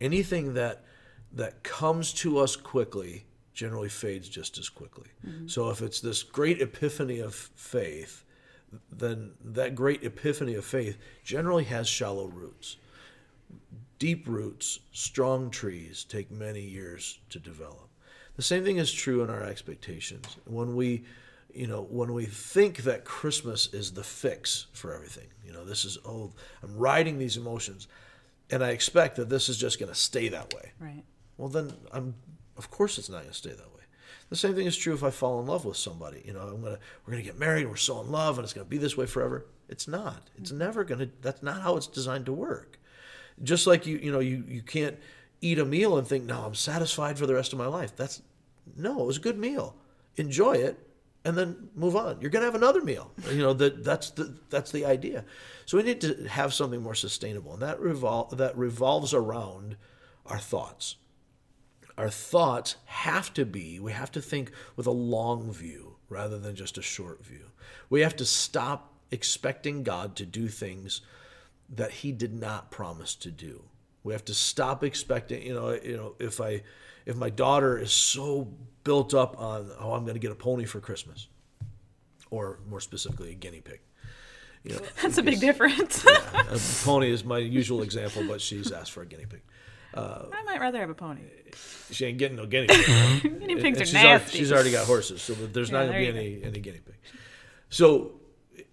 Anything 0.00 0.54
that 0.54 0.84
that 1.32 1.62
comes 1.62 2.12
to 2.12 2.38
us 2.38 2.56
quickly 2.56 3.24
generally 3.60 3.90
fades 3.90 4.26
just 4.26 4.56
as 4.56 4.70
quickly. 4.70 5.08
So 5.46 5.68
if 5.68 5.82
it's 5.82 6.00
this 6.00 6.22
great 6.22 6.62
epiphany 6.62 7.20
of 7.20 7.34
faith, 7.34 8.24
then 8.90 9.32
that 9.44 9.74
great 9.74 10.02
epiphany 10.02 10.54
of 10.54 10.64
faith 10.64 10.96
generally 11.22 11.64
has 11.64 11.86
shallow 11.86 12.28
roots. 12.28 12.78
Deep 13.98 14.26
roots, 14.26 14.78
strong 14.92 15.50
trees 15.50 16.04
take 16.04 16.30
many 16.30 16.62
years 16.62 17.18
to 17.28 17.38
develop. 17.38 17.90
The 18.36 18.42
same 18.42 18.64
thing 18.64 18.78
is 18.78 18.90
true 18.90 19.22
in 19.22 19.28
our 19.28 19.42
expectations. 19.42 20.38
When 20.46 20.74
we, 20.74 21.04
you 21.52 21.66
know, 21.66 21.82
when 21.90 22.14
we 22.14 22.24
think 22.24 22.84
that 22.84 23.04
Christmas 23.04 23.68
is 23.74 23.92
the 23.92 24.04
fix 24.04 24.68
for 24.72 24.94
everything, 24.94 25.28
you 25.44 25.52
know, 25.52 25.66
this 25.66 25.84
is 25.84 25.98
oh, 26.06 26.32
I'm 26.62 26.78
riding 26.78 27.18
these 27.18 27.36
emotions, 27.36 27.88
and 28.48 28.64
I 28.64 28.70
expect 28.70 29.16
that 29.16 29.28
this 29.28 29.50
is 29.50 29.58
just 29.58 29.78
going 29.78 29.92
to 29.92 29.98
stay 29.98 30.28
that 30.28 30.54
way. 30.54 30.72
Right. 30.80 31.04
Well, 31.36 31.48
then 31.48 31.74
I'm, 31.92 32.14
of 32.60 32.70
course, 32.70 32.98
it's 32.98 33.08
not 33.08 33.22
going 33.22 33.30
to 33.30 33.34
stay 33.34 33.50
that 33.50 33.74
way. 33.74 33.80
The 34.28 34.36
same 34.36 34.54
thing 34.54 34.66
is 34.66 34.76
true 34.76 34.92
if 34.92 35.02
I 35.02 35.10
fall 35.10 35.40
in 35.40 35.46
love 35.46 35.64
with 35.64 35.76
somebody. 35.76 36.22
You 36.24 36.34
know, 36.34 36.42
I'm 36.42 36.62
gonna 36.62 36.78
we're 37.04 37.12
gonna 37.12 37.24
get 37.24 37.38
married. 37.38 37.66
We're 37.66 37.76
so 37.76 38.00
in 38.00 38.12
love, 38.12 38.38
and 38.38 38.44
it's 38.44 38.52
gonna 38.52 38.64
be 38.64 38.78
this 38.78 38.96
way 38.96 39.06
forever. 39.06 39.46
It's 39.68 39.88
not. 39.88 40.28
It's 40.36 40.50
mm-hmm. 40.50 40.58
never 40.60 40.84
gonna. 40.84 41.08
That's 41.20 41.42
not 41.42 41.62
how 41.62 41.76
it's 41.76 41.88
designed 41.88 42.26
to 42.26 42.32
work. 42.32 42.78
Just 43.42 43.66
like 43.66 43.86
you, 43.86 43.96
you 43.96 44.12
know, 44.12 44.20
you 44.20 44.44
you 44.46 44.62
can't 44.62 44.96
eat 45.40 45.58
a 45.58 45.64
meal 45.64 45.98
and 45.98 46.06
think, 46.06 46.26
"No, 46.26 46.42
I'm 46.42 46.54
satisfied 46.54 47.18
for 47.18 47.26
the 47.26 47.34
rest 47.34 47.52
of 47.52 47.58
my 47.58 47.66
life." 47.66 47.96
That's 47.96 48.22
no. 48.76 49.00
It 49.00 49.06
was 49.06 49.16
a 49.16 49.20
good 49.20 49.38
meal. 49.38 49.74
Enjoy 50.16 50.52
it, 50.52 50.78
and 51.24 51.36
then 51.36 51.68
move 51.74 51.96
on. 51.96 52.20
You're 52.20 52.30
going 52.30 52.42
to 52.42 52.46
have 52.46 52.54
another 52.54 52.82
meal. 52.82 53.10
You 53.30 53.38
know 53.38 53.52
that 53.54 53.84
that's 53.84 54.10
the 54.10 54.34
that's 54.48 54.70
the 54.70 54.84
idea. 54.84 55.24
So 55.66 55.76
we 55.76 55.82
need 55.82 56.00
to 56.02 56.26
have 56.28 56.54
something 56.54 56.82
more 56.82 56.94
sustainable, 56.94 57.54
and 57.54 57.62
that 57.62 57.80
revol- 57.80 58.36
that 58.36 58.56
revolves 58.56 59.12
around 59.12 59.76
our 60.26 60.38
thoughts. 60.38 60.96
Our 62.00 62.08
thoughts 62.08 62.76
have 62.86 63.34
to 63.34 63.44
be. 63.44 63.78
We 63.78 63.92
have 63.92 64.10
to 64.12 64.22
think 64.22 64.52
with 64.74 64.86
a 64.86 64.90
long 64.90 65.52
view 65.52 65.96
rather 66.08 66.38
than 66.38 66.56
just 66.56 66.78
a 66.78 66.82
short 66.82 67.22
view. 67.22 67.50
We 67.90 68.00
have 68.00 68.16
to 68.16 68.24
stop 68.24 68.94
expecting 69.10 69.82
God 69.82 70.16
to 70.16 70.24
do 70.24 70.48
things 70.48 71.02
that 71.68 71.90
He 71.92 72.10
did 72.12 72.32
not 72.32 72.70
promise 72.70 73.14
to 73.16 73.30
do. 73.30 73.64
We 74.02 74.14
have 74.14 74.24
to 74.24 74.34
stop 74.34 74.82
expecting. 74.82 75.42
You 75.42 75.52
know, 75.52 75.72
you 75.72 75.96
know, 75.96 76.14
if 76.18 76.40
I 76.40 76.62
if 77.04 77.16
my 77.16 77.28
daughter 77.28 77.78
is 77.78 77.92
so 77.92 78.48
built 78.82 79.12
up 79.12 79.38
on, 79.38 79.70
oh, 79.78 79.92
I'm 79.92 80.04
going 80.04 80.14
to 80.14 80.20
get 80.20 80.32
a 80.32 80.36
pony 80.36 80.64
for 80.64 80.80
Christmas, 80.80 81.28
or 82.30 82.60
more 82.66 82.80
specifically, 82.80 83.32
a 83.32 83.34
guinea 83.34 83.60
pig. 83.60 83.80
You 84.64 84.76
know, 84.76 84.80
That's 85.02 85.18
a 85.18 85.22
big 85.22 85.40
difference. 85.40 86.02
yeah, 86.06 86.42
a 86.50 86.58
pony 86.82 87.10
is 87.10 87.24
my 87.24 87.38
usual 87.38 87.82
example, 87.82 88.24
but 88.26 88.40
she's 88.40 88.72
asked 88.72 88.92
for 88.92 89.02
a 89.02 89.06
guinea 89.06 89.26
pig. 89.26 89.42
Uh, 89.94 90.26
I 90.32 90.42
might 90.44 90.60
rather 90.60 90.78
have 90.78 90.90
a 90.90 90.94
pony. 90.94 91.22
She 91.90 92.06
ain't 92.06 92.18
getting 92.18 92.36
no 92.36 92.46
guinea 92.46 92.68
pig. 92.68 93.22
guinea 93.40 93.56
pigs 93.56 93.64
and, 93.78 93.82
are 93.82 93.84
she's 93.84 93.94
nasty. 93.94 94.06
Already, 94.08 94.38
she's 94.38 94.52
already 94.52 94.70
got 94.72 94.86
horses, 94.86 95.22
so 95.22 95.34
there's 95.34 95.70
yeah, 95.70 95.78
not 95.78 95.92
going 95.92 96.06
to 96.06 96.12
be 96.12 96.18
any, 96.18 96.44
any 96.44 96.60
guinea 96.60 96.80
pig. 96.84 96.96
So 97.68 98.12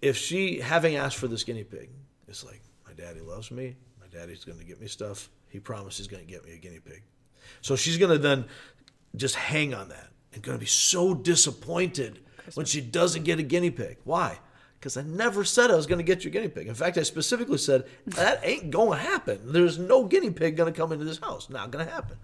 if 0.00 0.16
she, 0.16 0.60
having 0.60 0.96
asked 0.96 1.16
for 1.16 1.26
this 1.26 1.44
guinea 1.44 1.64
pig, 1.64 1.90
it's 2.28 2.44
like, 2.44 2.62
my 2.86 2.92
daddy 2.92 3.20
loves 3.20 3.50
me. 3.50 3.76
My 4.00 4.06
daddy's 4.06 4.44
going 4.44 4.58
to 4.58 4.64
get 4.64 4.80
me 4.80 4.86
stuff. 4.86 5.28
He 5.48 5.58
promised 5.58 5.98
he's 5.98 6.08
going 6.08 6.24
to 6.24 6.30
get 6.30 6.44
me 6.44 6.52
a 6.52 6.58
guinea 6.58 6.80
pig. 6.80 7.02
So 7.62 7.76
she's 7.76 7.98
going 7.98 8.12
to 8.12 8.18
then 8.18 8.44
just 9.16 9.34
hang 9.34 9.74
on 9.74 9.88
that 9.88 10.08
and 10.32 10.42
going 10.42 10.56
to 10.56 10.60
be 10.60 10.66
so 10.66 11.14
disappointed 11.14 12.20
when 12.54 12.66
she 12.66 12.80
doesn't 12.80 13.24
get 13.24 13.38
a 13.38 13.42
guinea 13.42 13.70
pig. 13.70 13.96
Why? 14.04 14.38
Because 14.78 14.96
I 14.96 15.02
never 15.02 15.44
said 15.44 15.70
I 15.70 15.76
was 15.76 15.86
going 15.86 15.98
to 15.98 16.04
get 16.04 16.24
you 16.24 16.30
a 16.30 16.32
guinea 16.32 16.48
pig. 16.48 16.68
In 16.68 16.74
fact, 16.74 16.98
I 16.98 17.02
specifically 17.02 17.58
said 17.58 17.84
that 18.06 18.40
ain't 18.44 18.70
going 18.70 18.98
to 18.98 19.04
happen. 19.04 19.40
There's 19.52 19.78
no 19.78 20.04
guinea 20.04 20.30
pig 20.30 20.56
going 20.56 20.72
to 20.72 20.78
come 20.78 20.92
into 20.92 21.04
this 21.04 21.18
house. 21.18 21.50
Not 21.50 21.70
going 21.70 21.84
to 21.84 21.92
happen. 21.92 22.16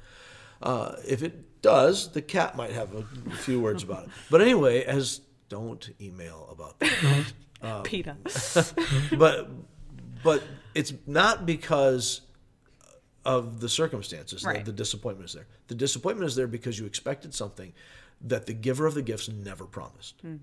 Uh, 0.62 0.96
if 1.06 1.22
it 1.22 1.62
does, 1.62 2.12
the 2.12 2.22
cat 2.22 2.56
might 2.56 2.70
have 2.70 2.94
a, 2.94 3.02
few 3.36 3.60
words 3.60 3.82
about 3.82 4.04
it. 4.04 4.10
But 4.30 4.40
anyway, 4.40 4.84
as 4.84 5.20
don't 5.48 5.88
email 6.00 6.48
about 6.50 6.78
that. 6.80 7.32
Um, 7.62 7.82
PETA. 7.82 8.16
but 9.18 9.48
but 10.22 10.42
it's 10.74 10.92
not 11.06 11.46
because 11.46 12.20
of 13.24 13.60
the 13.60 13.70
circumstances 13.70 14.44
right. 14.44 14.62
the 14.62 14.72
disappointment 14.72 15.30
is 15.30 15.34
there. 15.34 15.46
The 15.68 15.74
disappointment 15.74 16.28
is 16.28 16.36
there 16.36 16.46
because 16.46 16.78
you 16.78 16.84
expected 16.84 17.32
something 17.32 17.72
that 18.20 18.44
the 18.44 18.52
giver 18.52 18.86
of 18.86 18.92
the 18.92 19.00
gifts 19.00 19.30
never 19.30 19.64
promised. 19.64 20.20
Hmm. 20.20 20.36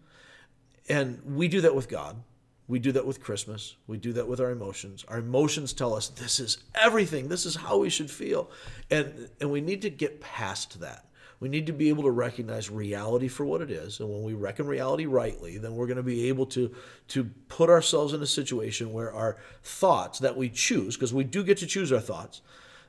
And 0.90 1.22
we 1.26 1.48
do 1.48 1.62
that 1.62 1.76
with 1.76 1.90
God. 1.90 2.24
We 2.68 2.80
do 2.80 2.92
that 2.94 3.06
with 3.06 3.22
Christmas. 3.22 3.76
We 3.88 3.98
do 3.98 4.14
that 4.14 4.28
with 4.28 4.40
our 4.40 4.52
emotions. 4.52 5.04
Our 5.08 5.20
emotions 5.20 5.74
tell 5.74 5.94
us 5.94 6.08
this 6.08 6.40
is 6.40 6.60
everything. 6.74 7.28
This 7.28 7.46
is 7.46 7.56
how 7.56 7.78
we 7.80 7.90
should 7.90 8.10
feel. 8.10 8.50
And 8.90 9.30
and 9.40 9.52
we 9.52 9.62
need 9.62 9.82
to 9.82 9.90
get 9.90 10.22
past 10.22 10.80
that. 10.80 11.06
We 11.42 11.50
need 11.50 11.66
to 11.66 11.74
be 11.74 11.90
able 11.90 12.04
to 12.04 12.12
recognize 12.12 12.70
reality 12.70 13.28
for 13.28 13.46
what 13.46 13.62
it 13.62 13.72
is. 13.72 14.00
And 14.00 14.08
when 14.08 14.22
we 14.22 14.36
reckon 14.36 14.68
reality 14.68 15.08
rightly, 15.08 15.58
then 15.58 15.76
we're 15.76 15.88
going 15.88 15.98
to 15.98 16.04
be 16.04 16.30
able 16.30 16.46
to, 16.46 16.72
to 17.10 17.24
put 17.50 17.68
ourselves 17.68 18.14
in 18.14 18.22
a 18.22 18.28
situation 18.28 18.94
where 18.94 19.12
our 19.12 19.38
thoughts 19.64 20.20
that 20.20 20.38
we 20.38 20.50
choose, 20.50 20.96
because 20.96 21.16
we 21.16 21.24
do 21.24 21.44
get 21.44 21.58
to 21.58 21.66
choose 21.66 21.92
our 21.92 22.00
thoughts, 22.00 22.42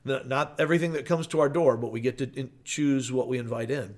not 0.04 0.54
everything 0.58 0.92
that 0.92 1.06
comes 1.06 1.26
to 1.28 1.40
our 1.40 1.48
door, 1.48 1.78
but 1.78 1.92
we 1.92 2.02
get 2.02 2.18
to 2.18 2.50
choose 2.62 3.10
what 3.10 3.26
we 3.26 3.38
invite 3.38 3.70
in. 3.70 3.94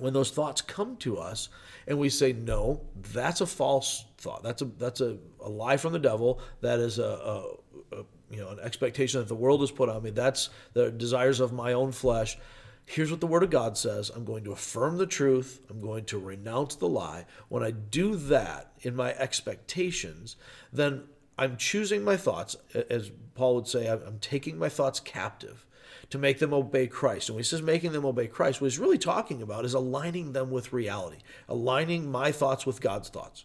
When 0.00 0.12
those 0.12 0.30
thoughts 0.30 0.60
come 0.60 0.96
to 0.98 1.18
us 1.18 1.48
and 1.86 1.98
we 1.98 2.08
say, 2.08 2.32
no, 2.32 2.82
that's 3.12 3.40
a 3.40 3.46
false 3.46 4.04
thought. 4.18 4.42
That's 4.42 4.62
a, 4.62 4.66
that's 4.66 5.00
a, 5.00 5.18
a 5.40 5.48
lie 5.48 5.76
from 5.76 5.92
the 5.92 5.98
devil. 5.98 6.40
That 6.60 6.78
is 6.78 6.98
a, 6.98 7.02
a, 7.02 7.96
a 7.96 8.04
you 8.30 8.40
know, 8.40 8.50
an 8.50 8.60
expectation 8.60 9.20
that 9.20 9.28
the 9.28 9.34
world 9.34 9.60
has 9.60 9.70
put 9.70 9.88
on 9.88 10.02
me. 10.02 10.10
That's 10.10 10.50
the 10.74 10.90
desires 10.90 11.40
of 11.40 11.52
my 11.52 11.72
own 11.72 11.92
flesh. 11.92 12.36
Here's 12.84 13.10
what 13.10 13.20
the 13.20 13.26
Word 13.26 13.42
of 13.42 13.50
God 13.50 13.76
says 13.76 14.10
I'm 14.14 14.24
going 14.24 14.44
to 14.44 14.52
affirm 14.52 14.96
the 14.96 15.06
truth, 15.06 15.60
I'm 15.68 15.80
going 15.80 16.04
to 16.06 16.18
renounce 16.18 16.74
the 16.74 16.88
lie. 16.88 17.26
When 17.48 17.62
I 17.62 17.70
do 17.70 18.16
that 18.16 18.72
in 18.80 18.96
my 18.96 19.12
expectations, 19.14 20.36
then 20.72 21.04
I'm 21.36 21.56
choosing 21.56 22.02
my 22.02 22.16
thoughts, 22.16 22.56
as 22.90 23.10
Paul 23.34 23.56
would 23.56 23.68
say, 23.68 23.86
I'm 23.86 24.18
taking 24.20 24.58
my 24.58 24.68
thoughts 24.68 25.00
captive 25.00 25.64
to 26.10 26.18
make 26.18 26.38
them 26.38 26.54
obey 26.54 26.86
Christ. 26.86 27.28
And 27.28 27.36
when 27.36 27.42
he 27.42 27.46
says 27.48 27.62
making 27.62 27.92
them 27.92 28.04
obey 28.04 28.26
Christ, 28.26 28.60
what 28.60 28.70
he's 28.70 28.78
really 28.78 28.98
talking 28.98 29.42
about 29.42 29.64
is 29.64 29.74
aligning 29.74 30.32
them 30.32 30.50
with 30.50 30.72
reality, 30.72 31.18
aligning 31.48 32.10
my 32.10 32.32
thoughts 32.32 32.64
with 32.66 32.80
God's 32.80 33.08
thoughts. 33.08 33.44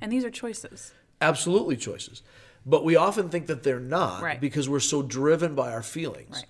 And 0.00 0.12
these 0.12 0.24
are 0.24 0.30
choices. 0.30 0.92
Absolutely 1.20 1.76
choices. 1.76 2.22
But 2.66 2.84
we 2.84 2.96
often 2.96 3.28
think 3.28 3.46
that 3.46 3.62
they're 3.62 3.80
not 3.80 4.22
right. 4.22 4.40
because 4.40 4.68
we're 4.68 4.80
so 4.80 5.02
driven 5.02 5.54
by 5.54 5.72
our 5.72 5.82
feelings. 5.82 6.36
Right 6.36 6.44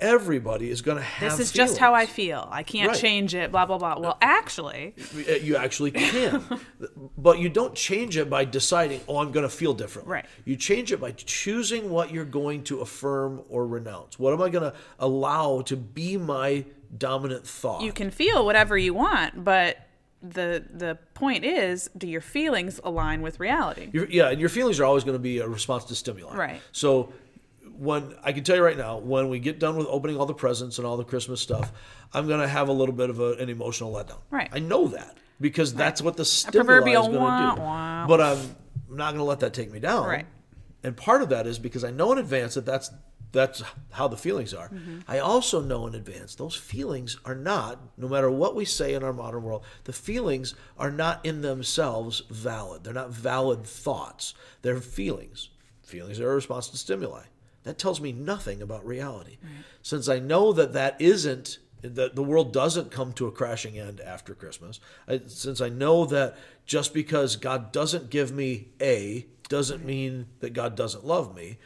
everybody 0.00 0.70
is 0.70 0.82
going 0.82 0.98
to 0.98 1.02
have. 1.02 1.30
This 1.30 1.40
is 1.40 1.52
feelings. 1.52 1.70
just 1.70 1.80
how 1.80 1.94
I 1.94 2.06
feel. 2.06 2.48
I 2.50 2.62
can't 2.62 2.88
right. 2.88 2.98
change 2.98 3.34
it. 3.34 3.50
Blah 3.50 3.66
blah 3.66 3.78
blah. 3.78 3.98
Well, 3.98 4.12
uh, 4.12 4.16
actually, 4.20 4.94
uh, 5.14 5.32
you 5.32 5.56
actually 5.56 5.90
can, 5.90 6.42
but 7.18 7.38
you 7.38 7.48
don't 7.48 7.74
change 7.74 8.16
it 8.16 8.28
by 8.28 8.44
deciding, 8.44 9.00
"Oh, 9.08 9.18
I'm 9.18 9.32
going 9.32 9.48
to 9.48 9.54
feel 9.54 9.74
different." 9.74 10.08
Right. 10.08 10.26
You 10.44 10.56
change 10.56 10.92
it 10.92 11.00
by 11.00 11.12
choosing 11.12 11.90
what 11.90 12.12
you're 12.12 12.24
going 12.24 12.64
to 12.64 12.80
affirm 12.80 13.42
or 13.48 13.66
renounce. 13.66 14.18
What 14.18 14.32
am 14.32 14.42
I 14.42 14.48
going 14.48 14.70
to 14.70 14.76
allow 14.98 15.62
to 15.62 15.76
be 15.76 16.16
my 16.16 16.64
dominant 16.96 17.46
thought? 17.46 17.82
You 17.82 17.92
can 17.92 18.10
feel 18.10 18.44
whatever 18.44 18.76
you 18.76 18.94
want, 18.94 19.44
but 19.44 19.78
the 20.22 20.64
the 20.72 20.98
point 21.14 21.44
is 21.44 21.90
do 21.96 22.08
your 22.08 22.20
feelings 22.20 22.80
align 22.82 23.20
with 23.22 23.38
reality 23.38 23.90
yeah 24.08 24.30
and 24.30 24.40
your 24.40 24.48
feelings 24.48 24.80
are 24.80 24.84
always 24.84 25.04
going 25.04 25.14
to 25.14 25.22
be 25.22 25.38
a 25.38 25.46
response 25.46 25.84
to 25.84 25.94
stimuli 25.94 26.34
right 26.34 26.62
so 26.72 27.12
when 27.76 28.14
I 28.22 28.32
can 28.32 28.44
tell 28.44 28.56
you 28.56 28.62
right 28.62 28.76
now, 28.76 28.98
when 28.98 29.28
we 29.28 29.38
get 29.38 29.58
done 29.58 29.76
with 29.76 29.86
opening 29.88 30.16
all 30.16 30.26
the 30.26 30.34
presents 30.34 30.78
and 30.78 30.86
all 30.86 30.96
the 30.96 31.04
Christmas 31.04 31.40
stuff, 31.40 31.72
I'm 32.12 32.26
going 32.26 32.40
to 32.40 32.48
have 32.48 32.68
a 32.68 32.72
little 32.72 32.94
bit 32.94 33.10
of 33.10 33.20
a, 33.20 33.32
an 33.34 33.48
emotional 33.48 33.92
letdown. 33.92 34.18
Right. 34.30 34.48
I 34.52 34.58
know 34.58 34.88
that 34.88 35.18
because 35.40 35.72
right. 35.72 35.78
that's 35.78 36.02
what 36.02 36.16
the 36.16 36.24
stimuli 36.24 36.90
is 36.90 37.08
going 37.08 37.12
to 37.12 37.54
do. 37.56 37.62
Wah. 37.62 38.06
But 38.06 38.20
I'm 38.20 38.56
not 38.88 39.10
going 39.10 39.18
to 39.18 39.24
let 39.24 39.40
that 39.40 39.54
take 39.54 39.70
me 39.70 39.80
down. 39.80 40.06
Right. 40.06 40.26
And 40.82 40.96
part 40.96 41.22
of 41.22 41.30
that 41.30 41.46
is 41.46 41.58
because 41.58 41.84
I 41.84 41.90
know 41.90 42.12
in 42.12 42.18
advance 42.18 42.54
that 42.54 42.64
that's 42.64 42.90
that's 43.32 43.62
how 43.90 44.08
the 44.08 44.16
feelings 44.16 44.54
are. 44.54 44.68
Mm-hmm. 44.68 45.00
I 45.08 45.18
also 45.18 45.60
know 45.60 45.86
in 45.86 45.94
advance 45.94 46.36
those 46.36 46.54
feelings 46.54 47.18
are 47.24 47.34
not, 47.34 47.78
no 47.98 48.08
matter 48.08 48.30
what 48.30 48.54
we 48.54 48.64
say 48.64 48.94
in 48.94 49.02
our 49.02 49.12
modern 49.12 49.42
world, 49.42 49.64
the 49.84 49.92
feelings 49.92 50.54
are 50.78 50.92
not 50.92 51.26
in 51.26 51.42
themselves 51.42 52.22
valid. 52.30 52.84
They're 52.84 52.94
not 52.94 53.10
valid 53.10 53.64
thoughts. 53.64 54.32
They're 54.62 54.80
feelings. 54.80 55.50
Feelings 55.82 56.18
are 56.18 56.30
a 56.30 56.34
response 56.34 56.68
to 56.68 56.78
stimuli 56.78 57.24
that 57.66 57.78
tells 57.78 58.00
me 58.00 58.12
nothing 58.12 58.62
about 58.62 58.86
reality. 58.86 59.38
Right. 59.42 59.64
Since 59.82 60.08
I 60.08 60.20
know 60.20 60.52
that 60.52 60.72
that 60.72 61.00
isn't 61.00 61.58
that 61.82 62.14
the 62.14 62.22
world 62.22 62.52
doesn't 62.52 62.90
come 62.90 63.12
to 63.12 63.26
a 63.26 63.32
crashing 63.32 63.78
end 63.78 64.00
after 64.00 64.34
Christmas, 64.34 64.80
I, 65.06 65.20
since 65.26 65.60
I 65.60 65.68
know 65.68 66.06
that 66.06 66.36
just 66.64 66.94
because 66.94 67.36
God 67.36 67.72
doesn't 67.72 68.08
give 68.08 68.32
me 68.32 68.68
A 68.80 69.26
doesn't 69.48 69.84
mean 69.84 70.26
that 70.40 70.52
God 70.52 70.76
doesn't 70.76 71.04
love 71.04 71.34
me, 71.34 71.58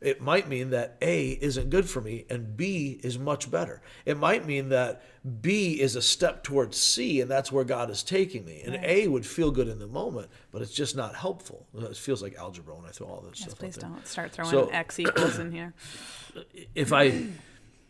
it 0.00 0.20
might 0.20 0.48
mean 0.48 0.70
that 0.70 0.96
A 1.02 1.30
isn't 1.30 1.70
good 1.70 1.88
for 1.88 2.00
me 2.00 2.24
and 2.30 2.56
B 2.56 3.00
is 3.02 3.18
much 3.18 3.50
better. 3.50 3.82
It 4.04 4.16
might 4.16 4.46
mean 4.46 4.68
that 4.68 5.02
B 5.40 5.80
is 5.80 5.96
a 5.96 6.02
step 6.02 6.44
towards 6.44 6.76
C 6.76 7.20
and 7.20 7.28
that's 7.28 7.50
where 7.50 7.64
God 7.64 7.90
is 7.90 8.04
taking 8.04 8.44
me. 8.44 8.62
And 8.64 8.74
right. 8.74 8.84
A 8.84 9.08
would 9.08 9.26
feel 9.26 9.50
good 9.50 9.66
in 9.66 9.80
the 9.80 9.88
moment, 9.88 10.28
but 10.52 10.62
it's 10.62 10.72
just 10.72 10.94
not 10.94 11.16
helpful. 11.16 11.66
It 11.76 11.96
feels 11.96 12.22
like 12.22 12.36
algebra 12.36 12.76
when 12.76 12.86
I 12.86 12.90
throw 12.90 13.08
all 13.08 13.22
this 13.22 13.40
yes, 13.40 13.50
stuff 13.50 13.58
please 13.58 13.76
don't 13.76 14.06
start 14.06 14.30
throwing 14.30 14.50
so, 14.50 14.68
X 14.68 15.00
equals 15.00 15.38
in 15.38 15.50
here. 15.50 15.74
If 16.74 16.92
I 16.92 17.26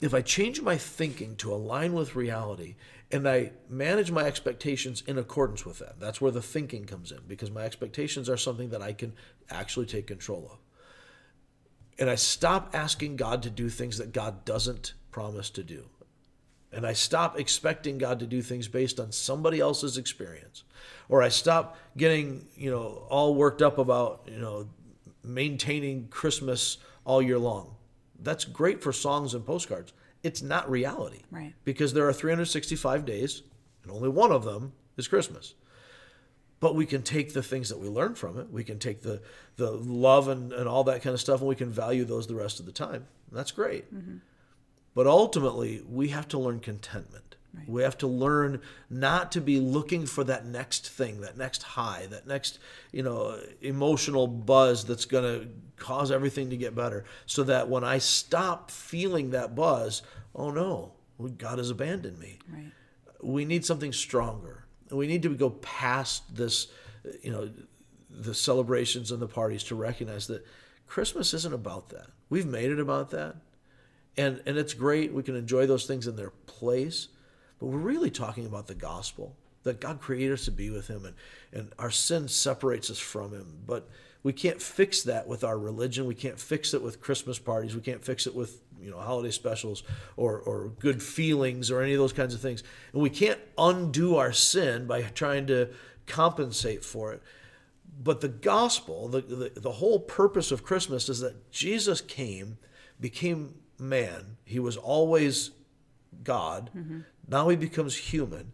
if 0.00 0.14
I 0.14 0.22
change 0.22 0.62
my 0.62 0.78
thinking 0.78 1.36
to 1.36 1.52
align 1.52 1.92
with 1.92 2.16
reality 2.16 2.76
and 3.10 3.28
I 3.28 3.52
manage 3.68 4.10
my 4.10 4.22
expectations 4.22 5.02
in 5.06 5.18
accordance 5.18 5.66
with 5.66 5.80
that, 5.80 5.98
that's 5.98 6.20
where 6.20 6.30
the 6.30 6.40
thinking 6.40 6.84
comes 6.84 7.10
in 7.10 7.18
because 7.26 7.50
my 7.50 7.62
expectations 7.62 8.28
are 8.28 8.36
something 8.36 8.70
that 8.70 8.80
I 8.80 8.92
can 8.92 9.12
actually 9.50 9.86
take 9.86 10.06
control 10.06 10.48
of 10.52 10.58
and 11.98 12.08
I 12.08 12.14
stop 12.14 12.70
asking 12.74 13.16
God 13.16 13.42
to 13.42 13.50
do 13.50 13.68
things 13.68 13.98
that 13.98 14.12
God 14.12 14.44
doesn't 14.44 14.94
promise 15.10 15.50
to 15.50 15.62
do. 15.62 15.84
And 16.70 16.86
I 16.86 16.92
stop 16.92 17.38
expecting 17.40 17.98
God 17.98 18.20
to 18.20 18.26
do 18.26 18.42
things 18.42 18.68
based 18.68 19.00
on 19.00 19.10
somebody 19.10 19.58
else's 19.58 19.96
experience. 19.96 20.64
Or 21.08 21.22
I 21.22 21.28
stop 21.28 21.76
getting, 21.96 22.46
you 22.56 22.70
know, 22.70 23.06
all 23.08 23.34
worked 23.34 23.62
up 23.62 23.78
about, 23.78 24.28
you 24.30 24.38
know, 24.38 24.68
maintaining 25.24 26.08
Christmas 26.08 26.78
all 27.04 27.22
year 27.22 27.38
long. 27.38 27.74
That's 28.20 28.44
great 28.44 28.82
for 28.82 28.92
songs 28.92 29.32
and 29.34 29.46
postcards. 29.46 29.92
It's 30.22 30.42
not 30.42 30.70
reality. 30.70 31.22
Right. 31.30 31.54
Because 31.64 31.94
there 31.94 32.06
are 32.06 32.12
365 32.12 33.04
days 33.04 33.42
and 33.82 33.90
only 33.90 34.08
one 34.08 34.30
of 34.30 34.44
them 34.44 34.72
is 34.96 35.08
Christmas 35.08 35.54
but 36.60 36.74
we 36.74 36.86
can 36.86 37.02
take 37.02 37.32
the 37.32 37.42
things 37.42 37.68
that 37.68 37.78
we 37.78 37.88
learn 37.88 38.14
from 38.14 38.38
it 38.38 38.50
we 38.50 38.64
can 38.64 38.78
take 38.78 39.02
the 39.02 39.20
the 39.56 39.70
love 39.70 40.28
and, 40.28 40.52
and 40.52 40.68
all 40.68 40.84
that 40.84 41.02
kind 41.02 41.14
of 41.14 41.20
stuff 41.20 41.40
and 41.40 41.48
we 41.48 41.54
can 41.54 41.70
value 41.70 42.04
those 42.04 42.26
the 42.26 42.34
rest 42.34 42.60
of 42.60 42.66
the 42.66 42.72
time 42.72 43.06
that's 43.32 43.52
great 43.52 43.92
mm-hmm. 43.94 44.16
but 44.94 45.06
ultimately 45.06 45.82
we 45.88 46.08
have 46.08 46.28
to 46.28 46.38
learn 46.38 46.60
contentment 46.60 47.28
Right. 47.54 47.68
We 47.68 47.82
have 47.82 47.96
to 47.98 48.06
learn 48.06 48.60
not 48.90 49.32
to 49.32 49.40
be 49.40 49.58
looking 49.58 50.06
for 50.06 50.24
that 50.24 50.44
next 50.44 50.88
thing, 50.88 51.20
that 51.22 51.36
next 51.36 51.62
high, 51.62 52.06
that 52.10 52.26
next, 52.26 52.58
you 52.92 53.02
know, 53.02 53.40
emotional 53.62 54.26
buzz 54.26 54.84
that's 54.84 55.06
going 55.06 55.24
to 55.24 55.48
cause 55.76 56.10
everything 56.10 56.50
to 56.50 56.56
get 56.56 56.74
better. 56.74 57.04
So 57.26 57.42
that 57.44 57.68
when 57.68 57.84
I 57.84 57.98
stop 57.98 58.70
feeling 58.70 59.30
that 59.30 59.54
buzz, 59.54 60.02
oh 60.34 60.50
no, 60.50 60.92
God 61.38 61.58
has 61.58 61.70
abandoned 61.70 62.18
me. 62.18 62.38
Right. 62.52 62.72
We 63.22 63.44
need 63.44 63.64
something 63.64 63.92
stronger. 63.92 64.57
We 64.90 65.06
need 65.06 65.22
to 65.22 65.34
go 65.34 65.50
past 65.50 66.34
this, 66.34 66.68
you 67.22 67.30
know, 67.30 67.50
the 68.10 68.34
celebrations 68.34 69.12
and 69.12 69.20
the 69.20 69.28
parties 69.28 69.64
to 69.64 69.74
recognize 69.74 70.26
that 70.28 70.44
Christmas 70.86 71.34
isn't 71.34 71.54
about 71.54 71.90
that. 71.90 72.06
We've 72.30 72.46
made 72.46 72.70
it 72.70 72.80
about 72.80 73.10
that. 73.10 73.36
And 74.16 74.42
and 74.46 74.56
it's 74.56 74.74
great. 74.74 75.12
We 75.12 75.22
can 75.22 75.36
enjoy 75.36 75.66
those 75.66 75.86
things 75.86 76.06
in 76.06 76.16
their 76.16 76.30
place. 76.46 77.08
But 77.58 77.66
we're 77.66 77.78
really 77.78 78.10
talking 78.10 78.46
about 78.46 78.66
the 78.66 78.74
gospel. 78.74 79.36
That 79.64 79.80
God 79.80 80.00
created 80.00 80.32
us 80.32 80.44
to 80.46 80.50
be 80.50 80.70
with 80.70 80.88
him 80.88 81.04
and, 81.04 81.14
and 81.52 81.72
our 81.78 81.90
sin 81.90 82.28
separates 82.28 82.90
us 82.90 82.98
from 82.98 83.32
him. 83.32 83.58
But 83.66 83.88
we 84.22 84.32
can't 84.32 84.62
fix 84.62 85.02
that 85.02 85.26
with 85.26 85.44
our 85.44 85.58
religion. 85.58 86.06
We 86.06 86.14
can't 86.14 86.38
fix 86.38 86.74
it 86.74 86.82
with 86.82 87.00
Christmas 87.00 87.38
parties. 87.38 87.74
We 87.74 87.82
can't 87.82 88.04
fix 88.04 88.26
it 88.26 88.34
with 88.34 88.62
you 88.80 88.90
know 88.90 88.98
holiday 88.98 89.30
specials 89.30 89.82
or 90.16 90.38
or 90.38 90.68
good 90.78 91.02
feelings 91.02 91.70
or 91.70 91.82
any 91.82 91.92
of 91.92 91.98
those 91.98 92.12
kinds 92.12 92.34
of 92.34 92.40
things. 92.40 92.62
And 92.92 93.02
we 93.02 93.10
can't 93.10 93.40
undo 93.56 94.16
our 94.16 94.32
sin 94.32 94.86
by 94.86 95.02
trying 95.02 95.46
to 95.48 95.70
compensate 96.06 96.84
for 96.84 97.12
it. 97.12 97.22
But 98.00 98.20
the 98.20 98.28
gospel, 98.28 99.08
the, 99.08 99.20
the, 99.20 99.52
the 99.60 99.72
whole 99.72 99.98
purpose 99.98 100.52
of 100.52 100.62
Christmas 100.62 101.08
is 101.08 101.20
that 101.20 101.50
Jesus 101.50 102.00
came, 102.00 102.58
became 103.00 103.56
man. 103.78 104.36
He 104.44 104.58
was 104.58 104.76
always 104.76 105.50
God. 106.22 106.70
Mm-hmm. 106.76 107.00
Now 107.26 107.48
he 107.48 107.56
becomes 107.56 107.96
human. 107.96 108.52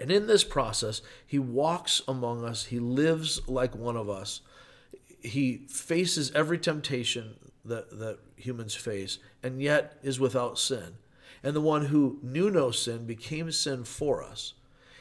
And 0.00 0.10
in 0.10 0.26
this 0.26 0.44
process, 0.44 1.00
he 1.26 1.38
walks 1.38 2.02
among 2.06 2.44
us. 2.44 2.66
He 2.66 2.78
lives 2.78 3.46
like 3.48 3.74
one 3.74 3.96
of 3.96 4.10
us. 4.10 4.42
He 5.22 5.66
faces 5.68 6.30
every 6.32 6.58
temptation 6.58 7.36
that, 7.68 7.98
that 7.98 8.18
humans 8.36 8.74
face, 8.74 9.18
and 9.42 9.60
yet 9.60 9.98
is 10.02 10.20
without 10.20 10.58
sin. 10.58 10.94
And 11.42 11.54
the 11.54 11.60
one 11.60 11.86
who 11.86 12.18
knew 12.22 12.50
no 12.50 12.70
sin 12.70 13.06
became 13.06 13.50
sin 13.52 13.84
for 13.84 14.22
us. 14.22 14.54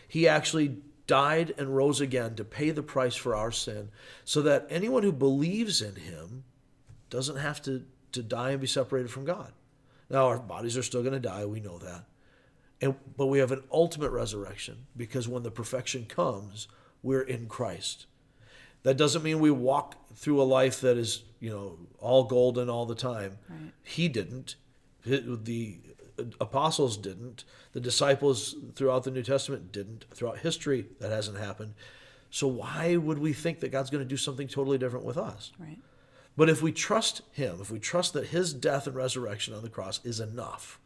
He 0.07 0.27
actually 0.27 0.77
died 1.07 1.53
and 1.57 1.75
rose 1.75 2.01
again 2.01 2.35
to 2.35 2.43
pay 2.43 2.71
the 2.71 2.83
price 2.83 3.15
for 3.15 3.35
our 3.35 3.51
sin 3.51 3.89
so 4.23 4.41
that 4.41 4.67
anyone 4.69 5.03
who 5.03 5.11
believes 5.11 5.81
in 5.81 5.95
him 5.95 6.43
doesn't 7.09 7.37
have 7.37 7.61
to, 7.63 7.83
to 8.11 8.23
die 8.23 8.51
and 8.51 8.61
be 8.61 8.67
separated 8.67 9.11
from 9.11 9.25
God. 9.25 9.53
Now, 10.09 10.27
our 10.27 10.39
bodies 10.39 10.77
are 10.77 10.83
still 10.83 11.01
going 11.01 11.13
to 11.13 11.19
die, 11.19 11.45
we 11.45 11.59
know 11.59 11.77
that. 11.79 12.05
And, 12.81 12.95
but 13.15 13.27
we 13.27 13.39
have 13.39 13.51
an 13.51 13.63
ultimate 13.71 14.11
resurrection 14.11 14.85
because 14.97 15.27
when 15.27 15.43
the 15.43 15.51
perfection 15.51 16.05
comes, 16.05 16.67
we're 17.01 17.21
in 17.21 17.47
Christ. 17.47 18.05
That 18.85 18.97
doesn't 18.97 19.23
mean 19.23 19.39
we 19.39 19.49
walk 19.49 19.95
through 20.15 20.39
a 20.39 20.43
life 20.43 20.79
that 20.81 20.95
is, 20.95 21.23
you 21.39 21.49
know, 21.49 21.79
all 21.99 22.25
golden 22.25 22.69
all 22.69 22.85
the 22.85 22.93
time. 22.93 23.39
Right. 23.49 23.71
He 23.81 24.07
didn't. 24.07 24.57
The 25.03 25.79
uh, 26.19 26.23
apostles 26.39 26.95
didn't. 26.95 27.45
The 27.73 27.79
disciples 27.79 28.55
throughout 28.75 29.03
the 29.03 29.09
New 29.09 29.23
Testament 29.23 29.71
didn't. 29.71 30.05
Throughout 30.13 30.37
history, 30.37 30.85
that 30.99 31.09
hasn't 31.09 31.39
happened. 31.39 31.73
So 32.29 32.47
why 32.47 32.95
would 32.95 33.17
we 33.17 33.33
think 33.33 33.59
that 33.61 33.71
God's 33.71 33.89
going 33.89 34.03
to 34.03 34.07
do 34.07 34.17
something 34.17 34.47
totally 34.47 34.77
different 34.77 35.03
with 35.03 35.17
us? 35.17 35.51
Right. 35.57 35.79
But 36.37 36.49
if 36.49 36.61
we 36.61 36.71
trust 36.71 37.23
Him, 37.31 37.57
if 37.61 37.71
we 37.71 37.79
trust 37.79 38.13
that 38.13 38.27
His 38.27 38.53
death 38.53 38.85
and 38.85 38.95
resurrection 38.95 39.55
on 39.55 39.63
the 39.63 39.69
cross 39.69 39.99
is 40.05 40.19
enough 40.19 40.79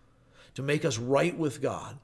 to 0.55 0.61
make 0.61 0.85
us 0.85 0.97
right 0.97 1.37
with 1.37 1.61
God, 1.61 1.99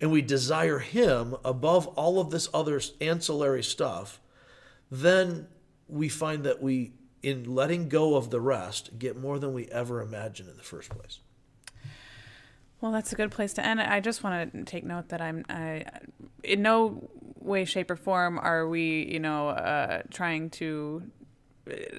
and 0.00 0.10
we 0.10 0.22
desire 0.22 0.78
Him 0.78 1.36
above 1.44 1.86
all 1.88 2.18
of 2.18 2.30
this 2.30 2.48
other 2.54 2.80
ancillary 3.02 3.62
stuff, 3.62 4.20
then 4.94 5.48
we 5.88 6.08
find 6.08 6.44
that 6.44 6.62
we, 6.62 6.92
in 7.22 7.54
letting 7.54 7.88
go 7.88 8.16
of 8.16 8.30
the 8.30 8.40
rest, 8.40 8.98
get 8.98 9.16
more 9.16 9.38
than 9.38 9.52
we 9.52 9.66
ever 9.66 10.00
imagined 10.00 10.48
in 10.48 10.56
the 10.56 10.62
first 10.62 10.90
place. 10.90 11.20
Well, 12.80 12.92
that's 12.92 13.12
a 13.12 13.16
good 13.16 13.30
place 13.30 13.54
to 13.54 13.64
end. 13.64 13.80
I 13.80 14.00
just 14.00 14.22
want 14.22 14.52
to 14.52 14.64
take 14.64 14.84
note 14.84 15.08
that 15.08 15.20
I'm, 15.20 15.44
I, 15.48 15.84
in 16.42 16.62
no 16.62 17.08
way, 17.38 17.64
shape, 17.64 17.90
or 17.90 17.96
form 17.96 18.38
are 18.38 18.68
we, 18.68 19.10
you 19.10 19.20
know, 19.20 19.48
uh, 19.48 20.02
trying 20.10 20.50
to. 20.50 21.02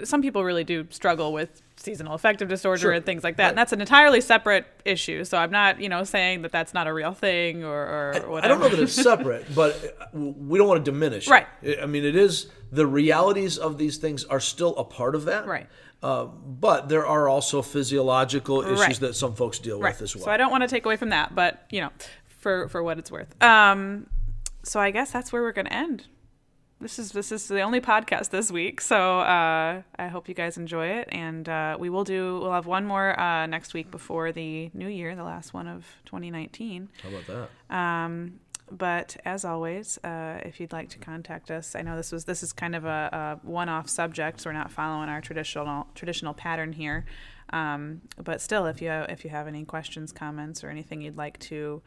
Some 0.03 0.22
people 0.22 0.43
really 0.43 0.63
do 0.63 0.88
struggle 0.91 1.34
with 1.34 1.61
seasonal 1.78 2.13
affective 2.13 2.47
disorder 2.47 2.80
sure. 2.80 2.91
and 2.91 3.05
things 3.05 3.24
like 3.24 3.38
that, 3.38 3.43
right. 3.43 3.49
and 3.49 3.57
that's 3.57 3.74
an 3.74 3.82
entirely 3.82 4.22
separate 4.22 4.66
issue. 4.86 5.24
So 5.24 5.38
I'm 5.38 5.51
not, 5.51 5.82
you 5.82 5.89
know, 5.89 6.03
saying 6.03 6.43
that 6.43 6.51
that's 6.51 6.74
not 6.74 6.88
a 6.88 6.93
real 6.93 7.13
thing 7.13 7.63
or, 7.63 7.74
or 7.74 8.11
I, 8.16 8.20
whatever. 8.20 8.45
I 8.45 8.47
don't 8.47 8.59
know 8.59 8.70
that 8.70 8.80
it's 8.80 8.93
separate, 9.03 9.53
but 9.55 10.13
we 10.13 10.57
don't 10.57 10.68
want 10.68 10.86
to 10.86 10.91
diminish. 10.91 11.28
Right. 11.28 11.47
It. 11.61 11.80
I 11.82 11.86
mean, 11.86 12.05
it 12.05 12.16
is 12.16 12.47
the 12.72 12.86
realities 12.86 13.57
of 13.57 13.78
these 13.78 13.97
things 13.97 14.24
are 14.26 14.39
still 14.39 14.76
a 14.78 14.84
part 14.84 15.16
of 15.16 15.26
that. 15.26 15.47
Right. 15.47 15.68
Uh, 16.03 16.26
but 16.26 16.88
there 16.89 17.05
are 17.05 17.28
also 17.28 17.61
physiological 17.61 18.61
issues 18.61 18.80
right. 18.80 18.99
that 18.99 19.16
some 19.16 19.34
folks 19.34 19.57
deal 19.57 19.80
right. 19.80 19.93
with 19.93 20.03
as 20.03 20.16
well. 20.16 20.26
So 20.26 20.32
I 20.32 20.38
don't 20.38 20.51
want 20.51 20.61
to 20.61 20.68
take 20.68 20.86
away 20.86 20.97
from 20.97 21.09
that, 21.09 21.34
but 21.34 21.66
you 21.72 21.82
know, 21.82 21.89
for 22.28 22.70
for 22.70 22.84
what 22.84 22.99
it's 22.99 23.09
worth. 23.09 23.41
Um, 23.41 24.07
so 24.61 24.80
I 24.80 24.91
guess 24.91 25.11
that's 25.11 25.34
where 25.34 25.41
we're 25.41 25.51
going 25.51 25.66
to 25.66 25.74
end. 25.74 26.05
This 26.82 26.99
is 26.99 27.13
this 27.13 27.32
is 27.32 27.47
the 27.47 27.61
only 27.61 27.80
podcast 27.80 28.32
this 28.32 28.51
week, 28.51 28.82
so 28.82 29.21
uh, 29.21 29.82
I 29.97 30.07
hope 30.07 30.28
you 30.28 30.36
guys 30.36 30.57
enjoy 30.57 30.88
it, 30.88 31.07
and 31.09 31.47
uh, 31.47 31.78
we 31.80 31.89
will 31.89 32.03
do. 32.03 32.39
We'll 32.39 32.51
have 32.51 32.65
one 32.65 32.86
more 32.86 33.17
uh, 33.17 33.45
next 33.45 33.73
week 33.73 33.89
before 33.89 34.34
the 34.34 34.69
new 34.73 34.89
year, 34.89 35.15
the 35.15 35.23
last 35.23 35.53
one 35.53 35.69
of 35.69 35.86
2019. 36.05 36.89
How 37.01 37.09
about 37.09 37.49
that? 37.69 37.76
Um, 37.76 38.39
but 38.69 39.15
as 39.23 39.45
always, 39.45 39.97
uh, 40.03 40.41
if 40.43 40.59
you'd 40.59 40.73
like 40.73 40.89
to 40.89 40.97
contact 40.97 41.49
us, 41.49 41.76
I 41.76 41.82
know 41.82 41.95
this 41.95 42.11
was 42.11 42.26
this 42.26 42.43
is 42.43 42.51
kind 42.51 42.76
of 42.76 42.84
a, 42.84 43.39
a 43.43 43.47
one-off 43.47 43.89
subject, 43.89 44.41
so 44.41 44.49
we're 44.49 44.53
not 44.53 44.69
following 44.69 45.07
our 45.07 45.21
traditional 45.21 45.88
traditional 45.95 46.34
pattern 46.34 46.73
here. 46.73 47.05
Um, 47.51 48.01
but 48.21 48.41
still, 48.41 48.65
if 48.65 48.82
you 48.82 48.91
if 48.91 49.23
you 49.23 49.30
have 49.30 49.47
any 49.47 49.63
questions, 49.63 50.11
comments, 50.11 50.61
or 50.61 50.69
anything 50.69 51.01
you'd 51.01 51.15
like 51.17 51.39
to 51.39 51.82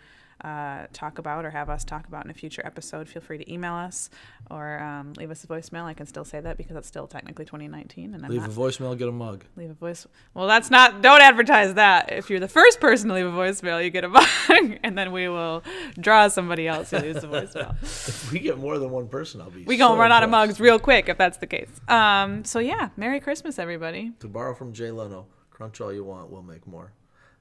uh, 0.44 0.86
talk 0.92 1.18
about 1.18 1.44
or 1.44 1.50
have 1.50 1.68
us 1.68 1.84
talk 1.84 2.06
about 2.06 2.24
in 2.24 2.30
a 2.30 2.34
future 2.34 2.62
episode, 2.64 3.08
feel 3.08 3.22
free 3.22 3.38
to 3.38 3.52
email 3.52 3.74
us 3.74 4.08
or 4.50 4.78
um, 4.80 5.12
leave 5.14 5.30
us 5.30 5.42
a 5.44 5.46
voicemail. 5.46 5.84
I 5.84 5.94
can 5.94 6.06
still 6.06 6.24
say 6.24 6.40
that 6.40 6.56
because 6.56 6.76
it's 6.76 6.88
still 6.88 7.06
technically 7.06 7.44
2019. 7.44 8.14
And 8.14 8.24
I'm 8.24 8.30
leave 8.30 8.42
not, 8.42 8.50
a 8.50 8.52
voicemail, 8.52 8.96
get 8.96 9.08
a 9.08 9.12
mug. 9.12 9.44
Leave 9.56 9.70
a 9.70 9.74
voice. 9.74 10.06
Well, 10.34 10.46
that's 10.46 10.70
not. 10.70 11.02
Don't 11.02 11.20
advertise 11.20 11.74
that. 11.74 12.12
If 12.12 12.30
you're 12.30 12.40
the 12.40 12.48
first 12.48 12.80
person 12.80 13.08
to 13.08 13.14
leave 13.14 13.26
a 13.26 13.30
voicemail, 13.30 13.82
you 13.82 13.90
get 13.90 14.04
a 14.04 14.08
mug, 14.08 14.78
and 14.82 14.96
then 14.96 15.12
we 15.12 15.28
will 15.28 15.62
draw 15.98 16.28
somebody 16.28 16.68
else 16.68 16.90
who 16.90 16.98
leaves 16.98 17.24
a 17.24 17.28
voicemail. 17.28 17.74
if 17.82 18.32
we 18.32 18.38
get 18.38 18.58
more 18.58 18.78
than 18.78 18.90
one 18.90 19.08
person, 19.08 19.40
I'll 19.40 19.50
be. 19.50 19.64
We 19.64 19.76
gonna 19.76 19.98
run 19.98 20.06
impressed. 20.06 20.16
out 20.16 20.22
of 20.24 20.30
mugs 20.30 20.60
real 20.60 20.78
quick 20.78 21.08
if 21.08 21.18
that's 21.18 21.38
the 21.38 21.46
case. 21.46 21.70
Um. 21.88 22.44
So 22.44 22.58
yeah, 22.58 22.90
Merry 22.96 23.20
Christmas, 23.20 23.58
everybody. 23.58 24.12
To 24.20 24.28
borrow 24.28 24.54
from 24.54 24.72
Jay 24.72 24.90
Leno, 24.90 25.26
crunch 25.50 25.80
all 25.80 25.92
you 25.92 26.04
want, 26.04 26.30
we'll 26.30 26.42
make 26.42 26.66
more. 26.66 26.92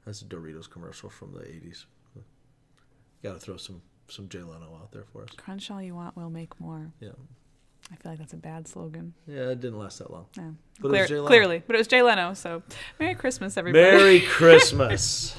That's 0.05 0.21
a 0.21 0.25
Doritos 0.25 0.69
commercial 0.69 1.09
from 1.09 1.33
the 1.33 1.41
80s. 1.41 1.85
Got 3.23 3.33
to 3.33 3.39
throw 3.39 3.57
some 3.57 3.81
some 4.09 4.29
Jay 4.29 4.39
Leno 4.39 4.73
out 4.81 4.91
there 4.91 5.03
for 5.11 5.23
us. 5.23 5.29
Crunch 5.37 5.69
all 5.69 5.81
you 5.81 5.95
want, 5.95 6.15
we'll 6.15 6.29
make 6.29 6.59
more. 6.59 6.91
Yeah. 6.99 7.09
I 7.91 7.95
feel 7.95 8.11
like 8.11 8.19
that's 8.19 8.33
a 8.33 8.37
bad 8.37 8.67
slogan. 8.67 9.13
Yeah, 9.27 9.49
it 9.51 9.61
didn't 9.61 9.79
last 9.79 9.99
that 9.99 10.11
long. 10.11 10.25
Yeah. 10.35 10.49
But 10.81 10.89
Clear, 10.89 11.07
clearly, 11.25 11.63
but 11.65 11.75
it 11.75 11.79
was 11.79 11.87
Jay 11.87 12.01
Leno. 12.01 12.33
So, 12.33 12.61
Merry 12.99 13.15
Christmas, 13.15 13.57
everybody. 13.57 13.83
Merry 13.97 14.19
Christmas. 14.27 15.35